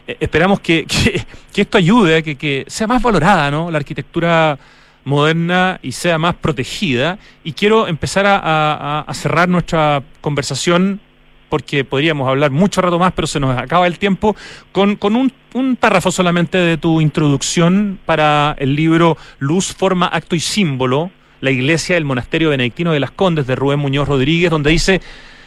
eh, 0.07 0.17
esperamos 0.19 0.61
que, 0.61 0.85
que, 0.85 1.61
esto 1.61 1.79
ayude 1.79 2.23
que, 2.23 2.37
que 2.37 2.65
sea 2.67 2.89
más 2.89 3.01
valorada 3.01 3.51
¿no? 3.51 3.71
la 3.71 3.79
arquitectura 3.79 4.59
moderna 5.05 5.79
y 5.81 5.93
sea 5.93 6.19
más 6.19 6.35
protegida. 6.35 7.19
Y 7.45 7.53
quiero 7.53 7.87
empezar 7.87 8.25
a 8.27 9.07
cerrar 9.13 9.49
nuestra 9.49 10.03
conversación 10.21 11.01
porque 11.49 11.84
podríamos 11.84 12.28
hablar 12.28 12.51
mucho 12.51 12.80
rato 12.80 12.99
más, 12.99 13.12
pero 13.12 13.26
se 13.26 13.40
nos 13.40 13.57
acaba 13.57 13.86
el 13.86 13.99
tiempo, 13.99 14.36
con, 14.72 14.99
un, 15.01 15.32
un, 15.55 15.76
párrafo 15.76 16.11
solamente 16.11 16.59
de 16.59 16.76
tu 16.76 17.01
introducción 17.01 17.99
para 18.07 18.57
el 18.59 18.74
libro 18.74 19.16
Luz, 19.38 19.74
Forma, 19.74 20.07
Acto 20.07 20.36
y 20.36 20.40
Símbolo, 20.40 21.11
la 21.40 21.51
iglesia 21.51 21.95
del 21.95 22.05
monasterio 22.05 22.51
benedictino 22.51 22.92
de 22.92 23.01
las 23.01 23.11
Condes 23.11 23.47
de 23.47 23.55
Rubén 23.57 23.78
Muñoz 23.78 24.09
Rodríguez, 24.09 24.51
donde 24.51 24.70
dice, 24.70 25.01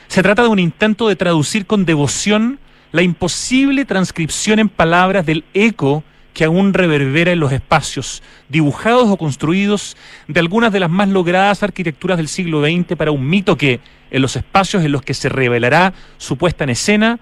se 0.07 0.23
trata 0.23 0.43
de 0.43 0.49
un 0.49 0.59
intento 0.59 1.07
de 1.07 1.15
traducir 1.15 1.65
con 1.65 1.85
devoción 1.85 2.59
la 2.91 3.01
imposible 3.01 3.85
transcripción 3.85 4.59
en 4.59 4.69
palabras 4.69 5.25
del 5.25 5.43
eco 5.53 6.03
que 6.38 6.45
aún 6.45 6.75
reverbera 6.75 7.31
en 7.31 7.39
los 7.39 7.51
espacios, 7.51 8.21
dibujados 8.47 9.09
o 9.09 9.17
construidos 9.17 9.97
de 10.27 10.39
algunas 10.39 10.71
de 10.71 10.79
las 10.79 10.91
más 10.91 11.09
logradas 11.09 11.63
arquitecturas 11.63 12.17
del 12.17 12.27
siglo 12.27 12.63
XX 12.63 12.95
para 12.95 13.09
un 13.09 13.27
mito 13.27 13.57
que, 13.57 13.79
en 14.11 14.21
los 14.21 14.35
espacios 14.35 14.83
en 14.83 14.91
los 14.91 15.01
que 15.01 15.15
se 15.15 15.29
revelará 15.29 15.95
su 16.17 16.38
puesta 16.38 16.63
en 16.63 16.69
escena, 16.69 17.19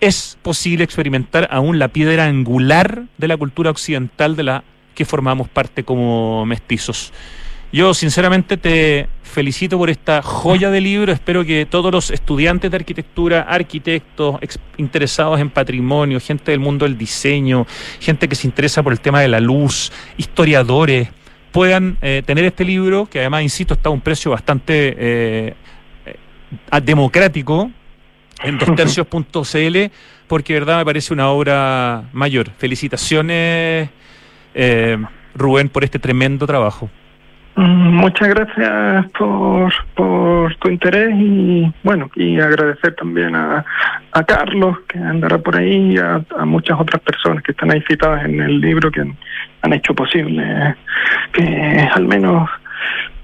es 0.00 0.38
posible 0.42 0.84
experimentar 0.84 1.48
aún 1.50 1.80
la 1.80 1.88
piedra 1.88 2.26
angular 2.26 3.06
de 3.18 3.26
la 3.26 3.36
cultura 3.36 3.72
occidental 3.72 4.36
de 4.36 4.44
la 4.44 4.64
que 4.94 5.04
formamos 5.04 5.48
parte 5.48 5.82
como 5.82 6.46
mestizos. 6.46 7.12
Yo 7.72 7.94
sinceramente 7.94 8.56
te 8.56 9.08
felicito 9.22 9.78
por 9.78 9.90
esta 9.90 10.22
joya 10.22 10.70
de 10.70 10.80
libro. 10.80 11.12
Espero 11.12 11.44
que 11.44 11.66
todos 11.66 11.92
los 11.92 12.10
estudiantes 12.10 12.68
de 12.68 12.76
arquitectura, 12.76 13.42
arquitectos 13.42 14.38
interesados 14.76 15.38
en 15.38 15.50
patrimonio, 15.50 16.18
gente 16.18 16.50
del 16.50 16.58
mundo 16.58 16.84
del 16.84 16.98
diseño, 16.98 17.66
gente 18.00 18.28
que 18.28 18.34
se 18.34 18.48
interesa 18.48 18.82
por 18.82 18.92
el 18.92 18.98
tema 18.98 19.20
de 19.20 19.28
la 19.28 19.38
luz, 19.38 19.92
historiadores, 20.16 21.10
puedan 21.52 21.96
eh, 22.02 22.22
tener 22.26 22.44
este 22.44 22.64
libro, 22.64 23.06
que 23.06 23.20
además, 23.20 23.42
insisto, 23.42 23.74
está 23.74 23.88
a 23.88 23.92
un 23.92 24.00
precio 24.00 24.32
bastante 24.32 24.96
eh, 24.98 25.54
democrático 26.82 27.70
en 28.42 28.58
dostercios.cl, 28.58 29.92
porque 30.26 30.54
verdad 30.54 30.78
me 30.78 30.84
parece 30.84 31.12
una 31.12 31.28
obra 31.28 32.08
mayor. 32.12 32.50
Felicitaciones, 32.58 33.90
eh, 34.54 34.98
Rubén, 35.36 35.68
por 35.68 35.84
este 35.84 36.00
tremendo 36.00 36.48
trabajo. 36.48 36.90
Muchas 37.56 38.28
gracias 38.28 39.10
por, 39.10 39.72
por 39.94 40.54
tu 40.56 40.70
interés 40.70 41.10
y 41.14 41.70
bueno, 41.82 42.08
y 42.14 42.40
agradecer 42.40 42.94
también 42.94 43.34
a, 43.34 43.64
a 44.12 44.24
Carlos 44.24 44.78
que 44.88 44.98
andará 44.98 45.38
por 45.38 45.56
ahí 45.56 45.92
y 45.92 45.98
a, 45.98 46.22
a, 46.38 46.44
muchas 46.44 46.80
otras 46.80 47.02
personas 47.02 47.42
que 47.42 47.52
están 47.52 47.70
ahí 47.70 47.82
citadas 47.86 48.24
en 48.24 48.40
el 48.40 48.60
libro 48.60 48.90
que 48.90 49.00
han, 49.00 49.16
han 49.62 49.72
hecho 49.72 49.94
posible 49.94 50.76
que 51.32 51.88
al 51.92 52.06
menos 52.06 52.48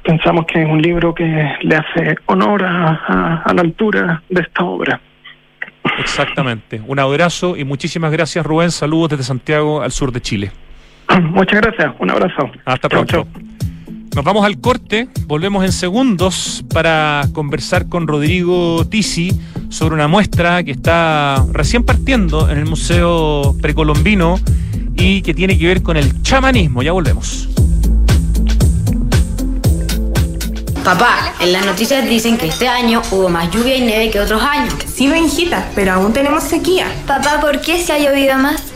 pensamos 0.07 0.47
que 0.47 0.63
es 0.63 0.69
un 0.69 0.81
libro 0.81 1.15
que 1.15 1.25
le 1.61 1.77
hace 1.77 2.17
honor 2.27 2.65
a, 2.65 3.43
a, 3.45 3.55
la 3.55 3.63
altura 3.63 4.23
de 4.29 4.43
esta 4.43 4.65
obra. 4.65 5.01
Exactamente. 5.99 6.81
Un 6.87 6.99
abrazo 6.99 7.57
y 7.57 7.65
muchísimas 7.65 8.13
gracias 8.13 8.45
Rubén. 8.45 8.71
Saludos 8.71 9.11
desde 9.11 9.25
Santiago 9.25 9.83
al 9.83 9.91
sur 9.91 10.13
de 10.13 10.21
Chile. 10.21 10.53
Muchas 11.23 11.61
gracias. 11.61 11.95
Un 11.99 12.11
abrazo. 12.11 12.51
Hasta 12.65 12.89
pronto. 12.89 13.25
Chau, 13.25 13.25
chau. 13.33 13.56
Nos 14.17 14.25
vamos 14.25 14.47
al 14.47 14.59
corte, 14.63 15.09
volvemos 15.27 15.63
en 15.63 15.73
segundos 15.73 16.65
para 16.73 17.29
conversar 17.35 17.91
con 17.91 18.07
Rodrigo 18.07 18.87
Tisi 18.87 19.39
sobre 19.69 19.95
una 19.95 20.09
muestra 20.09 20.65
que 20.65 20.71
está 20.71 21.45
recién 21.53 21.85
partiendo 21.85 22.49
en 22.49 22.57
el 22.57 22.65
Museo 22.65 23.55
Precolombino 23.61 24.41
y 24.95 25.21
que 25.21 25.35
tiene 25.35 25.59
que 25.59 25.67
ver 25.67 25.83
con 25.83 25.99
el 25.99 26.23
chamanismo. 26.23 26.83
Ya 26.83 26.93
volvemos. 26.93 27.51
Papá, 30.83 31.35
en 31.41 31.53
las 31.53 31.67
noticias 31.67 32.09
dicen 32.09 32.39
que 32.39 32.47
este 32.47 32.69
año 32.69 33.03
hubo 33.11 33.29
más 33.29 33.51
lluvia 33.51 33.77
y 33.77 33.83
nieve 33.83 34.11
que 34.11 34.21
otros 34.21 34.41
años. 34.41 34.73
Sí, 34.87 35.09
Benjita, 35.09 35.69
pero 35.75 35.93
aún 35.93 36.15
tenemos 36.15 36.43
sequía. 36.43 36.87
Papá, 37.07 37.39
¿por 37.43 37.61
qué 37.61 37.85
se 37.85 37.93
ha 37.93 37.99
llovido 37.99 38.39
más? 38.39 38.76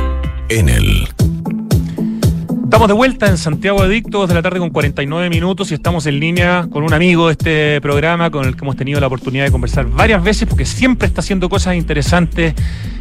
en 0.51 0.67
el 0.67 1.07
Estamos 2.63 2.87
de 2.87 2.93
vuelta 2.93 3.27
en 3.27 3.37
Santiago 3.37 3.81
Adicto, 3.81 4.27
de 4.27 4.33
la 4.33 4.41
tarde 4.41 4.59
con 4.59 4.69
49 4.69 5.29
minutos 5.29 5.71
y 5.71 5.75
estamos 5.75 6.05
en 6.07 6.19
línea 6.19 6.67
con 6.69 6.83
un 6.83 6.93
amigo 6.93 7.27
de 7.27 7.33
este 7.33 7.81
programa 7.81 8.31
con 8.31 8.45
el 8.45 8.55
que 8.55 8.63
hemos 8.63 8.75
tenido 8.75 8.99
la 8.99 9.07
oportunidad 9.07 9.45
de 9.45 9.51
conversar 9.51 9.85
varias 9.85 10.21
veces 10.23 10.47
porque 10.49 10.65
siempre 10.65 11.07
está 11.07 11.21
haciendo 11.21 11.47
cosas 11.47 11.75
interesantes, 11.75 12.53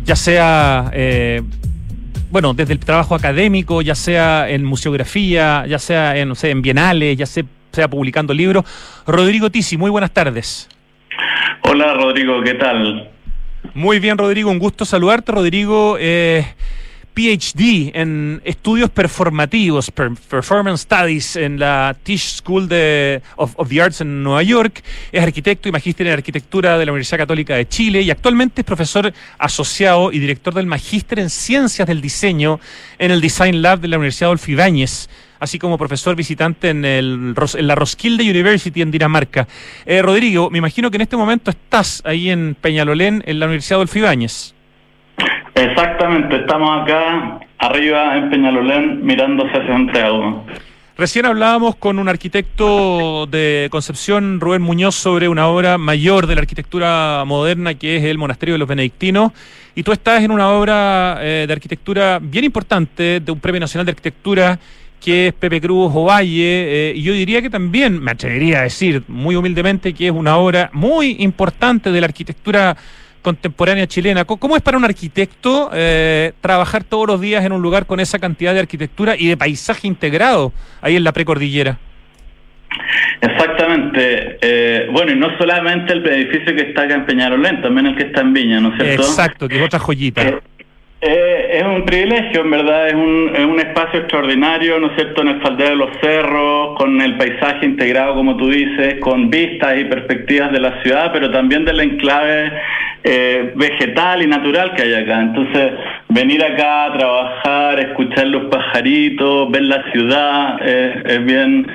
ya 0.04 0.16
sea, 0.16 0.90
eh, 0.92 1.42
bueno, 2.30 2.54
desde 2.54 2.72
el 2.72 2.78
trabajo 2.78 3.14
académico, 3.14 3.82
ya 3.82 3.94
sea 3.94 4.48
en 4.48 4.64
museografía, 4.64 5.66
ya 5.66 5.78
sea 5.78 6.16
en, 6.16 6.28
no 6.28 6.34
sé, 6.36 6.50
en 6.50 6.62
bienales, 6.62 7.16
ya 7.16 7.26
sea, 7.26 7.44
sea 7.72 7.88
publicando 7.88 8.32
libros. 8.32 8.64
Rodrigo 9.06 9.50
Tisi, 9.50 9.76
muy 9.76 9.90
buenas 9.90 10.12
tardes. 10.12 10.68
Hola 11.64 11.94
Rodrigo, 11.94 12.42
¿qué 12.44 12.54
tal? 12.54 13.10
Muy 13.74 13.98
bien 13.98 14.18
Rodrigo, 14.18 14.50
un 14.50 14.58
gusto 14.58 14.84
saludarte. 14.84 15.32
Rodrigo, 15.32 15.96
eh, 15.98 16.44
PhD 17.14 17.90
en 17.94 18.40
estudios 18.44 18.90
performativos, 18.90 19.90
Performance 19.90 20.82
Studies, 20.82 21.36
en 21.36 21.58
la 21.58 21.96
Tisch 22.02 22.36
School 22.36 22.68
de, 22.68 23.22
of, 23.36 23.54
the 23.68 23.82
Arts 23.82 24.00
en 24.00 24.22
Nueva 24.22 24.42
York. 24.42 24.82
Es 25.12 25.22
arquitecto 25.22 25.68
y 25.68 25.72
magíster 25.72 26.06
en 26.06 26.14
arquitectura 26.14 26.78
de 26.78 26.86
la 26.86 26.92
Universidad 26.92 27.18
Católica 27.18 27.56
de 27.56 27.68
Chile 27.68 28.02
y 28.02 28.10
actualmente 28.10 28.62
es 28.62 28.64
profesor 28.64 29.12
asociado 29.38 30.12
y 30.12 30.18
director 30.18 30.54
del 30.54 30.66
magíster 30.66 31.18
en 31.18 31.30
ciencias 31.30 31.86
del 31.86 32.00
diseño 32.00 32.60
en 32.98 33.10
el 33.10 33.20
Design 33.20 33.62
Lab 33.62 33.80
de 33.80 33.88
la 33.88 33.96
Universidad 33.96 34.28
Adolfo 34.28 34.50
Ibáñez 34.50 35.08
así 35.40 35.58
como 35.58 35.78
profesor 35.78 36.14
visitante 36.14 36.68
en, 36.68 36.84
el, 36.84 37.34
en 37.54 37.66
la 37.66 37.74
Roskilde 37.74 38.30
University 38.30 38.82
en 38.82 38.90
Dinamarca. 38.90 39.48
Eh, 39.86 40.02
Rodrigo, 40.02 40.50
me 40.50 40.58
imagino 40.58 40.90
que 40.90 40.98
en 40.98 41.00
este 41.00 41.16
momento 41.16 41.50
estás 41.50 42.02
ahí 42.04 42.30
en 42.30 42.54
Peñalolén, 42.60 43.24
en 43.26 43.40
la 43.40 43.46
Universidad 43.46 43.78
Adolfo 43.78 43.98
Ibáñez. 43.98 44.54
Exactamente, 45.54 46.36
estamos 46.36 46.82
acá 46.82 47.40
arriba 47.58 48.16
en 48.16 48.30
Peñalolén 48.30 49.04
mirándose 49.04 49.50
hacia 49.50 49.66
Santiago. 49.66 50.44
Recién 51.00 51.24
hablábamos 51.24 51.76
con 51.76 51.98
un 51.98 52.10
arquitecto 52.10 53.26
de 53.26 53.68
Concepción, 53.70 54.38
Rubén 54.38 54.60
Muñoz, 54.60 54.94
sobre 54.94 55.28
una 55.28 55.46
obra 55.48 55.78
mayor 55.78 56.26
de 56.26 56.34
la 56.34 56.42
arquitectura 56.42 57.24
moderna 57.26 57.72
que 57.72 57.96
es 57.96 58.04
el 58.04 58.18
Monasterio 58.18 58.54
de 58.54 58.58
los 58.58 58.68
Benedictinos. 58.68 59.32
Y 59.74 59.82
tú 59.82 59.92
estás 59.92 60.22
en 60.22 60.30
una 60.30 60.50
obra 60.50 61.18
eh, 61.22 61.46
de 61.46 61.52
arquitectura 61.54 62.18
bien 62.20 62.44
importante, 62.44 63.20
de 63.20 63.32
un 63.32 63.40
Premio 63.40 63.60
Nacional 63.60 63.86
de 63.86 63.92
Arquitectura, 63.92 64.58
que 65.02 65.28
es 65.28 65.32
Pepe 65.32 65.58
Cruz 65.62 65.90
Ovalle. 65.94 66.90
Eh, 66.90 66.92
y 66.94 67.02
yo 67.02 67.14
diría 67.14 67.40
que 67.40 67.48
también, 67.48 67.98
me 67.98 68.10
atrevería 68.10 68.60
a 68.60 68.62
decir 68.64 69.02
muy 69.08 69.36
humildemente, 69.36 69.94
que 69.94 70.08
es 70.08 70.12
una 70.12 70.36
obra 70.36 70.68
muy 70.74 71.16
importante 71.20 71.92
de 71.92 72.00
la 72.00 72.08
arquitectura 72.08 72.76
contemporánea 73.22 73.86
chilena. 73.86 74.24
¿Cómo 74.24 74.56
es 74.56 74.62
para 74.62 74.76
un 74.76 74.84
arquitecto 74.84 75.70
eh, 75.72 76.32
trabajar 76.40 76.84
todos 76.84 77.06
los 77.06 77.20
días 77.20 77.44
en 77.44 77.52
un 77.52 77.62
lugar 77.62 77.86
con 77.86 78.00
esa 78.00 78.18
cantidad 78.18 78.54
de 78.54 78.60
arquitectura 78.60 79.16
y 79.16 79.28
de 79.28 79.36
paisaje 79.36 79.86
integrado 79.86 80.52
ahí 80.80 80.96
en 80.96 81.04
la 81.04 81.12
precordillera? 81.12 81.78
Exactamente. 83.20 84.38
Eh, 84.40 84.88
bueno, 84.92 85.12
y 85.12 85.16
no 85.16 85.36
solamente 85.38 85.92
el 85.92 86.06
edificio 86.06 86.54
que 86.54 86.62
está 86.62 86.82
acá 86.82 86.94
en 86.94 87.04
Peñarolén, 87.04 87.60
también 87.60 87.86
el 87.86 87.96
que 87.96 88.04
está 88.04 88.20
en 88.22 88.32
Viña, 88.32 88.60
¿no 88.60 88.74
es 88.74 88.82
cierto? 88.82 89.02
Exacto, 89.02 89.48
que 89.48 89.58
es 89.58 89.62
otra 89.62 89.78
joyita. 89.78 90.22
Eh, 90.22 90.40
eh, 91.02 91.58
es 91.58 91.64
un 91.64 91.84
privilegio, 91.84 92.42
en 92.42 92.50
verdad, 92.50 92.88
es 92.88 92.94
un, 92.94 93.30
es 93.34 93.44
un 93.44 93.58
espacio 93.58 94.00
extraordinario, 94.00 94.78
¿no 94.78 94.88
es 94.88 94.96
cierto?, 94.96 95.22
en 95.22 95.28
el 95.28 95.40
faldeo 95.40 95.70
de 95.70 95.76
los 95.76 95.90
cerros, 96.02 96.76
con 96.76 97.00
el 97.00 97.16
paisaje 97.16 97.64
integrado, 97.64 98.14
como 98.14 98.36
tú 98.36 98.50
dices, 98.50 99.00
con 99.00 99.30
vistas 99.30 99.78
y 99.78 99.84
perspectivas 99.84 100.52
de 100.52 100.60
la 100.60 100.82
ciudad, 100.82 101.10
pero 101.12 101.30
también 101.30 101.64
del 101.64 101.80
enclave 101.80 102.52
eh, 103.02 103.52
vegetal 103.56 104.22
y 104.22 104.26
natural 104.26 104.74
que 104.74 104.82
hay 104.82 104.94
acá. 104.94 105.22
Entonces, 105.22 105.72
venir 106.10 106.44
acá 106.44 106.84
a 106.84 106.98
trabajar, 106.98 107.80
escuchar 107.80 108.26
los 108.26 108.44
pajaritos, 108.50 109.50
ver 109.50 109.62
la 109.62 109.90
ciudad, 109.92 110.60
eh, 110.62 111.02
es 111.06 111.24
bien 111.24 111.66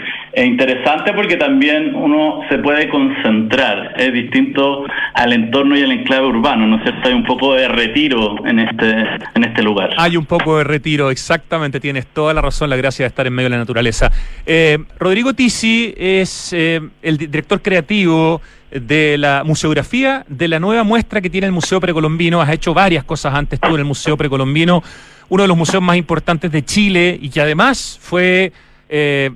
interesante 0.43 1.13
porque 1.13 1.38
también 1.38 1.95
uno 1.95 2.41
se 2.49 2.57
puede 2.57 2.89
concentrar, 2.89 3.93
es 3.97 4.11
distinto 4.11 4.83
al 5.13 5.31
entorno 5.31 5.77
y 5.77 5.83
al 5.83 5.91
enclave 5.91 6.27
urbano, 6.27 6.67
¿no 6.67 6.77
es 6.77 6.83
cierto? 6.83 7.07
Hay 7.07 7.13
un 7.13 7.23
poco 7.23 7.53
de 7.53 7.67
retiro 7.67 8.45
en 8.45 8.59
este, 8.59 8.91
en 9.36 9.43
este 9.43 9.61
lugar. 9.63 9.91
Hay 9.97 10.17
un 10.17 10.25
poco 10.25 10.57
de 10.57 10.63
retiro, 10.63 11.11
exactamente, 11.11 11.79
tienes 11.79 12.07
toda 12.07 12.33
la 12.33 12.41
razón, 12.41 12.69
la 12.69 12.75
gracia 12.75 13.03
de 13.03 13.07
estar 13.07 13.27
en 13.27 13.33
medio 13.33 13.49
de 13.49 13.55
la 13.55 13.59
naturaleza. 13.59 14.11
Eh, 14.45 14.77
Rodrigo 14.99 15.33
Tisi 15.33 15.93
es 15.97 16.51
el 16.53 17.17
director 17.17 17.61
creativo 17.61 18.41
de 18.71 19.17
la 19.17 19.43
museografía 19.45 20.25
de 20.27 20.47
la 20.47 20.59
nueva 20.59 20.83
muestra 20.83 21.21
que 21.21 21.29
tiene 21.29 21.47
el 21.47 21.53
Museo 21.53 21.79
Precolombino. 21.79 22.41
Has 22.41 22.49
hecho 22.49 22.73
varias 22.73 23.03
cosas 23.03 23.33
antes 23.33 23.59
tú 23.59 23.69
en 23.69 23.79
el 23.79 23.86
Museo 23.86 24.17
Precolombino, 24.17 24.83
uno 25.29 25.43
de 25.43 25.47
los 25.47 25.57
museos 25.57 25.81
más 25.81 25.97
importantes 25.97 26.51
de 26.51 26.63
Chile 26.63 27.17
y 27.21 27.29
que 27.29 27.41
además 27.41 27.97
fue 28.01 28.51
eh, 28.89 29.31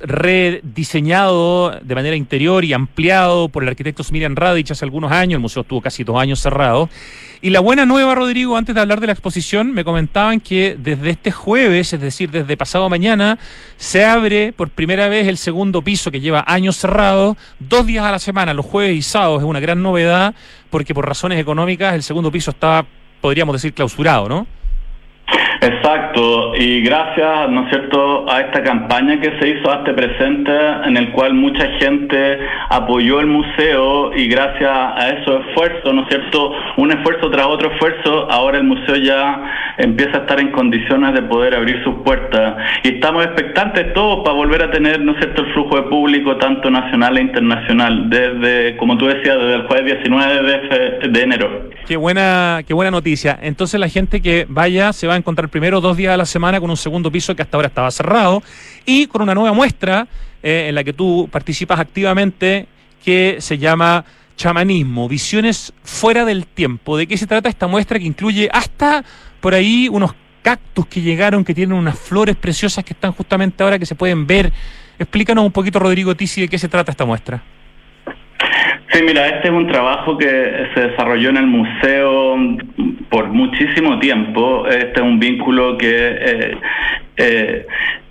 rediseñado 0.00 1.70
de 1.82 1.94
manera 1.94 2.16
interior 2.16 2.64
y 2.64 2.72
ampliado 2.72 3.48
por 3.48 3.62
el 3.62 3.68
arquitecto 3.68 4.02
Miriam 4.10 4.34
Radich 4.34 4.70
hace 4.70 4.84
algunos 4.84 5.12
años. 5.12 5.34
El 5.34 5.40
museo 5.40 5.62
estuvo 5.62 5.80
casi 5.80 6.04
dos 6.04 6.18
años 6.18 6.40
cerrado. 6.40 6.88
Y 7.42 7.50
la 7.50 7.60
buena 7.60 7.86
nueva, 7.86 8.14
Rodrigo, 8.14 8.56
antes 8.56 8.74
de 8.74 8.80
hablar 8.82 9.00
de 9.00 9.06
la 9.06 9.14
exposición, 9.14 9.72
me 9.72 9.82
comentaban 9.82 10.40
que 10.40 10.76
desde 10.78 11.10
este 11.10 11.30
jueves, 11.30 11.92
es 11.92 12.00
decir, 12.00 12.30
desde 12.30 12.56
pasado 12.56 12.90
mañana, 12.90 13.38
se 13.78 14.04
abre 14.04 14.52
por 14.52 14.68
primera 14.68 15.08
vez 15.08 15.26
el 15.26 15.38
segundo 15.38 15.80
piso 15.80 16.10
que 16.10 16.20
lleva 16.20 16.44
años 16.46 16.76
cerrado, 16.76 17.38
dos 17.58 17.86
días 17.86 18.04
a 18.04 18.10
la 18.10 18.18
semana, 18.18 18.52
los 18.52 18.66
jueves 18.66 18.94
y 18.94 19.02
sábados. 19.02 19.40
Es 19.40 19.48
una 19.48 19.60
gran 19.60 19.82
novedad 19.82 20.34
porque 20.68 20.94
por 20.94 21.08
razones 21.08 21.40
económicas 21.40 21.94
el 21.94 22.02
segundo 22.02 22.30
piso 22.30 22.50
está, 22.50 22.84
podríamos 23.22 23.54
decir, 23.54 23.72
clausurado, 23.72 24.28
¿no? 24.28 24.46
Exacto, 25.62 26.54
y 26.56 26.80
gracias, 26.80 27.50
¿no 27.50 27.64
es 27.64 27.70
cierto?, 27.70 28.30
a 28.30 28.40
esta 28.40 28.62
campaña 28.62 29.20
que 29.20 29.38
se 29.38 29.48
hizo 29.48 29.70
hasta 29.70 29.94
presente, 29.94 30.52
en 30.86 30.96
el 30.96 31.12
cual 31.12 31.34
mucha 31.34 31.66
gente 31.78 32.38
apoyó 32.70 33.20
el 33.20 33.26
museo 33.26 34.16
y 34.16 34.26
gracias 34.26 34.70
a 34.70 35.10
esos 35.10 35.46
esfuerzos, 35.46 35.94
¿no 35.94 36.02
es 36.02 36.08
cierto?, 36.08 36.52
un 36.78 36.92
esfuerzo 36.92 37.30
tras 37.30 37.46
otro 37.46 37.70
esfuerzo, 37.72 38.30
ahora 38.30 38.56
el 38.58 38.64
museo 38.64 38.96
ya 38.96 39.42
empieza 39.76 40.18
a 40.18 40.20
estar 40.20 40.40
en 40.40 40.50
condiciones 40.50 41.12
de 41.12 41.22
poder 41.22 41.54
abrir 41.54 41.82
sus 41.84 41.96
puertas. 42.04 42.56
Y 42.82 42.94
estamos 42.94 43.26
expectantes 43.26 43.92
todos 43.92 44.24
para 44.24 44.36
volver 44.36 44.62
a 44.62 44.70
tener, 44.70 45.00
¿no 45.00 45.12
es 45.12 45.18
cierto?, 45.18 45.42
el 45.42 45.52
flujo 45.52 45.76
de 45.76 45.82
público 45.82 46.36
tanto 46.38 46.70
nacional 46.70 47.18
e 47.18 47.20
internacional, 47.20 48.08
desde, 48.08 48.76
como 48.78 48.96
tú 48.96 49.06
decías, 49.06 49.36
desde 49.36 49.54
el 49.56 49.66
jueves 49.66 49.98
19 49.98 50.42
de, 50.42 51.08
de 51.08 51.22
enero. 51.22 51.70
Qué 51.86 51.96
buena, 51.96 52.62
qué 52.66 52.72
buena 52.72 52.90
noticia. 52.90 53.38
Entonces 53.42 53.80
la 53.80 53.88
gente 53.88 54.22
que 54.22 54.46
vaya 54.48 54.92
se 54.92 55.06
va 55.06 55.14
a 55.14 55.16
encontrar 55.20 55.48
primero 55.48 55.80
dos 55.80 55.96
días 55.96 56.12
a 56.12 56.16
la 56.16 56.26
semana 56.26 56.60
con 56.60 56.70
un 56.70 56.76
segundo 56.76 57.10
piso 57.10 57.34
que 57.36 57.42
hasta 57.42 57.56
ahora 57.56 57.68
estaba 57.68 57.90
cerrado 57.90 58.42
y 58.84 59.06
con 59.06 59.22
una 59.22 59.34
nueva 59.34 59.52
muestra 59.52 60.06
eh, 60.42 60.66
en 60.68 60.74
la 60.74 60.84
que 60.84 60.92
tú 60.92 61.28
participas 61.30 61.78
activamente 61.78 62.66
que 63.04 63.36
se 63.40 63.58
llama 63.58 64.04
chamanismo, 64.36 65.08
visiones 65.08 65.72
fuera 65.82 66.24
del 66.24 66.46
tiempo. 66.46 66.96
¿De 66.96 67.06
qué 67.06 67.18
se 67.18 67.26
trata 67.26 67.48
esta 67.48 67.66
muestra 67.66 67.98
que 67.98 68.06
incluye 68.06 68.48
hasta 68.52 69.04
por 69.40 69.54
ahí 69.54 69.88
unos 69.90 70.14
cactus 70.42 70.86
que 70.86 71.02
llegaron, 71.02 71.44
que 71.44 71.54
tienen 71.54 71.76
unas 71.76 71.98
flores 71.98 72.36
preciosas 72.36 72.84
que 72.84 72.94
están 72.94 73.12
justamente 73.12 73.62
ahora 73.62 73.78
que 73.78 73.86
se 73.86 73.94
pueden 73.94 74.26
ver? 74.26 74.52
Explícanos 74.98 75.44
un 75.44 75.52
poquito, 75.52 75.78
Rodrigo 75.78 76.14
Tisi, 76.14 76.42
de 76.42 76.48
qué 76.48 76.58
se 76.58 76.68
trata 76.68 76.90
esta 76.90 77.04
muestra. 77.04 77.42
Sí, 78.92 79.02
mira, 79.04 79.26
este 79.28 79.48
es 79.48 79.54
un 79.54 79.68
trabajo 79.68 80.18
que 80.18 80.26
se 80.74 80.88
desarrolló 80.88 81.30
en 81.30 81.36
el 81.36 81.46
museo 81.46 82.36
por 83.08 83.28
muchísimo 83.28 84.00
tiempo. 84.00 84.66
Este 84.66 84.94
es 84.94 85.02
un 85.02 85.20
vínculo 85.20 85.78
que 85.78 85.88
eh, 85.88 86.56
eh, 87.16 87.66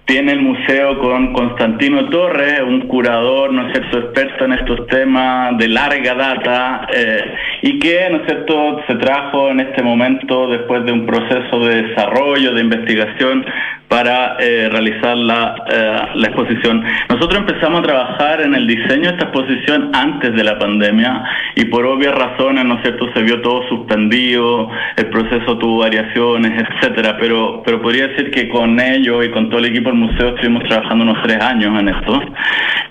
tiene 0.09 0.31
el 0.31 0.41
museo 0.41 0.97
con 0.97 1.33
Constantino 1.33 2.09
Torres, 2.09 2.61
un 2.67 2.87
curador, 2.87 3.53
¿no 3.53 3.67
es 3.67 3.73
cierto?, 3.73 3.99
experto 3.99 4.45
en 4.45 4.53
estos 4.53 4.87
temas 4.87 5.55
de 5.59 5.67
larga 5.67 6.15
data 6.15 6.87
eh, 6.91 7.35
y 7.61 7.77
que, 7.77 8.09
¿no 8.09 8.17
es 8.17 8.25
cierto?, 8.25 8.81
se 8.87 8.95
trajo 8.95 9.51
en 9.51 9.59
este 9.59 9.83
momento 9.83 10.49
después 10.49 10.83
de 10.83 10.93
un 10.93 11.05
proceso 11.05 11.59
de 11.59 11.83
desarrollo, 11.83 12.55
de 12.55 12.61
investigación 12.61 13.45
para 13.87 14.37
eh, 14.39 14.69
realizar 14.71 15.17
la, 15.17 15.55
eh, 15.67 16.01
la, 16.15 16.27
exposición. 16.27 16.83
Nosotros 17.09 17.39
empezamos 17.39 17.79
a 17.81 17.83
trabajar 17.83 18.41
en 18.41 18.53
el 18.55 18.67
diseño 18.67 19.09
de 19.09 19.15
esta 19.15 19.25
exposición 19.25 19.91
antes 19.93 20.33
de 20.35 20.43
la 20.43 20.57
pandemia 20.57 21.23
y 21.55 21.65
por 21.65 21.85
obvias 21.85 22.15
razones, 22.15 22.65
¿no 22.65 22.75
es 22.75 22.81
cierto?, 22.81 23.11
se 23.13 23.21
vio 23.21 23.41
todo 23.41 23.67
suspendido, 23.67 24.69
el 24.95 25.07
proceso 25.07 25.57
tuvo 25.57 25.79
variaciones, 25.79 26.63
etcétera, 26.67 27.17
pero, 27.19 27.61
pero 27.63 27.81
podría 27.81 28.07
decir 28.07 28.31
que 28.31 28.47
con 28.49 28.79
ello 28.79 29.23
y 29.23 29.29
con 29.29 29.49
todo 29.49 29.59
el 29.59 29.65
equipo 29.65 29.89
museo 29.99 30.29
estuvimos 30.29 30.63
trabajando 30.63 31.03
unos 31.03 31.21
tres 31.23 31.41
años 31.41 31.79
en 31.79 31.89
esto. 31.89 32.21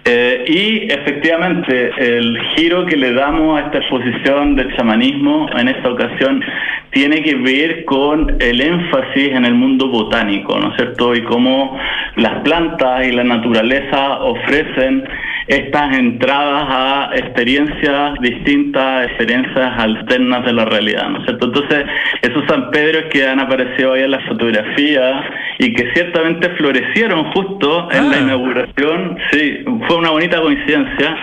Eh, 0.05 0.45
y 0.47 0.93
efectivamente, 0.93 1.91
el 1.99 2.39
giro 2.57 2.87
que 2.87 2.97
le 2.97 3.13
damos 3.13 3.61
a 3.61 3.67
esta 3.67 3.79
exposición 3.79 4.57
del 4.57 4.75
chamanismo 4.77 5.49
en 5.57 5.69
esta 5.69 5.91
ocasión 5.91 6.43
tiene 6.91 7.23
que 7.23 7.35
ver 7.35 7.85
con 7.85 8.37
el 8.41 8.61
énfasis 8.61 9.33
en 9.33 9.45
el 9.45 9.55
mundo 9.55 9.89
botánico, 9.89 10.59
¿no 10.59 10.71
es 10.71 10.77
cierto? 10.77 11.15
Y 11.15 11.23
cómo 11.23 11.79
las 12.17 12.43
plantas 12.43 13.07
y 13.07 13.13
la 13.13 13.25
naturaleza 13.25 14.21
ofrecen 14.21 15.05
estas 15.49 15.97
entradas 15.97 16.67
a 16.69 17.11
experiencias 17.15 18.15
distintas, 18.21 19.07
experiencias 19.09 19.79
alternas 19.79 20.45
de 20.45 20.53
la 20.53 20.67
realidad, 20.67 21.09
¿no 21.09 21.19
es 21.21 21.25
cierto? 21.25 21.47
Entonces, 21.47 21.87
esos 22.23 22.45
San 22.49 22.71
Pedro 22.71 23.09
que 23.09 23.27
han 23.27 23.41
aparecido 23.41 23.95
ahí 23.95 24.03
en 24.03 24.11
las 24.11 24.25
fotografías 24.27 25.25
y 25.59 25.73
que 25.73 25.91
ciertamente 25.95 26.51
florecieron 26.51 26.98
justo 27.35 27.91
en 27.91 28.11
la 28.11 28.17
ah. 28.17 28.21
inauguración, 28.21 29.19
sí, 29.31 29.65
fue 29.87 29.97
una 29.97 30.11
bonita 30.11 30.41
coincidencia, 30.41 31.17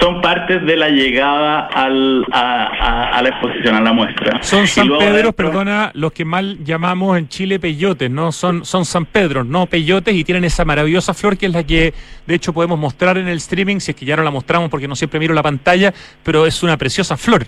son 0.00 0.20
partes 0.20 0.64
de 0.64 0.76
la 0.76 0.88
llegada 0.88 1.68
al, 1.72 2.24
a, 2.30 3.20
la 3.22 3.28
exposición, 3.28 3.74
a 3.74 3.80
la 3.80 3.92
muestra. 3.92 4.42
Son 4.42 4.66
San 4.66 4.88
Pedro, 4.98 5.32
perdona, 5.32 5.90
los 5.94 6.12
que 6.12 6.24
mal 6.24 6.58
llamamos 6.64 7.16
en 7.18 7.28
Chile 7.28 7.58
peyotes, 7.58 8.10
¿no? 8.10 8.30
Son, 8.32 8.64
son 8.64 8.84
San 8.84 9.06
Pedro, 9.06 9.42
no 9.42 9.66
peyotes, 9.66 10.14
y 10.14 10.24
tienen 10.24 10.44
esa 10.44 10.64
maravillosa 10.64 11.14
flor 11.14 11.36
que 11.36 11.46
es 11.46 11.52
la 11.52 11.64
que 11.64 11.94
de 12.26 12.34
hecho 12.34 12.52
podemos 12.52 12.78
mostrar 12.78 13.18
en 13.18 13.28
el 13.28 13.38
streaming, 13.38 13.78
si 13.78 13.92
es 13.92 13.96
que 13.96 14.04
ya 14.04 14.16
no 14.16 14.22
la 14.22 14.30
mostramos 14.30 14.68
porque 14.68 14.88
no 14.88 14.96
siempre 14.96 15.18
miro 15.18 15.34
la 15.34 15.42
pantalla, 15.42 15.92
pero 16.22 16.46
es 16.46 16.62
una 16.62 16.76
preciosa 16.76 17.16
flor. 17.16 17.46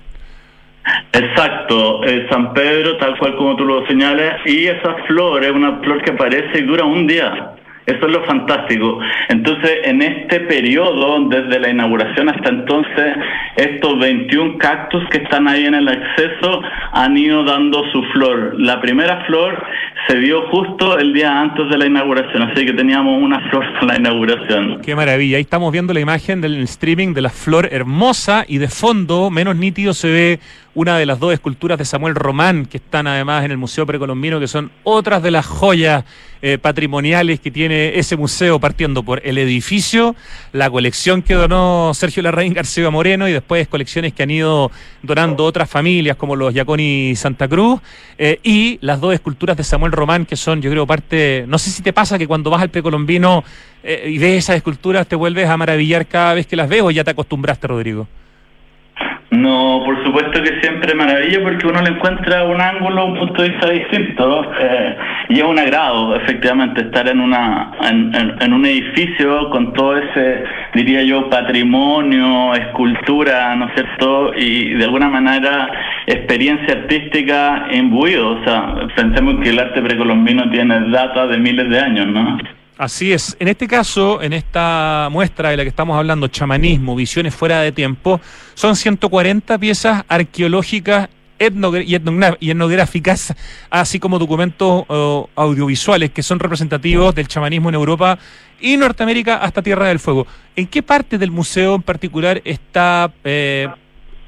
Exacto, 1.13 2.01
San 2.31 2.55
Pedro, 2.55 2.97
tal 2.97 3.19
cual 3.19 3.37
como 3.37 3.57
tú 3.57 3.65
lo 3.65 3.87
señalas, 3.87 4.41
y 4.47 4.67
esa 4.67 4.95
flor 5.07 5.45
es 5.45 5.53
una 5.53 5.79
flor 5.81 6.03
que 6.03 6.13
aparece 6.13 6.61
y 6.61 6.63
dura 6.63 6.85
un 6.85 7.07
día. 7.07 7.55
Eso 7.89 8.07
es 8.07 8.13
lo 8.13 8.23
fantástico. 8.25 8.99
Entonces, 9.31 9.79
en 9.85 10.03
este 10.03 10.41
periodo, 10.41 11.27
desde 11.29 11.59
la 11.59 11.71
inauguración 11.71 12.29
hasta 12.29 12.51
entonces, 12.51 13.17
estos 13.57 13.99
21 13.99 14.59
cactus 14.59 15.03
que 15.11 15.19
están 15.19 15.49
ahí 15.49 15.65
en 15.65 15.75
el 15.75 15.89
acceso 15.89 16.61
han 16.93 17.17
ido 17.17 17.45
dando 17.45 17.83
su 17.91 18.03
flor. 18.13 18.55
La 18.59 18.79
primera 18.83 19.25
flor 19.25 19.65
se 20.07 20.19
dio 20.19 20.43
justo 20.49 20.99
el 20.99 21.15
día 21.15 21.41
antes 21.41 21.69
de 21.71 21.79
la 21.79 21.87
inauguración, 21.87 22.43
así 22.43 22.67
que 22.67 22.75
teníamos 22.75 23.23
una 23.23 23.41
flor 23.49 23.65
para 23.75 23.87
la 23.87 23.97
inauguración. 23.99 24.83
Qué 24.83 24.95
maravilla. 24.95 25.39
Ahí 25.39 25.43
estamos 25.43 25.73
viendo 25.73 25.95
la 25.95 26.01
imagen 26.01 26.43
del 26.43 26.63
streaming 26.65 27.15
de 27.15 27.23
la 27.23 27.31
flor 27.31 27.69
hermosa 27.73 28.45
y 28.47 28.59
de 28.59 28.69
fondo, 28.69 29.31
menos 29.31 29.57
nítido, 29.57 29.95
se 29.95 30.11
ve 30.11 30.41
una 30.79 30.97
de 30.97 31.07
las 31.07 31.19
dos 31.19 31.33
esculturas 31.33 31.77
de 31.77 31.85
Samuel 31.85 32.15
Román, 32.15 32.65
que 32.65 32.77
están 32.77 33.09
además 33.09 33.45
en 33.45 33.51
el 33.51 33.57
Museo 33.57 33.85
Precolombino, 33.85 34.39
que 34.39 34.47
son 34.47 34.71
otras 34.85 35.25
de 35.25 35.33
las 35.33 35.45
joyas 35.45 36.05
eh, 36.41 36.57
patrimoniales 36.57 37.41
que 37.41 37.51
tiene 37.51 37.99
ese 37.99 38.17
museo, 38.17 38.61
partiendo 38.61 39.03
por 39.03 39.21
el 39.25 39.39
edificio, 39.39 40.15
la 40.53 40.71
colección 40.71 41.23
que 41.23 41.35
donó 41.35 41.91
Sergio 41.95 42.23
Larraín 42.23 42.53
García 42.53 42.89
Moreno 42.91 43.29
y 43.29 43.33
después 43.33 43.67
colecciones 43.67 44.13
que 44.13 44.23
han 44.23 44.31
ido 44.31 44.71
donando 45.03 45.45
otras 45.45 45.69
familias 45.69 46.17
como 46.17 46.37
los 46.37 46.55
Yaconi 46.55 47.17
Santa 47.17 47.49
Cruz 47.49 47.81
eh, 48.17 48.39
y 48.45 48.79
las 48.81 49.01
dos 49.01 49.13
esculturas 49.13 49.57
de 49.57 49.65
Samuel 49.65 49.91
Román 49.91 50.27
que 50.27 50.37
son, 50.37 50.63
yo 50.63 50.71
creo, 50.71 50.87
parte, 50.87 51.45
no 51.49 51.59
sé 51.59 51.71
si 51.71 51.83
te 51.83 51.93
pasa 51.93 52.19
que 52.19 52.29
cuando 52.29 52.51
vas 52.51 52.63
al 52.63 52.71
Precolombino 52.71 53.43
eh, 53.83 54.05
y 54.09 54.19
ves 54.19 54.45
esas 54.45 54.55
esculturas 54.55 55.09
te 55.09 55.17
vuelves 55.17 55.49
a 55.49 55.57
maravillar 55.57 56.07
cada 56.07 56.35
vez 56.35 56.47
que 56.47 56.55
las 56.55 56.69
ves 56.69 56.83
o 56.83 56.93
ya 56.93 57.03
te 57.03 57.11
acostumbraste, 57.11 57.67
Rodrigo. 57.67 58.07
No, 59.31 59.83
por 59.85 60.03
supuesto 60.05 60.43
que 60.43 60.59
siempre 60.63 60.95
maravilla 60.95 61.43
porque 61.43 61.67
uno 61.67 61.83
le 61.83 61.91
encuentra 61.91 62.45
un 62.45 62.63
ángulo, 62.63 63.05
un 63.05 63.19
punto 63.19 63.43
de 63.43 63.51
vista 63.51 63.69
distinto 63.69 64.51
eh, 64.59 64.97
y 65.29 65.39
es 65.41 65.45
un 65.45 65.59
agrado 65.59 66.17
efectivamente 66.17 66.81
estar 66.81 67.07
en 67.09 67.21
una 67.21 67.73
en, 67.91 68.53
un 68.55 68.65
edificio 68.65 69.51
con 69.51 69.75
todo 69.75 69.99
ese 69.99 70.45
diría 70.73 71.03
yo 71.03 71.29
patrimonio, 71.29 72.55
escultura, 72.55 73.55
¿no 73.55 73.67
es 73.67 73.75
cierto? 73.75 74.33
Y 74.35 74.71
de 74.71 74.85
alguna 74.85 75.11
manera 75.11 75.69
experiencia 76.07 76.73
artística 76.73 77.67
imbuido, 77.71 78.31
o 78.31 78.45
sea, 78.45 78.77
pensemos 78.97 79.43
que 79.43 79.51
el 79.51 79.59
arte 79.59 79.83
precolombino 79.83 80.49
tiene 80.51 80.89
data 80.89 81.27
de 81.27 81.37
miles 81.37 81.69
de 81.69 81.79
años, 81.79 82.07
¿no? 82.07 82.39
Así 82.79 83.13
es. 83.13 83.37
En 83.41 83.49
este 83.49 83.67
caso, 83.67 84.23
en 84.23 84.33
esta 84.33 85.09
muestra 85.11 85.51
de 85.51 85.57
la 85.57 85.65
que 85.65 85.69
estamos 85.69 85.99
hablando, 85.99 86.29
chamanismo, 86.29 86.95
visiones 86.95 87.35
fuera 87.35 87.61
de 87.61 87.73
tiempo, 87.73 88.21
son 88.55 88.77
140 88.77 89.59
piezas 89.59 90.05
arqueológicas 90.07 91.09
y 91.41 91.95
etnográficas, 92.51 93.35
así 93.69 93.99
como 93.99 94.21
documentos 94.21 94.85
audiovisuales 95.35 96.13
que 96.13 96.23
son 96.23 96.39
representativos 96.39 97.13
del 97.17 97.27
chamanismo 97.27 97.69
en 97.69 97.75
Europa 97.75 98.17
y 98.61 98.77
Norteamérica 98.77 99.39
hasta 99.39 99.61
Tierra 99.61 99.89
del 99.89 99.99
Fuego. 99.99 100.29
¿En 100.55 100.69
qué 100.69 100.81
parte 100.81 101.19
del 101.19 101.33
museo 101.33 101.75
en 101.75 101.83
particular 101.83 102.41
está, 102.45 103.13
eh, 103.25 103.69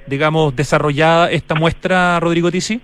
digamos, 0.09 0.57
desarrollada 0.57 1.31
esta 1.31 1.55
muestra, 1.55 2.19
Rodrigo 2.19 2.51
Tisi? 2.51 2.81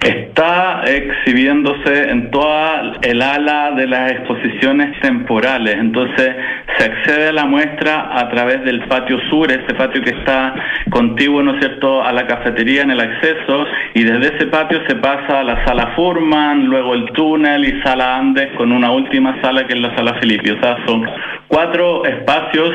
Está 0.00 0.84
exhibiéndose 0.84 2.10
en 2.10 2.30
toda 2.30 2.92
el 3.02 3.20
ala 3.20 3.72
de 3.72 3.86
las 3.88 4.12
exposiciones 4.12 4.98
temporales, 5.00 5.74
entonces 5.76 6.36
se 6.78 6.84
accede 6.84 7.28
a 7.28 7.32
la 7.32 7.46
muestra 7.46 8.16
a 8.16 8.28
través 8.28 8.62
del 8.64 8.86
patio 8.86 9.18
sur, 9.28 9.50
ese 9.50 9.74
patio 9.74 10.00
que 10.00 10.10
está 10.10 10.54
contiguo, 10.90 11.42
¿no 11.42 11.54
es 11.54 11.58
cierto?, 11.58 12.02
a 12.02 12.12
la 12.12 12.26
cafetería 12.26 12.82
en 12.82 12.92
el 12.92 13.00
acceso, 13.00 13.66
y 13.94 14.04
desde 14.04 14.36
ese 14.36 14.46
patio 14.46 14.80
se 14.86 14.94
pasa 14.96 15.40
a 15.40 15.42
la 15.42 15.64
sala 15.66 15.92
Furman, 15.96 16.66
luego 16.66 16.94
el 16.94 17.10
túnel 17.12 17.64
y 17.64 17.82
sala 17.82 18.16
Andes, 18.16 18.50
con 18.56 18.70
una 18.70 18.92
última 18.92 19.40
sala 19.42 19.66
que 19.66 19.74
es 19.74 19.80
la 19.80 19.94
sala 19.96 20.14
Felipe. 20.20 20.52
O 20.52 20.60
sea, 20.60 20.76
son 20.86 21.04
cuatro 21.48 22.04
espacios 22.04 22.70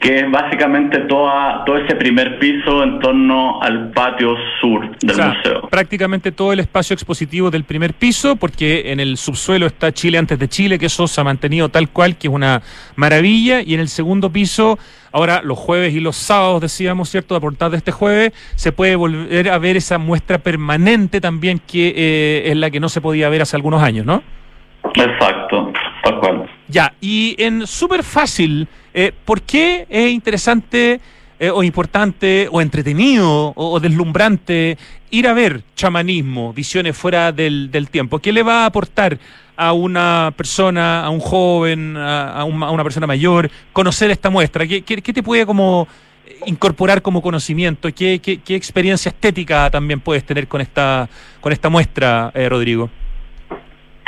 que 0.00 0.20
es 0.20 0.30
básicamente 0.30 1.00
toda, 1.00 1.64
todo 1.64 1.78
ese 1.78 1.94
primer 1.96 2.38
piso 2.38 2.82
en 2.82 2.98
torno 3.00 3.60
al 3.62 3.90
patio 3.92 4.34
sur 4.60 4.96
del 4.98 5.16
museo. 5.16 5.68
Prácticamente 5.70 6.32
todo 6.32 6.52
el 6.52 6.60
espacio 6.60 6.94
expositivo 6.94 7.50
del 7.50 7.64
primer 7.64 7.94
piso, 7.94 8.36
porque 8.36 8.92
en 8.92 9.00
el 9.00 9.16
subsuelo 9.16 9.66
está 9.66 9.92
Chile 9.92 10.18
antes 10.18 10.38
de 10.38 10.48
Chile, 10.48 10.78
que 10.78 10.86
eso 10.86 11.06
se 11.08 11.20
ha 11.20 11.24
mantenido 11.24 11.68
tal 11.68 11.88
cual, 11.88 12.16
que 12.16 12.28
es 12.28 12.34
una 12.34 12.62
maravilla, 12.94 13.62
y 13.62 13.74
en 13.74 13.80
el 13.80 13.88
segundo 13.88 14.30
piso, 14.30 14.78
ahora 15.12 15.40
los 15.42 15.58
jueves 15.58 15.94
y 15.94 16.00
los 16.00 16.16
sábados, 16.16 16.60
decíamos, 16.60 17.08
¿cierto?, 17.08 17.34
a 17.36 17.68
de 17.70 17.76
este 17.76 17.92
jueves, 17.92 18.32
se 18.54 18.72
puede 18.72 18.96
volver 18.96 19.48
a 19.50 19.58
ver 19.58 19.76
esa 19.76 19.98
muestra 19.98 20.38
permanente 20.38 21.20
también, 21.20 21.60
que 21.66 21.94
eh, 21.96 22.50
es 22.50 22.56
la 22.56 22.70
que 22.70 22.80
no 22.80 22.88
se 22.88 23.00
podía 23.00 23.28
ver 23.28 23.42
hace 23.42 23.56
algunos 23.56 23.82
años, 23.82 24.04
¿no? 24.04 24.22
Exacto, 24.94 25.72
tal 26.02 26.20
cual. 26.20 26.50
Ya, 26.68 26.92
y 27.00 27.36
en 27.38 27.66
súper 27.66 28.02
fácil, 28.02 28.66
eh, 28.92 29.12
¿por 29.24 29.42
qué 29.42 29.86
es 29.88 30.10
interesante 30.10 31.00
eh, 31.38 31.50
o 31.50 31.62
importante 31.62 32.48
o 32.50 32.60
entretenido 32.60 33.52
o, 33.54 33.78
deslumbrante 33.78 34.78
ir 35.10 35.28
a 35.28 35.34
ver 35.34 35.62
chamanismo, 35.74 36.52
visiones 36.52 36.96
fuera 36.96 37.30
del, 37.32 37.88
tiempo? 37.90 38.18
¿Qué 38.18 38.32
le 38.32 38.42
va 38.42 38.62
a 38.62 38.66
aportar 38.66 39.18
a 39.56 39.72
una 39.72 40.32
persona, 40.36 41.04
a 41.04 41.10
un 41.10 41.20
joven, 41.20 41.96
a, 41.96 42.44
una 42.44 42.82
persona 42.82 43.06
mayor, 43.06 43.50
conocer 43.72 44.10
esta 44.10 44.30
muestra? 44.30 44.66
¿Qué, 44.66 44.82
qué, 44.82 45.12
te 45.12 45.22
puede 45.22 45.46
como 45.46 45.86
incorporar 46.46 47.00
como 47.00 47.22
conocimiento? 47.22 47.88
¿Qué, 47.94 48.18
¿Qué, 48.18 48.54
experiencia 48.54 49.10
estética 49.10 49.70
también 49.70 50.00
puedes 50.00 50.24
tener 50.24 50.48
con 50.48 50.60
esta, 50.60 51.08
con 51.40 51.52
esta 51.52 51.68
muestra, 51.68 52.32
eh, 52.34 52.48
Rodrigo? 52.48 52.90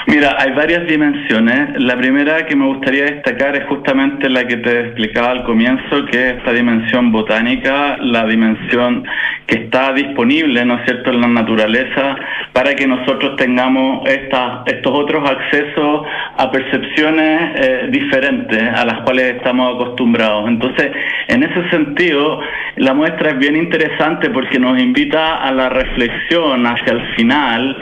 Mira, 0.07 0.36
hay 0.38 0.53
varias 0.53 0.86
dimensiones. 0.86 1.82
La 1.82 1.96
primera 1.96 2.46
que 2.46 2.57
me 2.57 2.66
gustaría 2.66 3.05
destacar 3.05 3.57
es 3.57 3.66
justamente 3.66 4.30
la 4.30 4.46
que 4.46 4.57
te 4.57 4.80
explicaba 4.80 5.30
al 5.32 5.44
comienzo, 5.44 6.07
que 6.07 6.28
es 6.28 6.36
esta 6.36 6.53
dimensión 6.53 7.12
botánica, 7.12 7.99
la 8.01 8.24
dimensión 8.24 9.05
que 9.46 9.64
está 9.64 9.92
disponible, 9.92 10.64
¿no 10.64 10.76
es 10.78 10.84
cierto?, 10.84 11.11
en 11.11 11.20
la 11.20 11.28
naturaleza 11.28 12.16
para 12.53 12.74
que 12.74 12.86
nosotros 12.86 13.36
tengamos 13.36 14.09
estas, 14.09 14.66
estos 14.66 14.92
otros 14.92 15.28
accesos 15.28 16.07
a 16.36 16.51
percepciones 16.51 17.40
eh, 17.55 17.86
diferentes 17.90 18.62
a 18.62 18.84
las 18.84 19.03
cuales 19.03 19.36
estamos 19.36 19.74
acostumbrados. 19.74 20.49
Entonces, 20.49 20.90
en 21.28 21.42
ese 21.42 21.68
sentido, 21.70 22.40
la 22.76 22.94
muestra 22.94 23.30
es 23.30 23.38
bien 23.38 23.57
interesante 23.57 24.30
porque 24.30 24.59
nos 24.59 24.80
invita 24.80 25.36
a 25.36 25.53
la 25.53 25.68
reflexión 25.68 26.66
hacia 26.66 26.92
el 26.92 27.14
final 27.14 27.76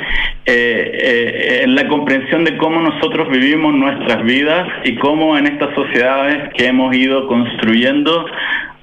eh, 0.44 0.90
eh, 0.92 1.60
en 1.64 1.74
la 1.74 1.88
comprensión 2.07 2.44
de 2.44 2.57
cómo 2.59 2.80
nosotros 2.80 3.28
vivimos 3.30 3.74
nuestras 3.74 4.22
vidas 4.22 4.68
y 4.84 4.94
cómo 4.94 5.36
en 5.36 5.48
estas 5.48 5.74
sociedades 5.74 6.54
que 6.54 6.68
hemos 6.68 6.94
ido 6.94 7.26
construyendo 7.26 8.26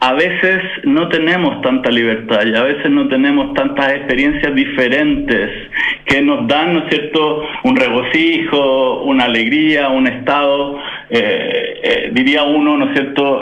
a 0.01 0.11
veces 0.11 0.61
no 0.83 1.07
tenemos 1.07 1.61
tanta 1.61 1.89
libertad 1.89 2.41
y 2.45 2.53
a 2.53 2.63
veces 2.63 2.91
no 2.91 3.07
tenemos 3.07 3.53
tantas 3.53 3.93
experiencias 3.93 4.53
diferentes 4.53 5.49
que 6.03 6.21
nos 6.21 6.45
dan, 6.49 6.73
¿no 6.73 6.79
es 6.79 6.89
cierto?, 6.89 7.43
un 7.63 7.77
regocijo, 7.77 9.03
una 9.03 9.23
alegría, 9.23 9.87
un 9.87 10.05
estado, 10.07 10.77
eh, 11.09 12.09
diría 12.11 12.43
uno, 12.43 12.75
¿no 12.75 12.87
es 12.87 12.93
cierto?, 12.93 13.41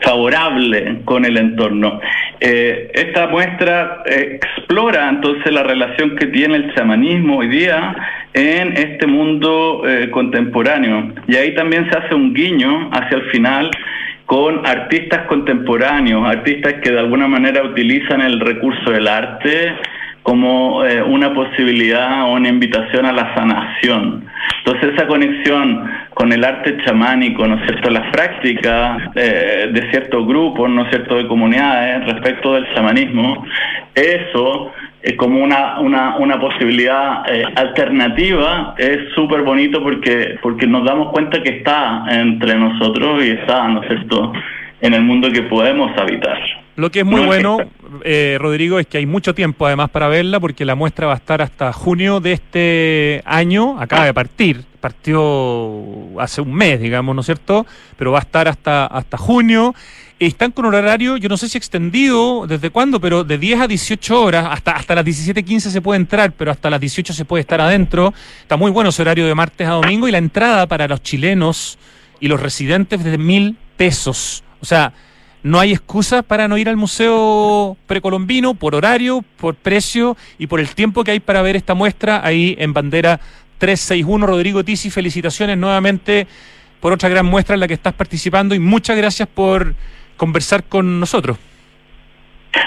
favorable 0.00 1.02
con 1.04 1.26
el 1.26 1.36
entorno. 1.36 2.00
Eh, 2.40 2.90
esta 2.94 3.26
muestra 3.26 4.02
explora 4.06 5.10
entonces 5.10 5.52
la 5.52 5.62
relación 5.62 6.16
que 6.16 6.26
tiene 6.26 6.56
el 6.56 6.74
chamanismo 6.74 7.38
hoy 7.38 7.48
día 7.48 7.94
en 8.32 8.72
este 8.76 9.06
mundo 9.06 9.82
eh, 9.86 10.10
contemporáneo. 10.10 11.12
Y 11.28 11.36
ahí 11.36 11.54
también 11.54 11.88
se 11.90 11.98
hace 11.98 12.14
un 12.14 12.32
guiño 12.32 12.90
hacia 12.92 13.18
el 13.18 13.24
final 13.30 13.70
con 14.26 14.64
artistas 14.64 15.26
contemporáneos, 15.26 16.24
artistas 16.24 16.74
que 16.82 16.92
de 16.92 17.00
alguna 17.00 17.26
manera 17.26 17.62
utilizan 17.62 18.20
el 18.20 18.38
recurso 18.40 18.90
del 18.90 19.08
arte 19.08 19.74
como 20.22 20.84
eh, 20.84 21.02
una 21.02 21.32
posibilidad 21.34 22.24
o 22.24 22.34
una 22.34 22.48
invitación 22.48 23.06
a 23.06 23.12
la 23.12 23.34
sanación. 23.34 24.26
Entonces 24.64 24.94
esa 24.94 25.06
conexión 25.06 25.90
con 26.14 26.32
el 26.32 26.44
arte 26.44 26.76
chamánico, 26.84 27.46
¿no 27.46 27.56
es 27.56 27.62
cierto?, 27.66 27.90
las 27.90 28.10
prácticas 28.12 29.02
eh, 29.14 29.70
de 29.72 29.90
ciertos 29.90 30.26
grupos, 30.26 30.68
¿no 30.68 30.82
es 30.82 30.90
cierto?, 30.90 31.16
de 31.16 31.26
comunidades 31.26 32.04
respecto 32.06 32.54
del 32.54 32.66
chamanismo, 32.74 33.44
eso 33.94 34.72
es 35.02 35.14
como 35.16 35.42
una, 35.42 35.80
una, 35.80 36.16
una 36.18 36.38
posibilidad 36.38 37.22
eh, 37.32 37.44
alternativa, 37.56 38.74
es 38.76 39.12
súper 39.14 39.42
bonito 39.42 39.82
porque, 39.82 40.38
porque 40.42 40.66
nos 40.66 40.84
damos 40.84 41.10
cuenta 41.10 41.42
que 41.42 41.58
está 41.58 42.04
entre 42.10 42.54
nosotros 42.56 43.24
y 43.24 43.30
está, 43.30 43.66
¿no 43.68 43.82
es 43.82 43.88
cierto?, 43.88 44.32
en 44.82 44.94
el 44.94 45.02
mundo 45.02 45.30
que 45.30 45.42
podemos 45.42 45.96
habitar. 45.98 46.38
Lo 46.80 46.90
que 46.90 47.00
es 47.00 47.06
muy 47.06 47.20
bueno, 47.26 47.58
eh, 48.04 48.38
Rodrigo, 48.40 48.78
es 48.78 48.86
que 48.86 48.98
hay 48.98 49.06
mucho 49.06 49.34
tiempo 49.34 49.66
además 49.66 49.90
para 49.90 50.08
verla, 50.08 50.40
porque 50.40 50.64
la 50.64 50.74
muestra 50.74 51.06
va 51.06 51.12
a 51.12 51.16
estar 51.16 51.42
hasta 51.42 51.72
junio 51.72 52.20
de 52.20 52.32
este 52.32 53.22
año, 53.24 53.80
acaba 53.80 54.06
de 54.06 54.14
partir, 54.14 54.64
partió 54.80 55.84
hace 56.18 56.40
un 56.40 56.54
mes, 56.54 56.80
digamos, 56.80 57.14
¿no 57.14 57.20
es 57.20 57.26
cierto? 57.26 57.66
Pero 57.96 58.12
va 58.12 58.18
a 58.18 58.22
estar 58.22 58.48
hasta, 58.48 58.86
hasta 58.86 59.16
junio. 59.16 59.74
Están 60.18 60.50
con 60.52 60.66
horario, 60.66 61.16
yo 61.16 61.30
no 61.30 61.38
sé 61.38 61.48
si 61.48 61.56
extendido, 61.56 62.46
desde 62.46 62.68
cuándo, 62.68 63.00
pero 63.00 63.24
de 63.24 63.38
10 63.38 63.60
a 63.60 63.66
18 63.66 64.22
horas, 64.22 64.48
hasta, 64.50 64.72
hasta 64.72 64.94
las 64.94 65.04
17.15 65.04 65.60
se 65.60 65.80
puede 65.80 65.98
entrar, 65.98 66.32
pero 66.32 66.50
hasta 66.50 66.68
las 66.68 66.80
18 66.80 67.14
se 67.14 67.24
puede 67.24 67.40
estar 67.40 67.60
adentro. 67.60 68.12
Está 68.42 68.58
muy 68.58 68.70
bueno 68.70 68.90
ese 68.90 69.00
horario 69.00 69.26
de 69.26 69.34
martes 69.34 69.66
a 69.66 69.72
domingo 69.72 70.08
y 70.08 70.10
la 70.10 70.18
entrada 70.18 70.66
para 70.66 70.88
los 70.88 71.02
chilenos 71.02 71.78
y 72.20 72.28
los 72.28 72.40
residentes 72.40 73.02
de 73.02 73.16
mil 73.16 73.56
pesos. 73.78 74.44
O 74.60 74.66
sea, 74.66 74.92
no 75.42 75.58
hay 75.58 75.72
excusa 75.72 76.22
para 76.22 76.48
no 76.48 76.58
ir 76.58 76.68
al 76.68 76.76
Museo 76.76 77.76
Precolombino 77.86 78.54
por 78.54 78.74
horario, 78.74 79.24
por 79.38 79.54
precio 79.54 80.16
y 80.38 80.46
por 80.46 80.60
el 80.60 80.74
tiempo 80.74 81.04
que 81.04 81.12
hay 81.12 81.20
para 81.20 81.42
ver 81.42 81.56
esta 81.56 81.74
muestra 81.74 82.20
ahí 82.24 82.56
en 82.58 82.72
bandera 82.72 83.20
361. 83.58 84.26
Rodrigo 84.26 84.64
Tisi, 84.64 84.90
felicitaciones 84.90 85.56
nuevamente 85.56 86.26
por 86.80 86.92
otra 86.92 87.08
gran 87.08 87.26
muestra 87.26 87.54
en 87.54 87.60
la 87.60 87.68
que 87.68 87.74
estás 87.74 87.94
participando 87.94 88.54
y 88.54 88.58
muchas 88.58 88.96
gracias 88.96 89.28
por 89.28 89.74
conversar 90.16 90.64
con 90.64 91.00
nosotros. 91.00 91.38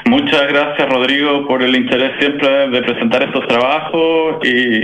Muchas 0.05 0.47
gracias 0.47 0.89
Rodrigo 0.89 1.45
por 1.45 1.61
el 1.61 1.75
interés 1.75 2.13
siempre 2.19 2.69
de 2.69 2.81
presentar 2.81 3.23
estos 3.23 3.45
trabajos 3.47 4.37
y 4.45 4.81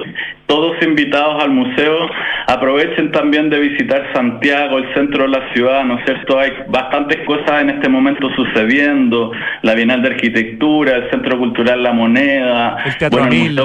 todos 0.50 0.76
invitados 0.82 1.42
al 1.44 1.52
museo. 1.52 2.10
Aprovechen 2.48 3.12
también 3.12 3.52
de 3.52 3.60
visitar 3.60 4.12
Santiago, 4.14 4.80
el 4.80 4.94
centro 4.96 5.24
de 5.24 5.30
la 5.30 5.54
ciudad, 5.54 5.86
¿no 5.86 6.00
es 6.00 6.06
cierto? 6.06 6.40
Hay 6.40 6.52
bastantes 6.68 7.24
cosas 7.28 7.62
en 7.62 7.70
este 7.70 7.88
momento 7.88 8.28
sucediendo, 8.36 9.32
la 9.62 9.76
Bienal 9.76 10.02
de 10.02 10.10
Arquitectura, 10.10 10.96
el 10.96 11.10
Centro 11.12 11.38
Cultural 11.38 11.84
La 11.84 11.94
Moneda, 11.94 12.78
el 12.84 12.98
Teatro 12.98 13.26
Mil, 13.26 13.60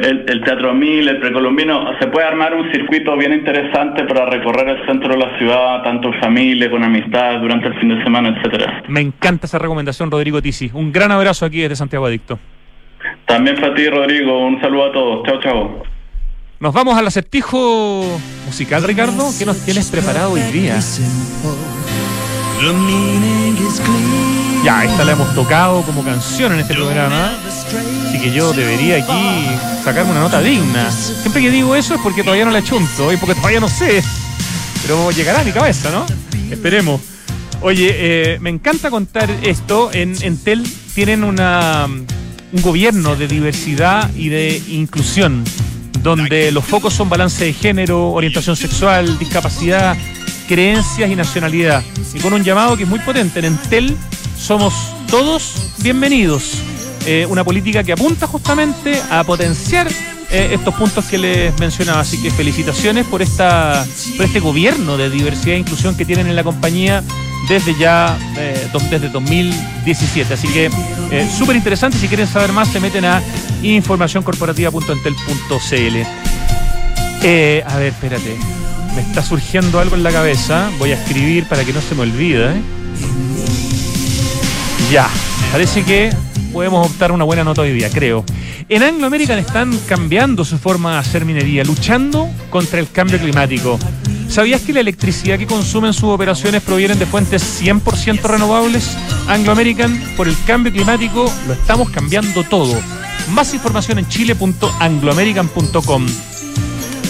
el, 0.00 0.42
Teatro 0.42 0.74
Mil, 0.74 1.06
el 1.06 1.18
Precolombino. 1.18 1.96
Se 2.00 2.08
puede 2.08 2.26
armar 2.26 2.52
un 2.52 2.70
circuito 2.72 3.16
bien 3.16 3.32
interesante 3.32 4.02
para 4.02 4.26
recorrer 4.26 4.68
el 4.70 4.86
centro 4.86 5.10
de 5.10 5.18
la 5.18 5.38
ciudad, 5.38 5.84
tanto 5.84 6.08
en 6.08 6.20
familia, 6.20 6.68
con 6.68 6.82
amistad, 6.82 7.38
durante 7.38 7.68
el 7.68 7.78
fin 7.78 7.90
de 7.90 8.02
semana, 8.02 8.30
etcétera. 8.30 8.82
Me 8.88 9.00
encanta 9.00 9.46
esa 9.46 9.60
recomendación, 9.60 10.10
Rodrigo 10.10 10.42
Tisi. 10.42 10.68
Un 10.74 10.90
gran 10.90 11.12
abrazo 11.12 11.46
aquí 11.46 11.60
desde 11.60 11.76
Santiago 11.76 12.06
Adicto. 12.06 12.40
También 13.26 13.54
para 13.54 13.72
ti, 13.74 13.88
Rodrigo. 13.88 14.44
Un 14.44 14.60
saludo 14.60 14.86
a 14.86 14.92
todos. 14.92 15.22
Chao, 15.24 15.40
chao. 15.40 15.97
Nos 16.60 16.74
vamos 16.74 16.98
al 16.98 17.06
acertijo 17.06 18.04
musical, 18.44 18.82
Ricardo. 18.82 19.32
¿Qué 19.38 19.46
nos 19.46 19.58
tienes 19.58 19.86
preparado 19.90 20.32
hoy 20.32 20.40
día? 20.50 20.80
Ya, 24.64 24.84
esta 24.84 25.04
la 25.04 25.12
hemos 25.12 25.32
tocado 25.36 25.82
como 25.82 26.02
canción 26.02 26.52
en 26.54 26.58
este 26.58 26.74
programa. 26.74 27.38
Así 28.08 28.18
que 28.20 28.32
yo 28.32 28.52
debería 28.52 28.96
aquí 28.96 29.46
sacarme 29.84 30.10
una 30.10 30.20
nota 30.22 30.40
digna. 30.40 30.90
Siempre 30.90 31.42
que 31.42 31.50
digo 31.52 31.76
eso 31.76 31.94
es 31.94 32.00
porque 32.00 32.24
todavía 32.24 32.44
no 32.44 32.50
la 32.50 32.64
chunto 32.64 33.12
y 33.12 33.16
porque 33.18 33.36
todavía 33.36 33.60
no 33.60 33.68
sé. 33.68 34.02
Pero 34.82 35.12
llegará 35.12 35.42
a 35.42 35.44
mi 35.44 35.52
cabeza, 35.52 35.92
¿no? 35.92 36.06
Esperemos. 36.50 37.00
Oye, 37.60 37.94
eh, 37.94 38.38
me 38.40 38.50
encanta 38.50 38.90
contar 38.90 39.30
esto. 39.42 39.90
En 39.92 40.20
Entel 40.22 40.68
tienen 40.92 41.22
una, 41.22 41.86
un 41.86 42.62
gobierno 42.62 43.14
de 43.14 43.28
diversidad 43.28 44.10
y 44.16 44.28
de 44.28 44.60
inclusión 44.66 45.44
donde 46.02 46.50
los 46.52 46.64
focos 46.64 46.94
son 46.94 47.08
balance 47.08 47.44
de 47.44 47.52
género, 47.52 48.10
orientación 48.10 48.56
sexual, 48.56 49.18
discapacidad, 49.18 49.96
creencias 50.46 51.10
y 51.10 51.16
nacionalidad. 51.16 51.82
Y 52.14 52.20
con 52.20 52.32
un 52.32 52.42
llamado 52.42 52.76
que 52.76 52.84
es 52.84 52.88
muy 52.88 52.98
potente. 53.00 53.38
En 53.40 53.46
Entel 53.46 53.96
somos 54.38 54.74
todos 55.10 55.72
bienvenidos. 55.78 56.62
Eh, 57.06 57.26
una 57.28 57.44
política 57.44 57.82
que 57.84 57.92
apunta 57.92 58.26
justamente 58.26 59.00
a 59.10 59.24
potenciar 59.24 59.88
eh, 60.30 60.50
estos 60.52 60.74
puntos 60.74 61.04
que 61.06 61.18
les 61.18 61.58
mencionaba. 61.58 62.00
Así 62.00 62.20
que 62.20 62.30
felicitaciones 62.30 63.06
por, 63.06 63.22
esta, 63.22 63.86
por 64.16 64.26
este 64.26 64.40
gobierno 64.40 64.96
de 64.96 65.10
diversidad 65.10 65.56
e 65.56 65.58
inclusión 65.58 65.96
que 65.96 66.04
tienen 66.04 66.26
en 66.26 66.36
la 66.36 66.44
compañía 66.44 67.02
desde 67.48 67.74
ya, 67.78 68.18
eh, 68.36 68.68
desde 68.90 69.08
2017. 69.08 70.34
Así 70.34 70.48
que 70.48 70.68
eh, 71.10 71.28
súper 71.36 71.56
interesante. 71.56 71.98
Si 71.98 72.06
quieren 72.08 72.26
saber 72.26 72.52
más, 72.52 72.68
se 72.68 72.80
meten 72.80 73.04
a 73.04 73.22
informacioncorporativa.entel.cl. 73.62 75.96
Eh, 77.22 77.62
a 77.66 77.76
ver, 77.76 77.88
espérate. 77.88 78.36
Me 78.94 79.02
está 79.02 79.22
surgiendo 79.22 79.80
algo 79.80 79.96
en 79.96 80.02
la 80.02 80.10
cabeza. 80.10 80.70
Voy 80.78 80.92
a 80.92 80.94
escribir 80.94 81.44
para 81.46 81.62
que 81.64 81.72
no 81.72 81.80
se 81.80 81.94
me 81.94 82.02
olvide. 82.02 82.60
Ya, 84.90 85.08
parece 85.52 85.84
que 85.84 86.10
podemos 86.58 86.88
optar 86.88 87.12
una 87.12 87.22
buena 87.22 87.44
nota 87.44 87.62
hoy 87.62 87.72
día, 87.72 87.88
creo. 87.88 88.24
En 88.68 88.82
Anglo 88.82 89.06
American 89.06 89.38
están 89.38 89.78
cambiando 89.86 90.44
su 90.44 90.58
forma 90.58 90.94
de 90.94 90.98
hacer 90.98 91.24
minería, 91.24 91.62
luchando 91.62 92.28
contra 92.50 92.80
el 92.80 92.90
cambio 92.90 93.16
climático. 93.20 93.78
¿Sabías 94.28 94.62
que 94.62 94.72
la 94.72 94.80
electricidad 94.80 95.38
que 95.38 95.46
consumen 95.46 95.92
sus 95.92 96.10
operaciones 96.10 96.60
provienen 96.62 96.98
de 96.98 97.06
fuentes 97.06 97.62
100% 97.62 98.22
renovables? 98.22 98.96
Anglo 99.28 99.52
American, 99.52 100.02
por 100.16 100.26
el 100.26 100.34
cambio 100.48 100.72
climático, 100.72 101.32
lo 101.46 101.52
estamos 101.52 101.90
cambiando 101.90 102.42
todo. 102.42 102.74
Más 103.30 103.54
información 103.54 104.00
en 104.00 104.08
chile.angloamerican.com. 104.08 106.06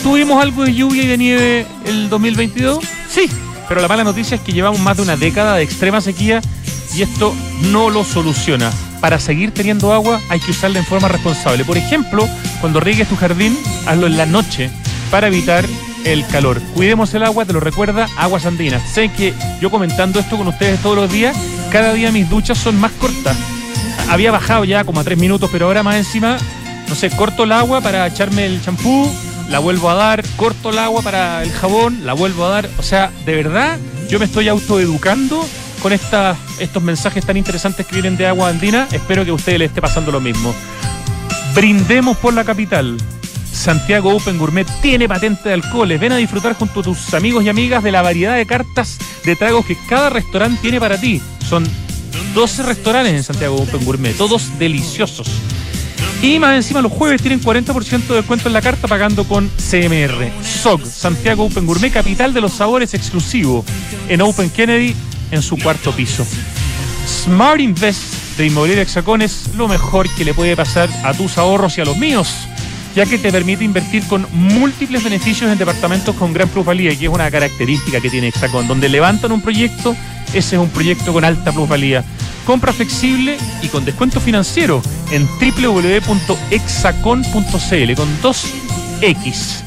¿Tuvimos 0.03 0.43
algo 0.43 0.65
de 0.65 0.75
lluvia 0.75 1.05
y 1.05 1.07
de 1.07 1.17
nieve 1.17 1.67
el 1.87 2.11
2022? 2.11 2.85
Sí, 3.09 3.31
pero 3.67 3.81
la 3.81 3.89
mala 3.89 4.05
noticia 4.05 4.35
es 4.35 4.43
que 4.43 4.53
llevamos 4.53 4.79
más 4.79 4.99
de 4.99 5.05
una 5.05 5.17
década 5.17 5.57
de 5.57 5.63
extrema 5.63 6.03
sequía 6.03 6.43
y 6.95 7.01
esto 7.01 7.35
no 7.73 7.89
lo 7.89 8.05
soluciona. 8.05 8.71
Para 9.01 9.21
seguir 9.21 9.53
teniendo 9.53 9.93
agua 9.93 10.21
hay 10.29 10.41
que 10.41 10.51
usarla 10.51 10.79
en 10.79 10.85
forma 10.85 11.09
responsable. 11.09 11.65
Por 11.65 11.77
ejemplo, 11.77 12.29
cuando 12.61 12.81
riegues 12.81 13.09
tu 13.09 13.17
jardín, 13.17 13.57
hazlo 13.87 14.07
en 14.07 14.17
la 14.17 14.27
noche 14.27 14.71
para 15.11 15.29
evitar 15.29 15.65
el 16.05 16.27
calor. 16.27 16.61
Cuidemos 16.75 17.13
el 17.15 17.23
agua, 17.23 17.45
te 17.45 17.53
lo 17.53 17.61
recuerda 17.61 18.09
Aguas 18.17 18.47
Andinas. 18.47 18.83
Sé 18.91 19.11
que 19.11 19.35
yo 19.61 19.71
comentando 19.71 20.21
esto 20.21 20.37
con 20.37 20.49
ustedes 20.49 20.81
todos 20.81 20.97
los 20.97 21.13
días, 21.13 21.37
cada 21.71 21.93
día 21.93 22.11
mis 22.13 22.29
duchas 22.29 22.59
son 22.59 22.79
más 22.79 22.93
cortas. 22.93 23.37
Había 24.09 24.31
bajado 24.31 24.65
ya 24.65 24.85
como 24.85 25.01
a 25.01 25.05
tres 25.05 25.19
minutos, 25.19 25.51
pero 25.53 25.67
ahora 25.67 25.83
más 25.83 25.97
encima 25.97 26.39
no 26.89 26.95
sé, 26.95 27.11
corto 27.11 27.45
el 27.45 27.53
agua 27.53 27.81
para 27.83 28.07
echarme 28.07 28.47
el 28.47 28.63
champú, 28.63 29.11
la 29.51 29.59
vuelvo 29.59 29.91
a 29.91 29.95
dar, 29.95 30.25
corto 30.37 30.71
el 30.71 30.79
agua 30.79 31.03
para 31.03 31.43
el 31.43 31.53
jabón, 31.53 32.07
la 32.07 32.15
vuelvo 32.15 32.47
a 32.47 32.49
dar. 32.49 32.71
O 32.79 32.83
sea, 32.83 33.11
de 33.27 33.35
verdad, 33.35 33.79
yo 34.09 34.19
me 34.19 34.25
estoy 34.25 34.49
autoeducando 34.49 35.45
con 35.79 35.93
estos 35.93 36.83
mensajes 36.83 37.25
tan 37.25 37.37
interesantes 37.37 37.87
que 37.87 37.95
vienen 37.95 38.17
de 38.17 38.27
agua 38.27 38.49
andina. 38.49 38.89
Espero 38.93 39.25
que 39.25 39.31
a 39.31 39.35
ustedes 39.35 39.59
les 39.59 39.69
esté 39.69 39.81
pasando 39.81 40.11
lo 40.13 40.21
mismo. 40.21 40.55
Brindemos 41.55 42.17
por 42.17 42.35
la 42.35 42.45
capital. 42.45 42.97
Santiago 43.53 44.15
Open 44.15 44.39
Gourmet 44.39 44.67
tiene 44.81 45.09
patente 45.09 45.49
de 45.49 45.55
alcoholes. 45.55 46.01
Ven 46.01 46.13
a 46.13 46.17
disfrutar 46.17 46.55
junto 46.55 46.81
a 46.81 46.83
tus 46.83 47.13
amigos 47.15 47.45
y 47.45 47.49
amigas 47.49 47.83
de 47.83 47.93
la 47.93 48.03
variedad 48.03 48.37
de 48.37 48.47
cartas 48.47 48.99
de 49.25 49.35
tragos 49.35 49.67
que 49.67 49.77
cada 49.89 50.11
restaurante 50.11 50.61
tiene 50.63 50.79
para 50.79 50.99
ti. 51.01 51.21
Son 51.49 51.67
12 52.35 52.63
restaurantes 52.63 53.15
en 53.15 53.25
Santiago 53.25 53.57
Open 53.57 53.85
Gourmet, 53.85 54.17
todos 54.17 54.59
deliciosos. 54.59 55.29
Y 56.23 56.39
más 56.39 56.57
encima 56.57 56.83
los 56.83 56.93
jueves 56.93 57.23
tienen 57.23 57.41
40% 57.41 58.07
de 58.09 58.17
descuento 58.17 58.49
en 58.49 58.53
la 58.53 58.61
carta 58.61 58.89
pagando 58.89 59.25
con 59.25 59.49
CMR. 59.49 60.31
SOG, 60.43 60.85
Santiago 60.85 61.45
Open 61.45 61.65
Gourmet, 61.65 61.93
capital 61.93 62.35
de 62.35 62.41
los 62.41 62.53
sabores 62.53 62.93
exclusivo, 62.95 63.65
en 64.09 64.21
Open 64.23 64.51
Kennedy, 64.51 64.97
en 65.31 65.43
su 65.43 65.57
cuarto 65.57 65.93
piso. 65.93 66.27
Smart 67.07 67.61
Invest 67.61 68.37
de 68.37 68.47
Inmobiliaria 68.47 68.83
Hexacón 68.83 69.23
es 69.23 69.51
lo 69.57 69.69
mejor 69.69 70.09
que 70.15 70.25
le 70.25 70.35
puede 70.35 70.57
pasar 70.57 70.89
a 71.05 71.15
tus 71.15 71.39
ahorros 71.39 71.79
y 71.79 71.81
a 71.81 71.85
los 71.85 71.97
míos, 71.97 72.29
ya 72.95 73.07
que 73.07 73.19
te 73.19 73.33
permite 73.33 73.65
invertir 73.65 74.07
con 74.07 74.27
múltiples 74.33 75.03
beneficios 75.03 75.51
en 75.51 75.59
departamentos 75.59 76.15
con 76.17 76.33
gran 76.33 76.49
plusvalía, 76.49 76.93
y 76.93 77.05
es 77.05 77.11
una 77.11 77.31
característica 77.31 78.01
que 78.01 78.11
tiene 78.11 78.29
Hexacón. 78.29 78.69
Donde 78.69 78.89
levantan 78.89 79.33
un 79.33 79.41
proyecto, 79.41 79.97
ese 80.33 80.57
es 80.57 80.63
un 80.63 80.71
proyecto 80.71 81.13
con 81.13 81.25
alta 81.25 81.53
plusvalía. 81.53 82.05
Compra 82.45 82.73
flexible 82.73 83.37
y 83.63 83.69
con 83.69 83.85
descuento 83.85 84.21
financiero 84.21 84.83
en 85.11 85.27
www.exacon.cl 85.27 87.95
con 87.95 88.23
2X. 88.23 89.63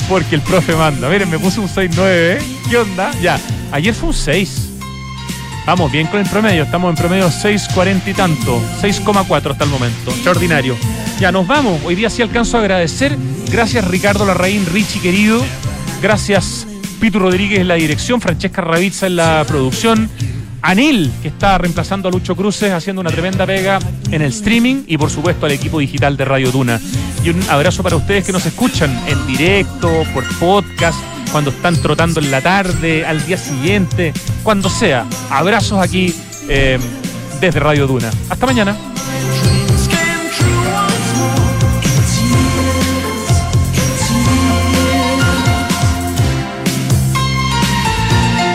Porque 0.08 0.36
el 0.36 0.42
profe 0.42 0.76
manda. 0.76 1.10
Miren, 1.10 1.28
me 1.28 1.40
puse 1.40 1.60
un 1.60 1.68
6-9, 1.68 2.00
¿eh? 2.06 2.40
¿Qué 2.70 2.78
onda? 2.78 3.12
Ya, 3.20 3.40
ayer 3.72 3.96
fue 3.96 4.10
un 4.10 4.16
6. 4.16 4.77
Vamos 5.68 5.92
bien 5.92 6.08
con 6.08 6.22
el 6.22 6.26
promedio, 6.26 6.64
estamos 6.64 6.90
en 6.92 6.96
promedio 6.96 7.28
6.40 7.28 8.08
y 8.08 8.14
tanto, 8.14 8.62
6,4 8.82 9.52
hasta 9.52 9.66
el 9.66 9.70
momento, 9.70 10.12
extraordinario. 10.12 10.78
Ya 11.20 11.30
nos 11.34 11.46
vamos, 11.46 11.82
hoy 11.84 11.94
día 11.94 12.10
sí 12.10 12.22
alcanzo 12.22 12.56
a 12.56 12.62
agradecer, 12.62 13.18
gracias 13.52 13.86
Ricardo 13.86 14.26
Larraín, 14.26 14.66
Richie 14.66 15.02
querido, 15.02 15.44
gracias 16.02 16.66
Pitu 17.02 17.20
Rodríguez 17.20 17.60
en 17.60 17.68
la 17.68 17.76
dirección, 17.76 18.22
Francesca 18.22 18.62
Ravizza 18.62 19.08
en 19.08 19.18
la 19.18 19.44
producción, 19.46 20.10
Anil, 20.68 21.10
que 21.22 21.30
está 21.30 21.58
reemplazando 21.58 22.10
a 22.10 22.12
Lucho 22.12 22.36
Cruces, 22.36 22.74
haciendo 22.74 23.00
una 23.00 23.10
tremenda 23.10 23.46
pega 23.46 23.80
en 24.12 24.22
el 24.22 24.28
streaming 24.32 24.84
y 24.86 24.98
por 24.98 25.10
supuesto 25.10 25.46
al 25.46 25.54
equipo 25.54 25.80
digital 25.80 26.18
de 26.18 26.26
Radio 26.26 26.52
Duna. 26.52 26.78
Y 27.24 27.30
un 27.30 27.42
abrazo 27.50 27.84
para 27.84 27.96
ustedes 27.96 28.26
que 28.26 28.34
nos 28.34 28.46
escuchan 28.46 28.94
en 29.08 29.26
directo, 29.26 29.90
por 30.14 30.26
podcast, 30.40 31.00
cuando 31.32 31.52
están 31.52 31.78
trotando 31.78 32.20
en 32.20 32.32
la 32.32 32.42
tarde, 32.42 33.06
al 33.06 33.26
día 33.26 33.38
siguiente, 33.38 34.12
cuando 34.44 34.70
sea. 34.70 35.06
Abrazos 35.30 35.80
aquí 35.80 36.14
eh, 36.50 36.78
desde 37.40 37.62
Radio 37.62 37.88
Duna. 37.88 38.12
Hasta 38.30 38.46
mañana. 38.46 38.76